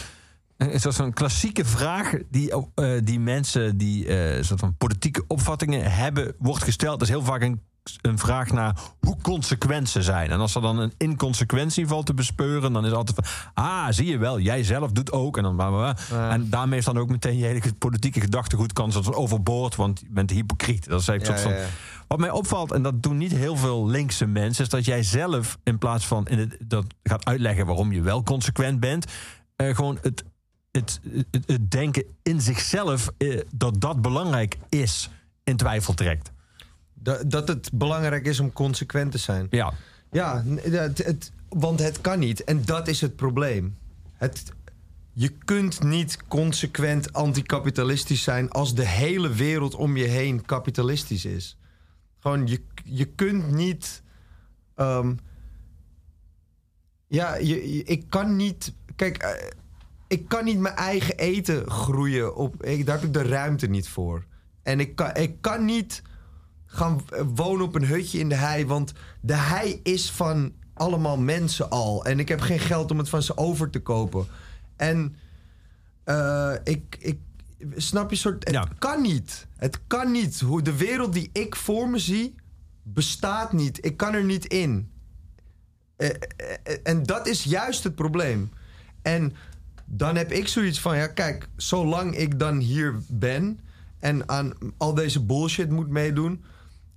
een 0.57 0.79
soort 0.79 0.95
van 0.95 1.13
klassieke 1.13 1.65
vraag 1.65 2.13
die, 2.29 2.51
eh, 2.75 2.91
die 3.03 3.19
mensen 3.19 3.77
die 3.77 4.07
eh 4.07 4.43
soort 4.43 4.59
van 4.59 4.75
politieke 4.77 5.23
opvattingen 5.27 5.91
hebben, 5.91 6.35
wordt 6.37 6.63
gesteld. 6.63 6.99
Dat 6.99 7.07
is 7.07 7.13
heel 7.13 7.23
vaak 7.23 7.41
een, 7.41 7.61
een 8.01 8.17
vraag 8.17 8.51
naar 8.51 8.75
hoe 8.99 9.17
consequent 9.21 9.89
ze 9.89 10.01
zijn. 10.01 10.31
En 10.31 10.39
als 10.39 10.55
er 10.55 10.61
dan 10.61 10.79
een 10.79 10.93
inconsequentie 10.97 11.87
valt 11.87 12.05
te 12.05 12.13
bespeuren, 12.13 12.73
dan 12.73 12.85
is 12.85 12.91
altijd 12.91 13.19
van, 13.25 13.53
ah, 13.63 13.87
zie 13.89 14.05
je 14.05 14.17
wel, 14.17 14.39
jij 14.39 14.63
zelf 14.63 14.91
doet 14.91 15.11
ook. 15.11 15.37
En, 15.37 15.43
dan, 15.43 15.55
bla, 15.55 15.69
bla, 15.69 15.93
bla. 16.09 16.29
en 16.29 16.49
daarmee 16.49 16.79
is 16.79 16.85
dan 16.85 16.97
ook 16.97 17.09
meteen 17.09 17.37
je 17.37 17.45
hele 17.45 17.73
politieke 17.77 18.19
gedachtegoed 18.21 18.73
kan 18.73 18.91
soort 18.91 19.05
van 19.05 19.13
overboord, 19.13 19.75
want 19.75 19.99
je 19.99 20.07
bent 20.09 20.29
hypocriet. 20.29 20.87
Dat 20.87 20.99
is 20.99 21.05
Ja, 21.05 21.23
soort 21.23 21.39
van, 21.39 21.53
ja. 21.53 21.65
wat 22.07 22.19
mij 22.19 22.31
opvalt, 22.31 22.71
en 22.71 22.81
dat 22.81 23.03
doen 23.03 23.17
niet 23.17 23.31
heel 23.31 23.55
veel 23.55 23.87
linkse 23.87 24.25
mensen, 24.25 24.63
is 24.63 24.69
dat 24.69 24.85
jij 24.85 25.03
zelf 25.03 25.57
in 25.63 25.77
plaats 25.77 26.07
van 26.07 26.27
in 26.27 26.39
het, 26.39 26.57
dat 26.59 26.85
gaat 27.03 27.25
uitleggen 27.25 27.65
waarom 27.65 27.91
je 27.91 28.01
wel 28.01 28.23
consequent 28.23 28.79
bent, 28.79 29.05
eh, 29.55 29.75
gewoon 29.75 29.97
het, 30.01 30.23
het, 30.71 30.99
het, 31.31 31.45
het 31.45 31.71
denken 31.71 32.03
in 32.23 32.41
zichzelf 32.41 33.09
eh, 33.17 33.39
dat 33.55 33.81
dat 33.81 34.01
belangrijk 34.01 34.57
is, 34.69 35.09
in 35.43 35.57
twijfel 35.57 35.93
trekt. 35.93 36.31
Dat, 37.03 37.31
dat 37.31 37.47
het 37.47 37.69
belangrijk 37.73 38.25
is 38.25 38.39
om 38.39 38.53
consequent 38.53 39.11
te 39.11 39.17
zijn. 39.17 39.47
Ja. 39.49 39.73
Ja, 40.11 40.43
het, 40.45 40.97
het, 40.97 41.31
want 41.49 41.79
het 41.79 42.01
kan 42.01 42.19
niet. 42.19 42.43
En 42.43 42.65
dat 42.65 42.87
is 42.87 43.01
het 43.01 43.15
probleem. 43.15 43.77
Het, 44.13 44.43
je 45.13 45.29
kunt 45.29 45.83
niet 45.83 46.17
consequent 46.27 47.13
anticapitalistisch 47.13 48.23
zijn 48.23 48.49
als 48.49 48.75
de 48.75 48.85
hele 48.87 49.29
wereld 49.29 49.75
om 49.75 49.97
je 49.97 50.03
heen 50.07 50.45
kapitalistisch 50.45 51.25
is. 51.25 51.57
Gewoon, 52.19 52.47
je, 52.47 52.61
je 52.83 53.05
kunt 53.05 53.51
niet. 53.51 54.01
ehm, 54.75 55.13
ja, 57.07 57.35
je, 57.35 57.73
je- 57.75 57.83
ik 57.83 58.05
kan 58.09 58.35
niet. 58.35 58.73
Kijk, 58.95 59.17
eh, 59.17 59.47
ik 60.07 60.27
kan 60.27 60.45
niet 60.45 60.59
mijn 60.59 60.75
eigen 60.75 61.17
eten 61.17 61.69
groeien. 61.69 62.35
Op, 62.35 62.63
ik, 62.63 62.85
daar 62.85 62.95
heb 62.95 63.05
ik 63.05 63.13
de 63.13 63.23
ruimte 63.23 63.67
niet 63.67 63.87
voor. 63.89 64.25
En 64.63 64.79
ik 64.79 64.95
kan, 64.95 65.15
ik 65.15 65.41
kan 65.41 65.65
niet 65.65 66.01
gaan 66.71 67.01
eh, 67.09 67.21
wonen 67.35 67.65
op 67.65 67.75
een 67.75 67.85
hutje 67.85 68.19
in 68.19 68.29
de 68.29 68.35
hei. 68.35 68.65
Want 68.65 68.93
de 69.21 69.35
hei 69.35 69.79
is 69.83 70.11
van 70.11 70.53
allemaal 70.73 71.17
mensen 71.17 71.69
al. 71.69 72.05
En 72.05 72.19
ik 72.19 72.27
heb 72.27 72.41
geen 72.41 72.59
geld 72.59 72.91
om 72.91 72.97
het 72.97 73.09
van 73.09 73.23
ze 73.23 73.37
over 73.37 73.69
te 73.69 73.79
kopen. 73.79 74.25
En 74.75 75.15
eh, 76.03 76.53
ik, 76.63 76.97
ik 76.99 77.19
snap 77.75 78.09
je 78.09 78.15
soort. 78.15 78.47
Het 78.47 78.77
kan 78.79 79.01
niet. 79.01 79.47
Het 79.57 79.79
kan 79.87 80.11
niet. 80.11 80.39
Hoe 80.39 80.61
de 80.61 80.77
wereld 80.77 81.13
die 81.13 81.29
ik 81.33 81.55
voor 81.55 81.89
me 81.89 81.99
zie 81.99 82.35
bestaat 82.83 83.53
niet. 83.53 83.85
Ik 83.85 83.97
kan 83.97 84.13
er 84.13 84.23
niet 84.23 84.45
in. 84.45 84.91
Eh, 85.95 86.09
en 86.83 87.03
dat 87.03 87.27
is 87.27 87.43
juist 87.43 87.83
het 87.83 87.95
probleem. 87.95 88.51
En 89.01 89.33
dan 89.85 90.15
heb 90.15 90.31
ik 90.31 90.47
zoiets 90.47 90.79
van: 90.79 90.97
ja, 90.97 91.07
kijk, 91.07 91.47
zolang 91.55 92.15
ik 92.15 92.39
dan 92.39 92.57
hier 92.57 93.01
ben 93.07 93.59
en 93.99 94.29
aan 94.29 94.53
al 94.77 94.93
deze 94.93 95.23
bullshit 95.23 95.69
moet 95.69 95.89
meedoen. 95.89 96.43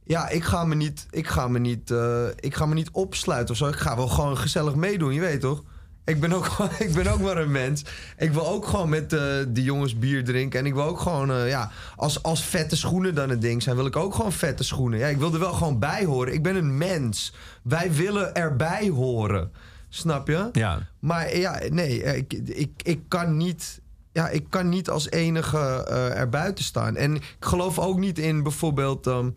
Ja, 0.04 0.28
ik 0.28 0.44
ga 0.44 0.64
me 0.64 0.74
niet, 0.74 1.06
ik 1.10 1.26
ga 1.26 1.48
me 1.48 1.58
niet, 1.58 1.90
eh, 1.90 2.26
ik 2.36 2.54
ga 2.54 2.66
me 2.66 2.74
niet 2.74 2.90
opsluiten 2.90 3.50
of 3.50 3.56
zo. 3.56 3.66
Ik 3.68 3.74
ga 3.76 3.96
wel 3.96 4.08
gewoon 4.08 4.36
gezellig 4.38 4.74
meedoen, 4.74 5.12
je 5.14 5.20
weet 5.20 5.40
toch? 5.40 5.62
Ik 6.04 6.20
ben 6.20 6.32
ook, 6.32 6.46
ik 6.78 6.92
ben 6.94 7.06
ook 7.06 7.20
maar 7.20 7.36
een 7.36 7.50
mens. 7.50 7.84
Ik 8.16 8.32
wil 8.32 8.46
ook 8.48 8.66
gewoon 8.66 8.88
met 8.88 9.12
eh 9.12 9.20
die 9.48 9.64
jongens 9.64 9.98
bier 9.98 10.24
drinken. 10.24 10.60
En 10.60 10.66
ik 10.66 10.74
wil 10.74 10.82
ook 10.84 11.00
gewoon, 11.00 11.30
eh, 11.30 11.48
ja, 11.48 11.70
als, 11.96 12.22
als 12.22 12.44
vette 12.44 12.76
schoenen 12.76 13.14
dan 13.14 13.30
een 13.30 13.40
ding 13.40 13.62
zijn, 13.62 13.76
wil 13.76 13.86
ik 13.86 13.96
ook 13.96 14.14
gewoon 14.14 14.32
vette 14.32 14.64
schoenen. 14.64 14.98
Ja, 14.98 15.06
ik 15.06 15.16
wil 15.18 15.32
er 15.32 15.38
wel 15.40 15.52
gewoon 15.52 15.78
bij 15.78 16.04
horen. 16.04 16.34
Ik 16.34 16.42
ben 16.42 16.56
een 16.56 16.76
mens. 16.78 17.34
Wij 17.62 17.92
willen 17.92 18.34
erbij 18.34 18.88
horen. 18.88 19.50
Snap 19.88 20.28
je? 20.28 20.48
Ja. 20.52 20.78
Maar 20.98 21.36
ja, 21.36 21.60
nee, 21.70 22.02
ik, 22.02 22.32
ik, 22.32 22.70
ik 22.82 23.00
kan 23.08 23.36
niet. 23.36 23.80
Ja, 24.12 24.28
ik 24.28 24.44
kan 24.48 24.68
niet 24.68 24.90
als 24.90 25.10
enige 25.10 25.84
eh 25.88 26.18
erbuiten 26.18 26.64
staan. 26.64 26.96
En 26.96 27.14
ik 27.14 27.36
geloof 27.40 27.78
ook 27.78 27.98
niet 27.98 28.18
in 28.18 28.42
bijvoorbeeld. 28.42 29.06
ehm, 29.06 29.30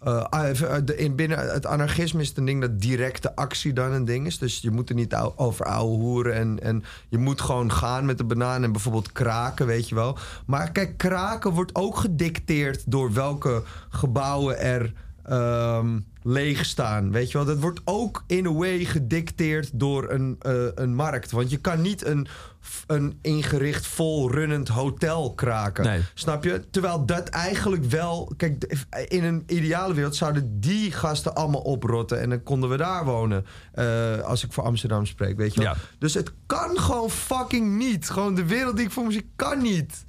eh, 0.00 0.24
ah, 0.24 0.56
de- 0.84 0.96
in 0.96 1.14
binnen 1.16 1.38
het 1.52 1.66
anarchisme 1.66 2.20
is 2.20 2.28
het 2.28 2.36
een 2.36 2.44
ding 2.44 2.60
dat 2.60 2.80
directe 2.80 3.36
actie 3.36 3.72
dan 3.72 3.92
een 3.92 4.04
ding 4.04 4.26
is. 4.26 4.38
Dus 4.38 4.58
je 4.60 4.70
moet 4.70 4.88
er 4.88 4.94
niet 4.94 5.14
over 5.36 5.64
ouwe 5.66 5.96
hoeren. 5.96 6.34
En, 6.34 6.62
en 6.62 6.84
je 7.08 7.18
moet 7.18 7.40
gewoon 7.40 7.72
gaan 7.72 8.04
met 8.06 8.18
de 8.18 8.24
banaan 8.24 8.62
en 8.64 8.72
bijvoorbeeld 8.72 9.12
kraken, 9.12 9.66
weet 9.66 9.88
je 9.88 9.94
wel. 9.94 10.18
Maar 10.46 10.72
kijk, 10.72 10.96
kraken 10.98 11.50
wordt 11.52 11.74
ook 11.74 11.96
gedicteerd 11.96 12.82
door 12.86 13.12
welke 13.12 13.62
gebouwen 13.88 14.58
er 14.60 14.92
ehm, 15.28 15.98
leeg 16.22 16.64
staan. 16.64 17.10
Weet 17.10 17.30
je 17.30 17.38
wel, 17.38 17.46
dat 17.46 17.58
wordt 17.58 17.80
ook 17.84 18.24
in 18.26 18.46
a 18.46 18.52
way 18.52 18.84
gedicteerd 18.84 19.70
door 19.72 20.10
een, 20.10 20.36
eh, 20.40 20.64
een 20.74 20.94
markt. 20.94 21.30
Want 21.30 21.50
je 21.50 21.56
kan 21.56 21.80
niet 21.80 22.06
een, 22.06 22.26
een 22.86 23.18
ingericht 23.22 23.86
vol 23.86 24.30
runnend 24.30 24.68
hotel 24.68 25.34
kraken. 25.34 25.84
Nee. 25.84 26.00
Snap 26.14 26.44
je? 26.44 26.70
Terwijl 26.70 27.06
dat 27.06 27.28
eigenlijk 27.28 27.84
wel. 27.84 28.32
Kijk, 28.36 28.86
in 29.08 29.24
een 29.24 29.42
ideale 29.46 29.94
wereld 29.94 30.16
zouden 30.16 30.60
die 30.60 30.92
gasten 30.92 31.34
allemaal 31.34 31.60
oprotten. 31.60 32.20
En 32.20 32.30
dan 32.30 32.42
konden 32.42 32.70
we 32.70 32.76
daar 32.76 33.04
wonen. 33.04 33.46
Eh, 33.72 34.20
als 34.20 34.44
ik 34.44 34.52
voor 34.52 34.64
Amsterdam 34.64 35.06
spreek, 35.06 35.36
weet 35.36 35.54
je 35.54 35.60
wel. 35.60 35.72
Ja. 35.72 35.76
Dus 35.98 36.14
het 36.14 36.32
kan 36.46 36.78
gewoon 36.78 37.10
fucking 37.10 37.76
niet. 37.76 38.10
Gewoon 38.10 38.34
de 38.34 38.44
wereld 38.44 38.76
die 38.76 38.84
ik 38.84 38.92
voor 38.92 39.04
me 39.04 39.12
zie, 39.12 39.30
kan 39.36 39.62
niet. 39.62 40.04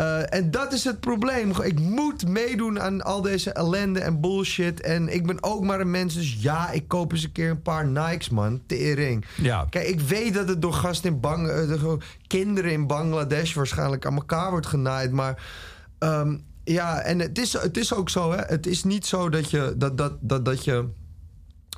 Eh, 0.00 0.34
en 0.34 0.50
dat 0.50 0.72
is 0.72 0.84
het 0.84 1.00
probleem. 1.00 1.52
Ik 1.62 1.80
moet 1.80 2.28
meedoen 2.28 2.80
aan 2.80 3.02
al 3.02 3.22
deze 3.22 3.52
ellende 3.52 4.00
en 4.00 4.20
bullshit. 4.20 4.80
En 4.80 5.14
ik 5.14 5.26
ben 5.26 5.42
ook 5.42 5.64
maar 5.64 5.80
een 5.80 5.90
mens. 5.90 6.14
Dus 6.14 6.42
ja, 6.42 6.70
ik 6.70 6.88
koop 6.88 7.12
eens 7.12 7.24
een 7.24 7.32
keer 7.32 7.50
een 7.50 7.62
paar 7.62 7.86
Nikes, 7.86 8.28
man. 8.28 8.60
Tering. 8.66 9.24
Ja. 9.36 9.66
Kijk, 9.70 9.88
ik 9.88 10.00
weet 10.00 10.34
dat 10.34 10.48
het 10.48 10.62
door 10.62 10.72
gasten 10.72 11.10
in 11.10 11.20
Bang... 11.20 11.48
eh, 11.48 11.92
kinderen 12.26 12.72
in 12.72 12.86
Bangladesh 12.86 13.54
waarschijnlijk 13.54 14.06
aan 14.06 14.14
elkaar 14.14 14.50
wordt 14.50 14.66
genaaid. 14.66 15.12
Maar 15.12 15.42
ehm, 15.98 16.36
ja, 16.64 17.00
en 17.00 17.18
het 17.18 17.38
is, 17.38 17.52
het 17.52 17.76
is 17.76 17.94
ook 17.94 18.10
zo, 18.10 18.32
hè. 18.32 18.42
Het 18.42 18.66
is 18.66 18.84
niet 18.84 19.06
zo 19.06 19.28
dat 19.28 19.50
je... 19.50 19.74
Dat, 19.76 19.98
dat, 19.98 20.12
dat, 20.20 20.44
dat 20.44 20.64
je 20.64 20.88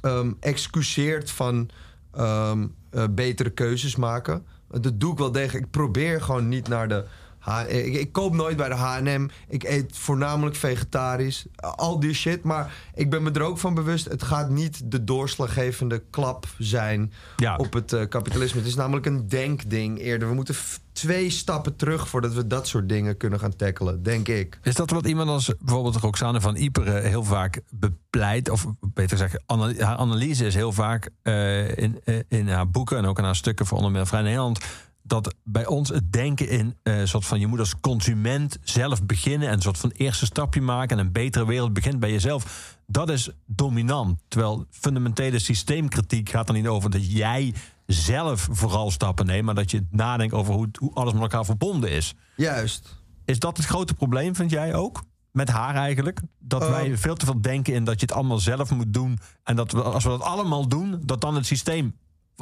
ehm, 0.01 0.33
excuseert 0.41 1.31
van 1.31 1.71
ehm, 2.13 2.67
eh, 2.91 3.05
betere 3.11 3.51
keuzes 3.51 3.97
maken. 3.97 4.47
Dat 4.71 5.01
doe 5.01 5.13
ik 5.13 5.19
wel 5.19 5.33
degelijk. 5.33 5.65
Ik 5.65 5.71
probeer 5.71 6.23
gewoon 6.23 6.49
niet 6.49 6.69
naar 6.69 6.89
de... 6.89 7.05
H 7.43 7.61
ik, 7.69 7.95
ik 7.95 8.13
koop 8.13 8.35
nooit 8.35 8.57
bij 8.57 8.69
de 8.69 8.75
H&M. 8.75 9.29
Ik 9.49 9.65
eet 9.65 9.99
voornamelijk 9.99 10.57
vegetarisch. 10.57 11.47
Al 11.57 12.01
die 12.01 12.15
shit. 12.15 12.43
Maar 12.43 12.73
ik 12.95 13.11
ben 13.11 13.23
me 13.23 13.31
er 13.31 13.43
ook 13.43 13.59
van 13.59 13.75
bewust... 13.75 14.09
het 14.09 14.23
gaat 14.23 14.51
niet 14.51 14.91
de 14.91 15.05
doorslaggevende 15.05 16.03
klap 16.11 16.47
zijn 16.59 17.13
Ja. 17.37 17.57
op 17.57 17.73
het 17.73 17.93
eh, 17.93 18.09
kapitalisme. 18.09 18.59
Het 18.59 18.69
is 18.69 18.75
namelijk 18.75 19.07
een 19.07 19.29
denkding 19.29 19.99
eerder. 19.99 20.29
We 20.29 20.35
moeten 20.35 20.55
twee 20.93 21.31
stappen 21.31 21.77
terug... 21.77 22.09
voordat 22.09 22.33
we 22.33 22.47
dat 22.47 22.69
soort 22.69 22.89
dingen 22.89 23.17
kunnen 23.17 23.39
gaan 23.39 23.57
tackelen, 23.57 24.03
denk 24.03 24.29
ik. 24.29 24.59
Is 24.63 24.75
dat 24.75 24.91
wat 24.91 25.07
iemand 25.07 25.29
als 25.29 25.55
bijvoorbeeld 25.61 25.97
Roxane 25.97 26.41
van 26.41 26.57
Iperen 26.57 27.09
heel 27.09 27.25
vaak 27.25 27.61
bepleit? 27.71 28.49
Of 28.51 28.67
beter 28.81 29.19
gezegd, 29.19 29.43
haar 29.81 29.97
analyse 29.97 30.47
is 30.47 30.55
heel 30.55 30.73
vaak 30.73 31.11
eh, 31.23 31.77
in, 31.77 32.01
eh, 32.05 32.19
in 32.29 32.49
haar 32.49 32.71
boeken 32.71 32.97
en 32.97 33.05
ook 33.05 33.19
in 33.19 33.25
haar 33.25 33.37
stukken 33.37 33.67
voor 33.67 33.77
onder 33.77 33.93
meer 33.93 34.07
Vrij 34.07 34.23
Nederland. 34.23 34.59
Dat 35.03 35.35
bij 35.45 35.67
ons 35.67 35.89
het 35.89 36.13
denken 36.13 36.49
in 36.49 36.77
een 36.83 37.09
soort 37.09 37.25
van 37.27 37.41
je 37.41 37.47
moet 37.47 37.59
als 37.59 37.81
consument 37.81 38.59
zelf 38.63 39.03
beginnen 39.07 39.49
en 39.49 39.55
een 39.55 39.63
soort 39.63 39.79
van 39.79 39.91
eerste 39.91 40.25
stapje 40.27 40.61
maken 40.61 40.99
en 40.99 41.07
een 41.07 41.13
betere 41.13 41.47
wereld 41.47 41.73
begint 41.73 42.01
bij 42.01 42.11
jezelf. 42.11 42.77
Dat 42.87 43.11
is 43.11 43.31
dominant. 43.47 44.21
Terwijl 44.29 44.67
fundamentele 44.71 45.39
systeemkritiek 45.39 46.29
gaat 46.29 46.49
er 46.49 46.55
niet 46.55 46.67
over 46.67 46.91
dat 46.91 47.13
jij 47.13 47.55
zelf 47.87 48.49
vooral 48.51 48.91
stappen 48.91 49.27
neemt, 49.27 49.45
maar 49.45 49.55
dat 49.55 49.71
je 49.71 49.87
nadenkt 49.91 50.35
over 50.35 50.55
hoe, 50.55 50.69
hoe 50.79 50.95
alles 50.95 51.13
met 51.13 51.23
elkaar 51.23 51.45
verbonden 51.45 51.91
is. 51.91 52.15
Juist. 52.37 53.01
Is 53.25 53.39
dat 53.39 53.57
het 53.57 53.67
grote 53.67 53.95
probleem, 53.95 54.35
vind 54.35 54.51
jij 54.51 54.75
ook? 54.75 55.03
Met 55.33 55.49
haar 55.49 55.75
eigenlijk? 55.75 56.21
Dat 56.39 56.63
Eh. 56.63 56.71
wij 56.71 56.97
veel 56.97 57.15
te 57.15 57.25
veel 57.25 57.41
denken 57.41 57.75
in 57.75 57.85
dat 57.85 58.01
je 58.01 58.07
het 58.07 58.15
allemaal 58.15 58.39
zelf 58.39 58.71
moet 58.71 58.93
doen. 58.93 59.19
En 59.43 59.57
dat 59.57 59.73
we, 59.73 59.83
als 59.83 60.05
we 60.05 60.11
dat 60.11 60.21
allemaal 60.23 60.69
doen, 60.69 61.01
dat 61.05 61.21
dan 61.21 61.35
het 61.35 61.47
systeem 61.47 61.97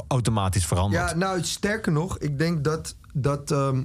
automatisch 0.08 0.66
verandert. 0.66 1.10
Ja, 1.10 1.16
nou, 1.16 1.42
sterker 1.44 1.92
nog, 1.92 2.18
ik 2.18 2.38
denk 2.38 2.64
dat, 2.64 2.96
dat, 3.14 3.50
ehm, 3.50 3.84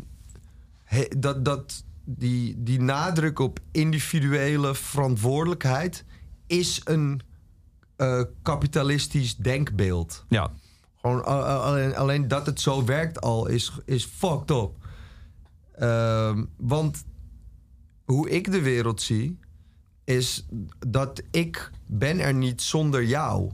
he- 0.84 1.08
dat, 1.18 1.46
dat 1.46 1.84
die, 2.04 2.64
die 2.64 2.82
nadruk 2.82 3.40
op 3.40 3.60
individuele 3.72 4.76
verantwoordelijkheid 4.76 6.06
is 6.48 6.82
een 6.84 7.22
eh, 7.96 8.22
kapitalistisch 8.42 9.36
denkbeeld. 9.36 10.26
Ja. 10.30 10.52
Gewoon 11.02 11.26
alleen, 11.26 11.96
alleen 11.96 12.28
dat 12.28 12.46
het 12.46 12.62
zo 12.62 12.86
werkt 12.86 13.22
al 13.22 13.48
is, 13.48 13.72
is 13.86 14.06
fucked 14.06 14.50
up. 14.52 14.72
Ehm, 15.72 16.44
want 16.58 17.04
hoe 18.06 18.30
ik 18.30 18.52
de 18.52 18.62
wereld 18.62 19.02
zie, 19.02 19.40
is 20.04 20.46
dat 20.88 21.22
ik 21.32 21.72
ben 21.86 22.20
er 22.20 22.34
niet 22.34 22.62
zonder 22.62 23.04
jou. 23.04 23.52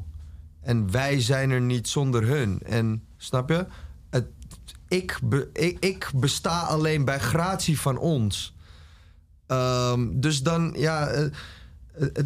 En 0.61 0.91
wij 0.91 1.21
zijn 1.21 1.51
er 1.51 1.61
niet 1.61 1.87
zonder 1.87 2.27
hun. 2.27 2.59
En 2.65 3.03
snap 3.17 3.49
je? 3.49 3.65
Het, 4.09 4.25
ik, 4.87 5.19
ik, 5.79 6.11
besta 6.15 6.61
alleen 6.61 7.05
bij 7.05 7.19
gratie 7.19 7.79
van 7.79 7.97
ons. 7.97 8.55
Ehm, 9.47 10.07
dus 10.11 10.43
dan, 10.43 10.73
ja. 10.77 11.07
eh, 11.07 11.25
eh, 11.93 12.25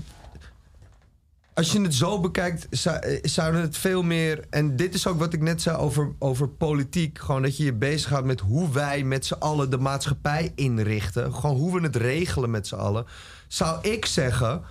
als 1.53 1.71
je 1.71 1.81
het 1.81 1.93
zo 1.93 2.19
bekijkt, 2.19 2.86
eh, 2.86 3.19
zouden 3.21 3.61
het 3.61 3.77
veel 3.77 4.03
meer. 4.03 4.45
En 4.49 4.75
dit 4.75 4.93
is 4.93 5.07
ook 5.07 5.19
wat 5.19 5.33
ik 5.33 5.41
net 5.41 5.61
zei 5.61 5.77
over, 5.77 6.11
over 6.19 6.47
politiek. 6.49 7.19
Gewoon 7.19 7.41
dat 7.41 7.57
je 7.57 7.63
je 7.63 7.73
bezighoudt 7.73 8.25
met 8.25 8.39
hoe 8.39 8.71
wij 8.71 9.03
met 9.03 9.25
z'n 9.25 9.33
allen 9.33 9.69
de 9.69 9.77
maatschappij 9.77 10.51
inrichten. 10.55 11.33
Gewoon 11.33 11.55
hoe 11.55 11.73
we 11.73 11.81
het 11.81 11.95
regelen 11.95 12.51
met 12.51 12.67
z'n 12.67 12.75
allen. 12.75 13.05
Zou 13.47 13.88
ik 13.89 14.05
zeggen, 14.05 14.61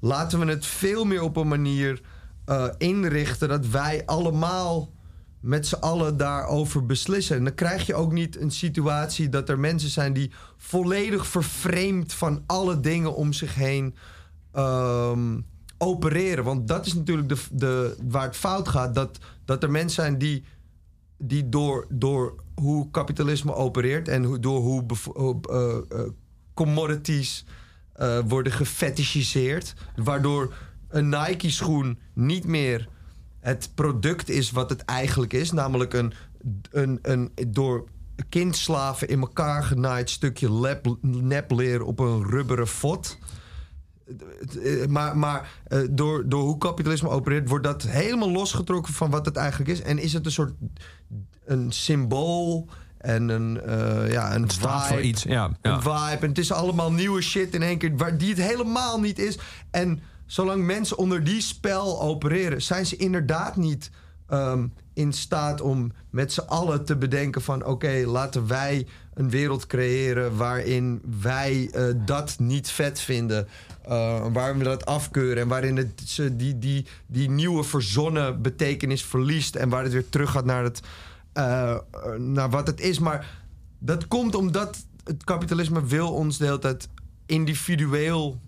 laten 0.00 0.38
we 0.38 0.46
het 0.46 0.66
veel 0.66 1.04
meer 1.04 1.22
op 1.22 1.36
een 1.36 1.48
manier 1.48 2.00
eh, 2.44 2.66
inrichten 2.78 3.48
dat 3.48 3.66
wij 3.66 4.02
allemaal 4.06 4.92
met 5.40 5.66
z'n 5.66 5.74
allen 5.74 6.16
daarover 6.16 6.86
beslissen. 6.86 7.36
En 7.36 7.44
dan 7.44 7.54
krijg 7.54 7.86
je 7.86 7.94
ook 7.94 8.12
niet 8.12 8.40
een 8.40 8.50
situatie 8.50 9.28
dat 9.28 9.48
er 9.48 9.58
mensen 9.58 9.90
zijn 9.90 10.12
die 10.12 10.30
volledig 10.56 11.26
vervreemd 11.26 12.12
van 12.12 12.42
alle 12.46 12.80
dingen 12.80 13.14
om 13.14 13.32
zich 13.32 13.54
heen 13.54 13.94
ehm, 14.52 15.40
opereren. 15.78 16.44
Want 16.44 16.68
dat 16.68 16.86
is 16.86 16.94
natuurlijk 16.94 17.28
de, 17.28 17.36
de, 17.52 17.96
waar 18.08 18.26
het 18.26 18.36
fout 18.36 18.68
gaat. 18.68 18.94
Dat, 18.94 19.18
dat 19.44 19.62
er 19.62 19.70
mensen 19.70 20.02
zijn 20.02 20.18
die, 20.18 20.44
die 21.18 21.48
door, 21.48 21.86
door 21.88 22.34
hoe 22.54 22.90
kapitalisme 22.90 23.54
opereert 23.54 24.08
en 24.08 24.24
hoe, 24.24 24.38
door 24.38 24.60
hoe 24.60 24.84
eh, 25.50 26.00
eh, 26.00 26.08
commodities 26.54 27.44
worden 28.26 28.52
gefetishiseerd. 28.52 29.74
Waardoor 29.96 30.54
een 30.94 31.08
Nike-schoen 31.08 31.98
niet 32.12 32.46
meer 32.46 32.88
het 33.40 33.70
product 33.74 34.28
is 34.28 34.50
wat 34.50 34.70
het 34.70 34.84
eigenlijk 34.84 35.32
is. 35.32 35.52
Namelijk 35.52 35.92
een, 35.92 36.12
een, 36.70 36.98
een 37.02 37.32
door 37.48 37.84
kindslaven 38.28 39.08
in 39.08 39.20
elkaar 39.20 39.62
genaaid 39.62 40.10
stukje 40.10 40.52
lep, 40.52 40.96
nepleer 41.00 41.82
op 41.82 41.98
een 41.98 42.24
rubberen 42.24 42.66
fot. 42.66 43.18
Maar, 44.88 45.16
maar 45.16 45.60
eh, 45.64 45.78
door, 45.90 46.28
door 46.28 46.42
hoe 46.42 46.58
kapitalisme 46.58 47.08
opereert, 47.08 47.48
wordt 47.48 47.64
dat 47.64 47.82
helemaal 47.82 48.30
losgetrokken 48.30 48.94
van 48.94 49.10
wat 49.10 49.26
het 49.26 49.36
eigenlijk 49.36 49.70
is. 49.70 49.82
En 49.82 49.98
is 49.98 50.12
het 50.12 50.26
een 50.26 50.32
soort 50.32 50.54
een 51.44 51.72
symbool 51.72 52.68
en 52.98 53.28
een, 53.28 53.60
eh, 53.60 54.12
ja, 54.12 54.34
een 54.34 54.50
vibe. 54.50 54.84
voor 54.88 55.00
iets, 55.00 55.22
ja, 55.22 55.50
ja. 55.62 55.74
Een 55.74 55.82
vibe. 55.82 56.20
En 56.20 56.28
het 56.28 56.38
is 56.38 56.52
allemaal 56.52 56.92
nieuwe 56.92 57.22
shit 57.22 57.54
in 57.54 57.62
één 57.62 57.78
keer, 57.78 57.96
waar, 57.96 58.18
die 58.18 58.28
het 58.28 58.38
helemaal 58.38 59.00
niet 59.00 59.18
is. 59.18 59.38
En 59.70 60.00
zolang 60.34 60.64
mensen 60.64 60.98
onder 60.98 61.24
die 61.24 61.40
spel 61.40 62.02
opereren, 62.02 62.62
zijn 62.62 62.86
ze 62.86 62.96
inderdaad 62.96 63.56
niet 63.56 63.90
ehm, 64.28 64.66
in 64.94 65.12
staat 65.12 65.60
om 65.60 65.92
met 66.10 66.32
z'n 66.32 66.40
allen 66.40 66.84
te 66.84 66.96
bedenken 66.96 67.42
van... 67.42 67.64
oké, 67.64 68.02
laten 68.06 68.46
wij 68.46 68.86
een 69.14 69.30
wereld 69.30 69.66
creëren 69.66 70.36
waarin 70.36 71.02
wij 71.20 71.70
eh, 71.72 71.84
dat 72.06 72.38
niet 72.38 72.70
vet 72.70 73.00
vinden. 73.00 73.48
eh, 73.82 74.26
waarin 74.32 74.58
we 74.58 74.64
dat 74.64 74.86
afkeuren 74.86 75.42
en 75.42 75.48
waarin 75.48 75.76
het, 75.76 76.02
ze 76.06 76.36
die, 76.36 76.58
die, 76.58 76.86
die 77.06 77.30
nieuwe 77.30 77.64
verzonnen 77.64 78.42
betekenis 78.42 79.04
verliest... 79.04 79.54
en 79.54 79.68
waar 79.68 79.82
het 79.82 79.92
weer 79.92 80.08
terug 80.08 80.30
gaat 80.30 80.44
naar, 80.44 80.64
het, 80.64 80.80
eh, 81.32 81.76
naar 82.18 82.50
wat 82.50 82.66
het 82.66 82.80
is. 82.80 82.98
Maar 82.98 83.42
dat 83.78 84.08
komt 84.08 84.34
omdat 84.34 84.86
het 85.04 85.24
kapitalisme 85.24 85.84
wil 85.84 86.12
ons 86.12 86.38
de 86.38 86.44
hele 86.44 86.58
tijd 86.58 86.88
individueel 87.26 88.40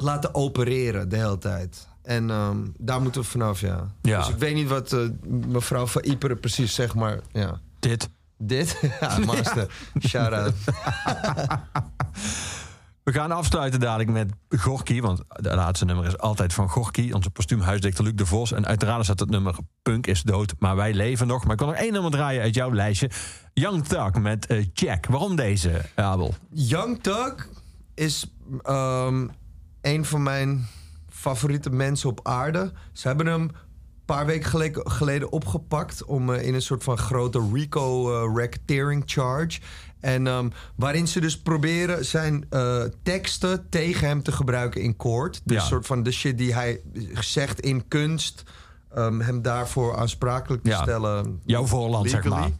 laten 0.00 0.34
opereren 0.34 1.08
de 1.08 1.16
hele 1.16 1.38
tijd. 1.38 1.88
En 2.02 2.30
ehm, 2.30 2.58
daar 2.78 3.02
moeten 3.02 3.20
we 3.20 3.26
vanaf, 3.26 3.60
ja. 3.60 3.90
Ja. 4.02 4.18
Dus 4.18 4.28
ik 4.28 4.36
weet 4.36 4.54
niet 4.54 4.68
wat 4.68 4.92
eh, 4.92 5.00
mevrouw 5.46 5.86
van 5.86 6.02
Iperen 6.02 6.40
precies 6.40 6.74
zegt, 6.74 6.94
maar 6.94 7.20
ja. 7.32 7.60
Dit. 7.78 8.08
Dit? 8.38 8.80
ja, 9.00 9.18
master. 9.18 9.74
Shout-out. 10.00 10.54
We 13.02 13.12
gaan 13.12 13.32
afsluiten 13.32 13.80
dadelijk 13.80 14.10
met 14.10 14.32
Gorky. 14.48 15.00
Want 15.00 15.22
het 15.28 15.44
laatste 15.54 15.84
nummer 15.84 16.06
is 16.06 16.18
altijd 16.18 16.52
van 16.52 16.68
Gorky. 16.68 17.12
Onze 17.12 17.30
postuumhuisdichter 17.30 18.04
Luc 18.04 18.12
de 18.14 18.26
Vos. 18.26 18.52
En 18.52 18.66
uiteraard 18.66 19.04
staat 19.04 19.20
het 19.20 19.30
nummer 19.30 19.56
Punk 19.82 20.06
is 20.06 20.22
dood, 20.22 20.54
maar 20.58 20.76
wij 20.76 20.94
leven 20.94 21.26
nog. 21.26 21.44
Maar 21.44 21.52
ik 21.52 21.58
wil 21.58 21.68
nog 21.68 21.76
één 21.76 21.92
nummer 21.92 22.10
draaien 22.10 22.42
uit 22.42 22.54
jouw 22.54 22.74
lijstje. 22.74 23.10
Young 23.52 23.84
Thug 23.84 24.12
met 24.12 24.46
eh, 24.46 24.66
Jack. 24.72 25.06
Waarom 25.06 25.36
deze, 25.36 25.80
Abel? 25.94 26.34
Young 26.50 27.02
Thug 27.02 27.48
is 27.94 28.26
ehm, 28.62 29.26
een 29.82 30.04
van 30.04 30.22
mijn 30.22 30.66
favoriete 31.08 31.70
mensen 31.70 32.08
op 32.08 32.20
aarde. 32.22 32.72
Ze 32.92 33.06
hebben 33.08 33.26
hem 33.26 33.40
een 33.42 33.52
paar 34.04 34.26
weken 34.26 34.74
geleden, 34.90 35.32
opgepakt... 35.32 36.04
om 36.04 36.32
eh, 36.34 36.46
in 36.46 36.54
een 36.54 36.62
soort 36.62 36.84
van 36.84 36.98
grote 36.98 37.48
RICO 37.52 38.12
eh, 38.22 38.36
racketeering 38.40 39.02
charge... 39.06 39.60
En 40.00 40.26
ehm, 40.26 40.48
waarin 40.76 41.08
ze 41.08 41.20
dus 41.20 41.38
proberen 41.38 42.04
zijn 42.04 42.46
eh, 42.50 42.82
teksten 43.02 43.66
tegen 43.68 44.06
hem 44.06 44.22
te 44.22 44.32
gebruiken 44.32 44.80
in 44.80 44.96
court. 44.96 45.40
Dus 45.44 45.56
Ja. 45.56 45.62
een 45.62 45.68
soort 45.68 45.86
van 45.86 46.02
de 46.02 46.12
shit 46.12 46.38
die 46.38 46.54
hij 46.54 46.80
zegt 47.14 47.60
in 47.60 47.88
kunst... 47.88 48.42
ehm, 48.94 49.20
hem 49.20 49.42
daarvoor 49.42 49.96
aansprakelijk 49.96 50.62
te 50.62 50.68
Ja. 50.70 50.82
stellen. 50.82 51.40
Jouw 51.44 51.66
voorland, 51.66 52.10
zeg 52.10 52.24
maar. 52.24 52.50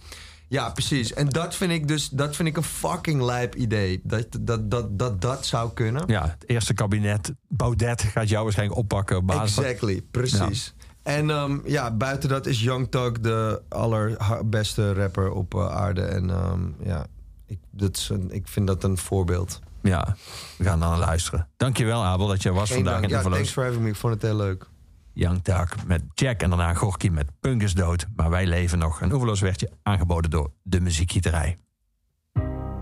Ja, 0.53 0.70
precies. 0.70 1.12
En 1.12 1.28
dat 1.28 1.55
vind 1.55 1.72
ik 1.72 1.88
dus 1.88 2.09
dat 2.09 2.36
vind 2.36 2.48
ik 2.48 2.57
een 2.57 2.62
fucking 2.62 3.22
lijp 3.22 3.55
idee. 3.55 4.00
Dat 4.05 4.26
dat, 4.40 4.70
dat, 4.70 4.98
dat, 4.98 5.20
dat 5.20 5.46
zou 5.46 5.70
kunnen. 5.74 6.03
Ja, 6.07 6.22
het 6.38 6.44
eerste 6.48 6.74
kabinet, 6.74 7.32
Baudet, 7.48 8.03
gaat 8.03 8.28
jou 8.28 8.42
waarschijnlijk 8.44 8.78
oppakken. 8.78 9.16
op 9.16 9.26
basis 9.26 9.55
van- 9.55 9.64
Exactly, 9.64 10.03
precies. 10.11 10.74
En 11.03 11.30
ehm, 11.30 11.59
ja, 11.64 11.90
buiten 11.90 12.28
dat 12.28 12.46
is 12.46 12.62
Young 12.62 12.90
Thug 12.90 13.12
de 13.20 13.62
allerbeste 13.68 14.92
rapper 14.92 15.30
op 15.30 15.55
eh, 15.55 15.66
aarde. 15.74 16.03
En 16.03 16.30
ehm, 16.30 16.61
ja, 16.84 17.07
ik, 17.46 17.59
dat 17.70 17.96
is 17.96 18.09
een, 18.09 18.30
ik 18.32 18.48
vind 18.48 18.66
dat 18.66 18.84
een 18.84 18.98
voorbeeld. 18.98 19.61
Ja, 19.82 20.16
we 20.59 20.64
gaan 20.64 20.80
dan 20.80 20.98
luisteren. 20.98 21.48
Dankjewel, 21.57 22.05
Abel, 22.05 22.26
dat 22.26 22.42
je 22.42 22.53
was 22.53 22.66
Geen 22.68 22.76
vandaag 22.76 22.92
dank. 22.92 23.05
in 23.05 23.09
de 23.11 23.14
Ja, 23.14 23.20
verloos. 23.20 23.38
thanks 23.38 23.53
for 23.55 23.64
having 23.64 23.82
me. 23.82 23.88
Ik 23.88 23.96
vond 23.96 24.12
het 24.14 24.22
heel 24.22 24.36
leuk. 24.36 24.66
Young 25.14 25.42
Thug 25.42 25.86
met 25.86 26.02
Jack 26.14 26.42
en 26.42 26.48
daarna 26.50 26.74
Gorky 26.74 27.08
met 27.08 27.26
Punk 27.40 27.62
is 27.62 27.74
dood. 27.74 28.06
Maar 28.16 28.30
wij 28.30 28.46
leven 28.46 28.78
nog. 28.78 29.00
Een 29.00 29.12
oeverloos 29.12 29.40
werd 29.40 29.60
je 29.60 29.70
aangeboden 29.82 30.30
door 30.30 30.50
de 30.62 30.80
muziekgieterij. 30.80 31.58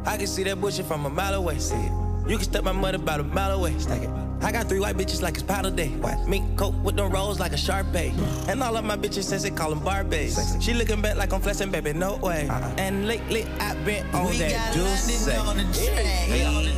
I 0.07 0.17
can 0.17 0.27
see 0.27 0.45
that 0.45 0.61
bullshit 0.61 0.87
from 0.87 1.05
a 1.05 1.09
mile 1.09 1.35
away. 1.35 1.59
See 1.59 1.77
it. 1.77 1.91
You 2.27 2.37
can 2.37 2.43
step 2.45 2.63
my 2.65 2.73
mother 2.73 2.95
about 3.01 3.21
a 3.21 3.23
mile 3.23 3.53
away. 3.53 3.75
Stack 3.79 4.03
it. 4.03 4.09
I 4.43 4.53
got 4.53 4.69
three 4.69 4.79
white 4.81 4.97
bitches 4.97 5.21
like 5.21 5.35
it's 5.35 5.43
powder 5.43 5.71
day. 5.71 5.89
What? 6.01 6.27
Mink 6.29 6.57
coat 6.57 6.75
with 6.83 6.97
them 6.97 7.11
rolls 7.13 7.39
like 7.39 7.53
a 7.53 7.57
Sharpay. 7.57 8.13
And 8.49 8.63
all 8.63 8.77
of 8.77 8.85
my 8.85 8.97
bitches 8.97 9.25
says 9.25 9.43
they 9.43 9.51
call 9.51 9.71
them 9.71 9.81
Barbies. 9.81 10.37
She 10.63 10.73
looking 10.75 11.01
back 11.03 11.17
like 11.17 11.33
I'm 11.33 11.41
flexing, 11.41 11.71
baby, 11.71 11.93
no 11.93 12.17
way. 12.17 12.49
And 12.79 13.07
lately 13.07 13.45
I've 13.59 13.85
been 13.85 14.07
on 14.15 14.31
We 14.31 14.39
that 14.39 14.53
got 14.53 14.75
juice. 14.75 15.27
London 15.27 15.47
on 15.47 15.57
the 15.57 15.65
track. 15.65 16.05
Hey, 16.29 16.45
On 16.47 16.65
the 16.65 16.71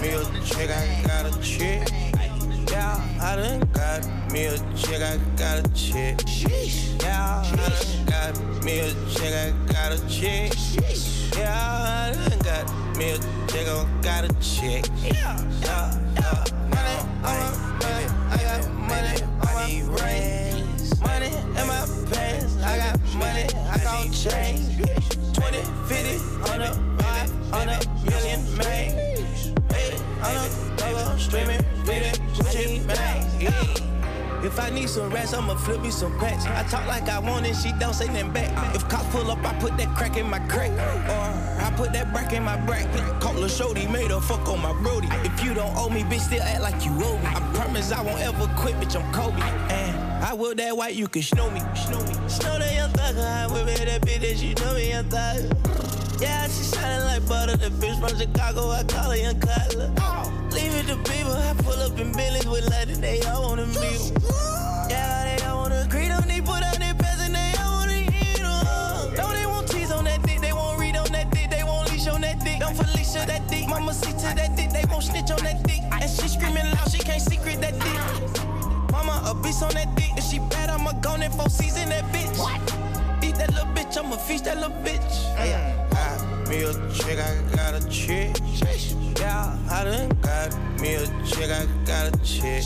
Me 0.00 0.64
I 0.72 1.02
got 1.06 1.26
a 1.26 1.40
chick. 1.40 2.29
Yeah, 2.68 3.00
I 3.20 3.36
done 3.36 3.60
got 3.72 4.06
me 4.32 4.46
a 4.46 4.58
chick, 4.76 5.02
I 5.02 5.18
got 5.36 5.58
a 5.58 5.68
chick. 5.72 6.20
Yeah, 7.02 7.42
I 7.44 7.56
done 7.56 8.06
got 8.06 8.64
me 8.64 8.80
a 8.80 8.94
chick, 9.10 9.34
I 9.34 9.52
got 9.72 9.92
a 9.92 10.08
chick. 10.08 10.52
Yeah, 11.36 11.54
I 11.54 12.12
done 12.12 12.38
got 12.40 12.96
me 12.96 13.10
a 13.10 13.18
chick, 13.48 13.68
I 13.68 13.86
got 14.02 14.24
a 14.24 14.28
chick. 14.40 14.86
Yeah, 15.02 15.38
yeah, 15.62 15.98
yeah. 16.14 16.44
Money 16.70 16.96
on 17.22 17.36
my 17.38 17.50
money, 17.80 18.06
I 18.30 18.38
got 18.42 18.70
money 18.72 19.22
on 19.22 19.52
my 19.54 19.96
brains. 19.96 21.00
Money 21.00 21.26
in 21.26 21.66
my 21.66 21.86
pants, 22.12 22.56
I 22.62 22.76
got 22.78 23.00
money, 23.14 23.46
I 23.68 23.78
got 23.82 24.12
change. 24.12 24.76
20, 25.34 25.58
50, 25.88 26.18
100, 26.40 26.76
100 27.50 27.88
million, 28.04 28.40
man. 28.56 28.88
Hey, 29.70 29.96
on 30.22 30.34
a 30.36 30.76
dollar, 30.76 31.18
streaming, 31.18 31.62
reading, 31.86 32.14
If 34.42 34.58
I 34.58 34.70
need 34.70 34.88
some 34.88 35.10
rats, 35.10 35.34
I'ma 35.34 35.54
flip 35.54 35.82
me 35.82 35.90
some 35.90 36.18
packs. 36.18 36.46
I 36.46 36.64
talk 36.64 36.86
like 36.88 37.08
I 37.08 37.18
want 37.20 37.46
it, 37.46 37.54
she 37.54 37.72
don't 37.78 37.94
say 37.94 38.06
nothing 38.06 38.32
back. 38.32 38.74
If 38.74 38.88
cops 38.88 39.06
pull 39.10 39.30
up, 39.30 39.44
I 39.44 39.52
put 39.60 39.76
that 39.76 39.94
crack 39.94 40.16
in 40.16 40.28
my 40.28 40.40
crack. 40.40 40.70
Or 40.70 41.64
I 41.64 41.72
put 41.76 41.92
that 41.92 42.12
brack 42.12 42.32
in 42.32 42.42
my 42.42 42.56
brack. 42.56 42.86
Call 43.20 43.42
a 43.44 43.48
shorty, 43.48 43.86
made 43.86 44.10
her 44.10 44.20
fuck 44.20 44.48
on 44.48 44.60
my 44.60 44.72
brody. 44.82 45.08
If 45.24 45.44
you 45.44 45.54
don't 45.54 45.76
owe 45.76 45.90
me, 45.90 46.02
bitch, 46.02 46.20
still 46.20 46.42
act 46.42 46.62
like 46.62 46.84
you 46.84 46.90
owe 46.92 47.18
me. 47.18 47.26
I 47.26 47.40
promise 47.54 47.92
I 47.92 48.02
won't 48.02 48.20
ever 48.20 48.46
quit, 48.56 48.74
bitch, 48.76 48.96
I'm 49.00 49.12
Kobe. 49.12 49.40
And 49.70 50.09
I 50.22 50.34
will 50.34 50.54
that 50.54 50.76
white, 50.76 50.94
you 50.94 51.08
can 51.08 51.22
snow 51.22 51.50
me. 51.50 51.60
Snow 51.74 51.98
me. 52.04 52.14
Snow 52.28 52.58
that 52.58 52.74
young 52.74 52.90
thugger, 52.90 53.24
I 53.24 53.46
will 53.46 53.64
be 53.64 53.72
that 53.72 54.02
bitch 54.02 54.20
that 54.20 54.36
you 54.42 54.54
know 54.54 54.74
me, 54.74 54.90
young 54.90 55.04
thugger. 55.04 56.20
Yeah, 56.20 56.46
she 56.48 56.62
shining 56.64 57.06
like 57.06 57.26
butter. 57.26 57.56
The 57.56 57.70
bitch 57.70 57.98
from 57.98 58.18
Chicago, 58.18 58.68
I 58.68 58.84
call 58.84 59.10
her 59.10 59.16
young 59.16 59.40
Cutler. 59.40 59.88
Leave 60.52 60.74
it 60.74 60.86
to 60.88 60.96
people, 61.10 61.32
I 61.32 61.54
pull 61.64 61.80
up 61.80 61.98
in 61.98 62.12
Billy's 62.12 62.46
with 62.46 62.68
London, 62.68 63.00
they 63.00 63.22
all 63.22 63.48
wanna 63.48 63.66
meet. 63.66 64.12
Yeah, 64.90 65.24
they 65.24 65.44
all 65.46 65.62
wanna 65.62 65.82
agree, 65.86 66.08
don't 66.08 66.26
need 66.26 66.44
put 66.44 66.62
on 66.62 66.78
their 66.78 66.94
pants 66.94 67.22
and 67.24 67.34
they 67.34 67.54
all 67.62 67.80
wanna 67.80 68.04
eat 68.04 68.40
'em. 68.40 69.14
Don't 69.16 69.34
they 69.34 69.46
want 69.46 69.70
cheese 69.72 69.90
on 69.90 70.04
that 70.04 70.22
dick, 70.22 70.40
they 70.42 70.52
won't 70.52 70.78
read 70.78 70.96
on 70.96 71.10
that 71.12 71.30
dick, 71.30 71.48
they 71.50 71.64
won't 71.64 71.90
leash 71.90 72.06
on 72.08 72.20
that 72.20 72.44
dick. 72.44 72.60
Don't 72.60 72.76
Felicia 72.76 73.24
that 73.26 73.48
dick, 73.48 73.66
mama 73.68 73.94
see 73.94 74.12
to 74.12 74.34
that 74.36 74.54
dick, 74.54 74.70
they 74.70 74.84
won't 74.90 75.02
snitch 75.02 75.30
on 75.30 75.42
that 75.44 75.62
dick. 75.62 75.80
And 75.90 76.10
she 76.10 76.28
screaming 76.28 76.66
loud, 76.76 76.90
she 76.90 76.98
can't 76.98 77.22
secret 77.22 77.60
that 77.62 77.78
dick. 77.80 78.59
Mama 79.00 79.30
a 79.30 79.34
beast 79.34 79.62
on 79.62 79.72
that 79.72 79.94
dick, 79.94 80.10
if 80.14 80.24
she 80.24 80.38
bad, 80.50 80.68
I'ma 80.68 80.92
go 81.00 81.14
in 81.14 81.30
for 81.32 81.48
season 81.48 81.88
that 81.88 82.04
bitch. 82.12 82.36
Eat 83.24 83.34
that 83.36 83.50
little 83.54 83.64
bitch, 83.72 83.96
I'ma 83.96 84.16
feast 84.16 84.44
that 84.44 84.58
little 84.58 84.76
bitch. 84.84 85.00
Mm, 85.36 85.90
got 85.90 86.48
me 86.50 86.64
a 86.64 86.72
chick, 86.92 87.18
I 87.18 87.40
got 87.56 87.74
a 87.74 87.88
chick. 87.88 88.36
Yeah, 89.18 89.56
I 89.70 89.84
done 89.84 90.10
got 90.20 90.54
me 90.80 90.96
a 90.96 91.06
chick, 91.24 91.50
I 91.50 91.64
got 91.86 92.08
a 92.08 92.18
chick. 92.22 92.64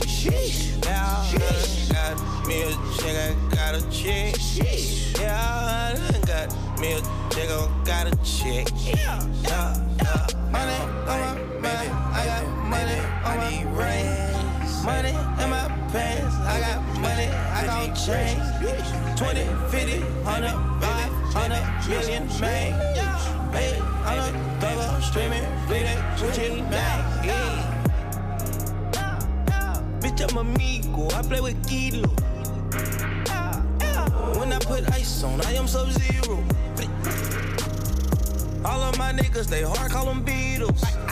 Yeah, 0.85 0.99
I 0.99 1.39
done 1.39 2.19
got 2.19 2.47
me 2.49 2.63
a 2.63 2.71
chick, 2.99 3.17
I 3.17 3.55
got 3.55 3.77
a 3.77 3.91
chick. 3.91 4.35
Yeah, 5.21 5.39
I 5.39 5.95
done 5.95 6.21
got 6.23 6.81
me 6.81 6.95
a 6.95 7.01
chick, 7.31 7.49
I 7.49 7.85
got 7.85 8.07
a 8.09 8.17
chick. 8.25 8.69
Yeah, 8.83 9.23
yeah, 9.45 9.77
yeah. 10.03 10.27
Money 10.51 10.79
on 11.07 11.21
my 11.21 11.61
money, 11.63 11.89
I 12.11 12.27
got 12.27 12.45
money 12.67 12.99
on 13.25 13.37
my 13.39 13.63
rings. 13.79 14.44
Money 14.85 15.09
in 15.09 15.49
my 15.49 15.67
pants, 15.93 16.37
I 16.45 16.61
got 16.61 16.85
money, 17.01 17.29
I 17.29 17.65
got 17.65 17.95
change. 17.97 18.43
20, 19.17 19.45
50, 19.71 20.01
100, 20.01 20.53
500 21.33 21.89
million, 21.89 22.29
man. 22.39 22.73
Baby, 23.51 23.81
I'm 24.05 24.19
a 24.19 24.61
dollar 24.61 25.01
streaming, 25.01 25.43
Gucci, 26.19 26.69
man. 26.69 27.25
Yeah. 27.25 27.71
Bitch, 30.01 30.21
I'm 30.31 30.37
amigo, 30.37 31.09
I 31.17 31.23
play 31.23 31.41
with 31.41 31.67
Kilo. 31.67 32.09
When 34.39 34.53
I 34.53 34.59
put 34.59 34.87
ice 34.93 35.25
on, 35.25 35.41
I 35.47 35.53
am 35.53 35.67
sub 35.67 35.91
zero. 35.93 36.45
All 38.67 38.83
of 38.83 38.99
my 38.99 39.13
niggas, 39.13 39.47
they 39.47 39.63
hard, 39.63 39.91
call 39.91 40.05
them 40.05 40.23
Beatles. 40.23 41.04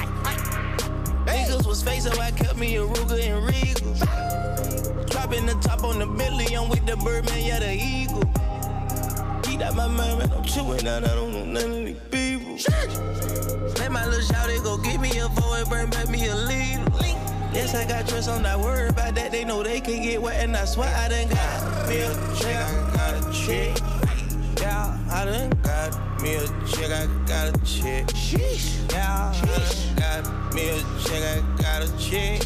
Was 1.66 1.82
fake, 1.82 2.00
so 2.02 2.10
I 2.20 2.30
kept 2.32 2.58
me 2.58 2.76
a 2.76 2.80
Ruger 2.80 3.20
and 3.22 3.46
Regal. 3.46 3.94
Dropping 5.06 5.46
the 5.46 5.54
top 5.62 5.84
on 5.84 5.98
the 5.98 6.06
Bentley, 6.06 6.54
I'm 6.54 6.68
with 6.68 6.84
the 6.84 6.96
Birdman, 6.96 7.44
yeah, 7.44 7.60
the 7.60 7.72
Eagle. 7.72 8.24
Keep 9.42 9.60
that 9.60 9.74
my 9.74 9.86
mind, 9.86 10.18
man, 10.18 10.32
I'm 10.32 10.44
chewing 10.44 10.86
out, 10.86 11.04
I 11.04 11.14
don't 11.14 11.32
know 11.32 11.44
none 11.44 11.70
of 11.70 11.84
these 11.86 11.96
people. 12.10 12.58
Let 13.78 13.90
my 13.90 14.04
little 14.04 14.20
shouty 14.20 14.62
go 14.62 14.76
get 14.78 15.00
me 15.00 15.18
a 15.18 15.28
four 15.30 15.56
and 15.56 15.68
bring 15.68 15.88
back 15.90 16.08
me 16.08 16.26
a 16.26 16.34
leader. 16.34 16.84
Yes, 17.54 17.74
I 17.74 17.86
got 17.86 18.08
trust, 18.08 18.28
I'm 18.28 18.42
not 18.42 18.60
worried 18.60 18.90
about 18.90 19.14
that. 19.14 19.30
They 19.30 19.44
know 19.44 19.62
they 19.62 19.80
can 19.80 20.02
get 20.02 20.20
wet, 20.20 20.42
and 20.42 20.56
I 20.56 20.64
swear 20.64 20.94
I 20.94 21.08
done 21.08 21.28
got 21.28 21.88
me 21.88 22.00
a 22.00 22.12
chick, 22.36 22.56
I 22.56 22.96
got 22.96 23.14
a 23.14 23.32
chick. 23.32 23.78
Yeah, 24.60 24.98
I 25.10 25.24
done 25.24 25.50
got 25.62 26.22
me 26.22 26.34
a 26.34 26.46
chick, 26.66 26.90
I 26.90 27.06
got 27.26 27.48
a 27.48 27.58
chick. 27.64 28.06
Sheesh, 28.08 28.92
yeah, 28.92 29.32
I 29.34 29.46
done 29.46 29.91
got 30.02 30.54
me 30.54 30.68
a 30.68 30.78
chick, 31.04 31.22
I 31.22 31.62
got 31.62 31.82
a 31.82 31.88
chick. 31.96 32.42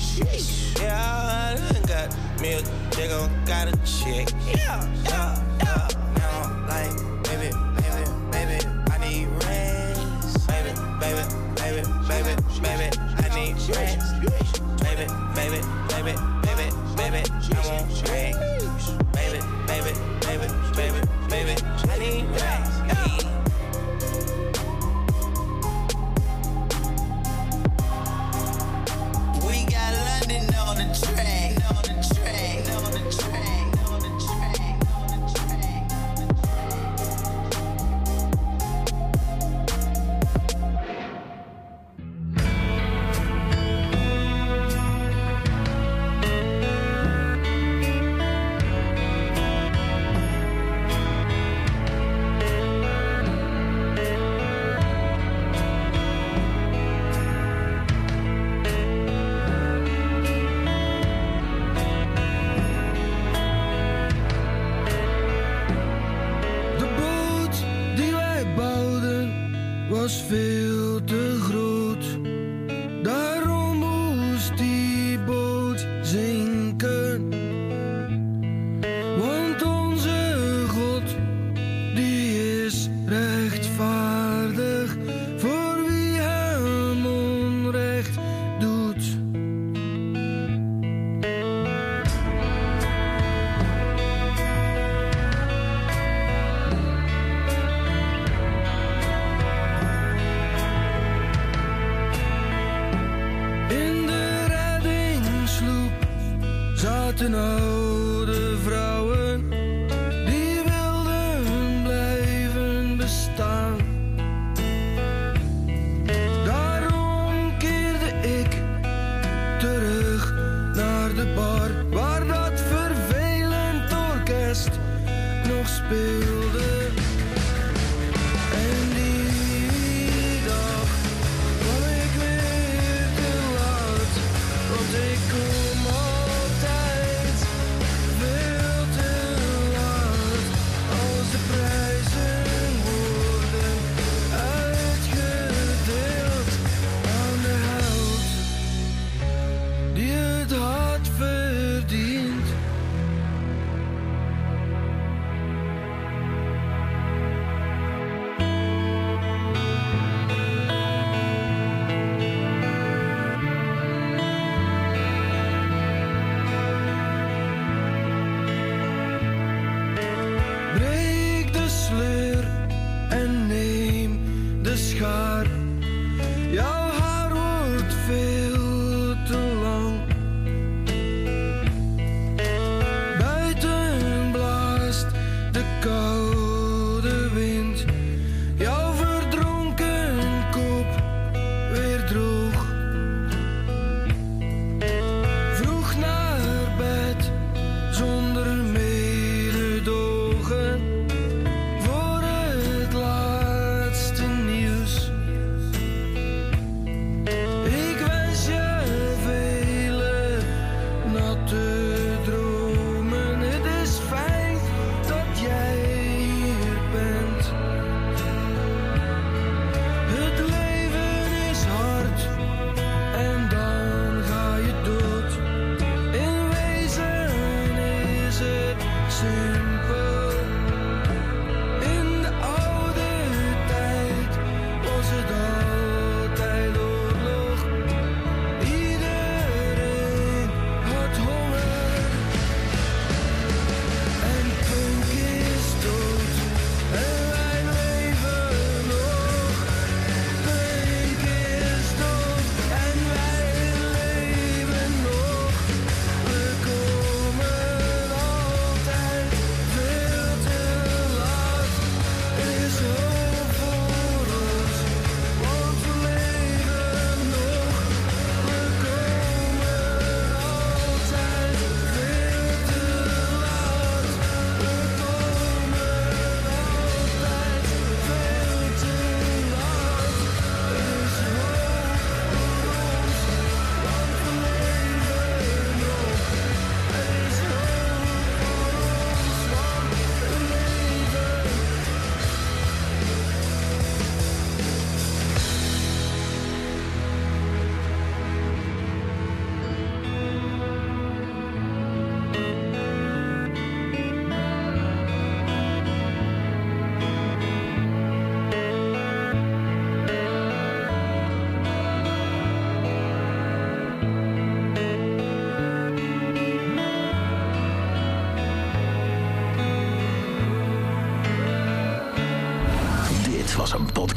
Yeah, 0.78 0.92
I 0.94 1.72
done 1.72 1.82
got 1.86 2.40
me 2.40 2.52
a 2.52 2.60
chick, 2.90 3.10
I 3.10 3.30
got 3.46 3.68
a 3.68 3.76
chick. 3.84 4.28
Yeah, 4.46 4.84
yeah, 5.04 5.42
yeah. 5.58 5.88
Now, 6.18 6.42
I'm 6.42 6.66
like, 6.68 6.94
baby, 7.24 7.50
baby, 7.80 8.04
baby, 8.30 8.58
I 8.92 8.98
need 8.98 9.28
rest. 9.44 10.46
Baby, 10.48 10.72
baby, 11.00 11.24
baby, 11.56 11.82
baby, 12.08 12.32
baby, 12.60 12.88
I 13.16 13.28
need 13.34 13.56
rest. 13.74 14.20
Baby, 14.84 15.06
baby, 15.34 15.60
baby, 15.88 16.12
baby, 16.44 16.66
baby, 16.96 17.22
I 17.54 17.68
want 17.68 18.10
rest. 18.10 18.55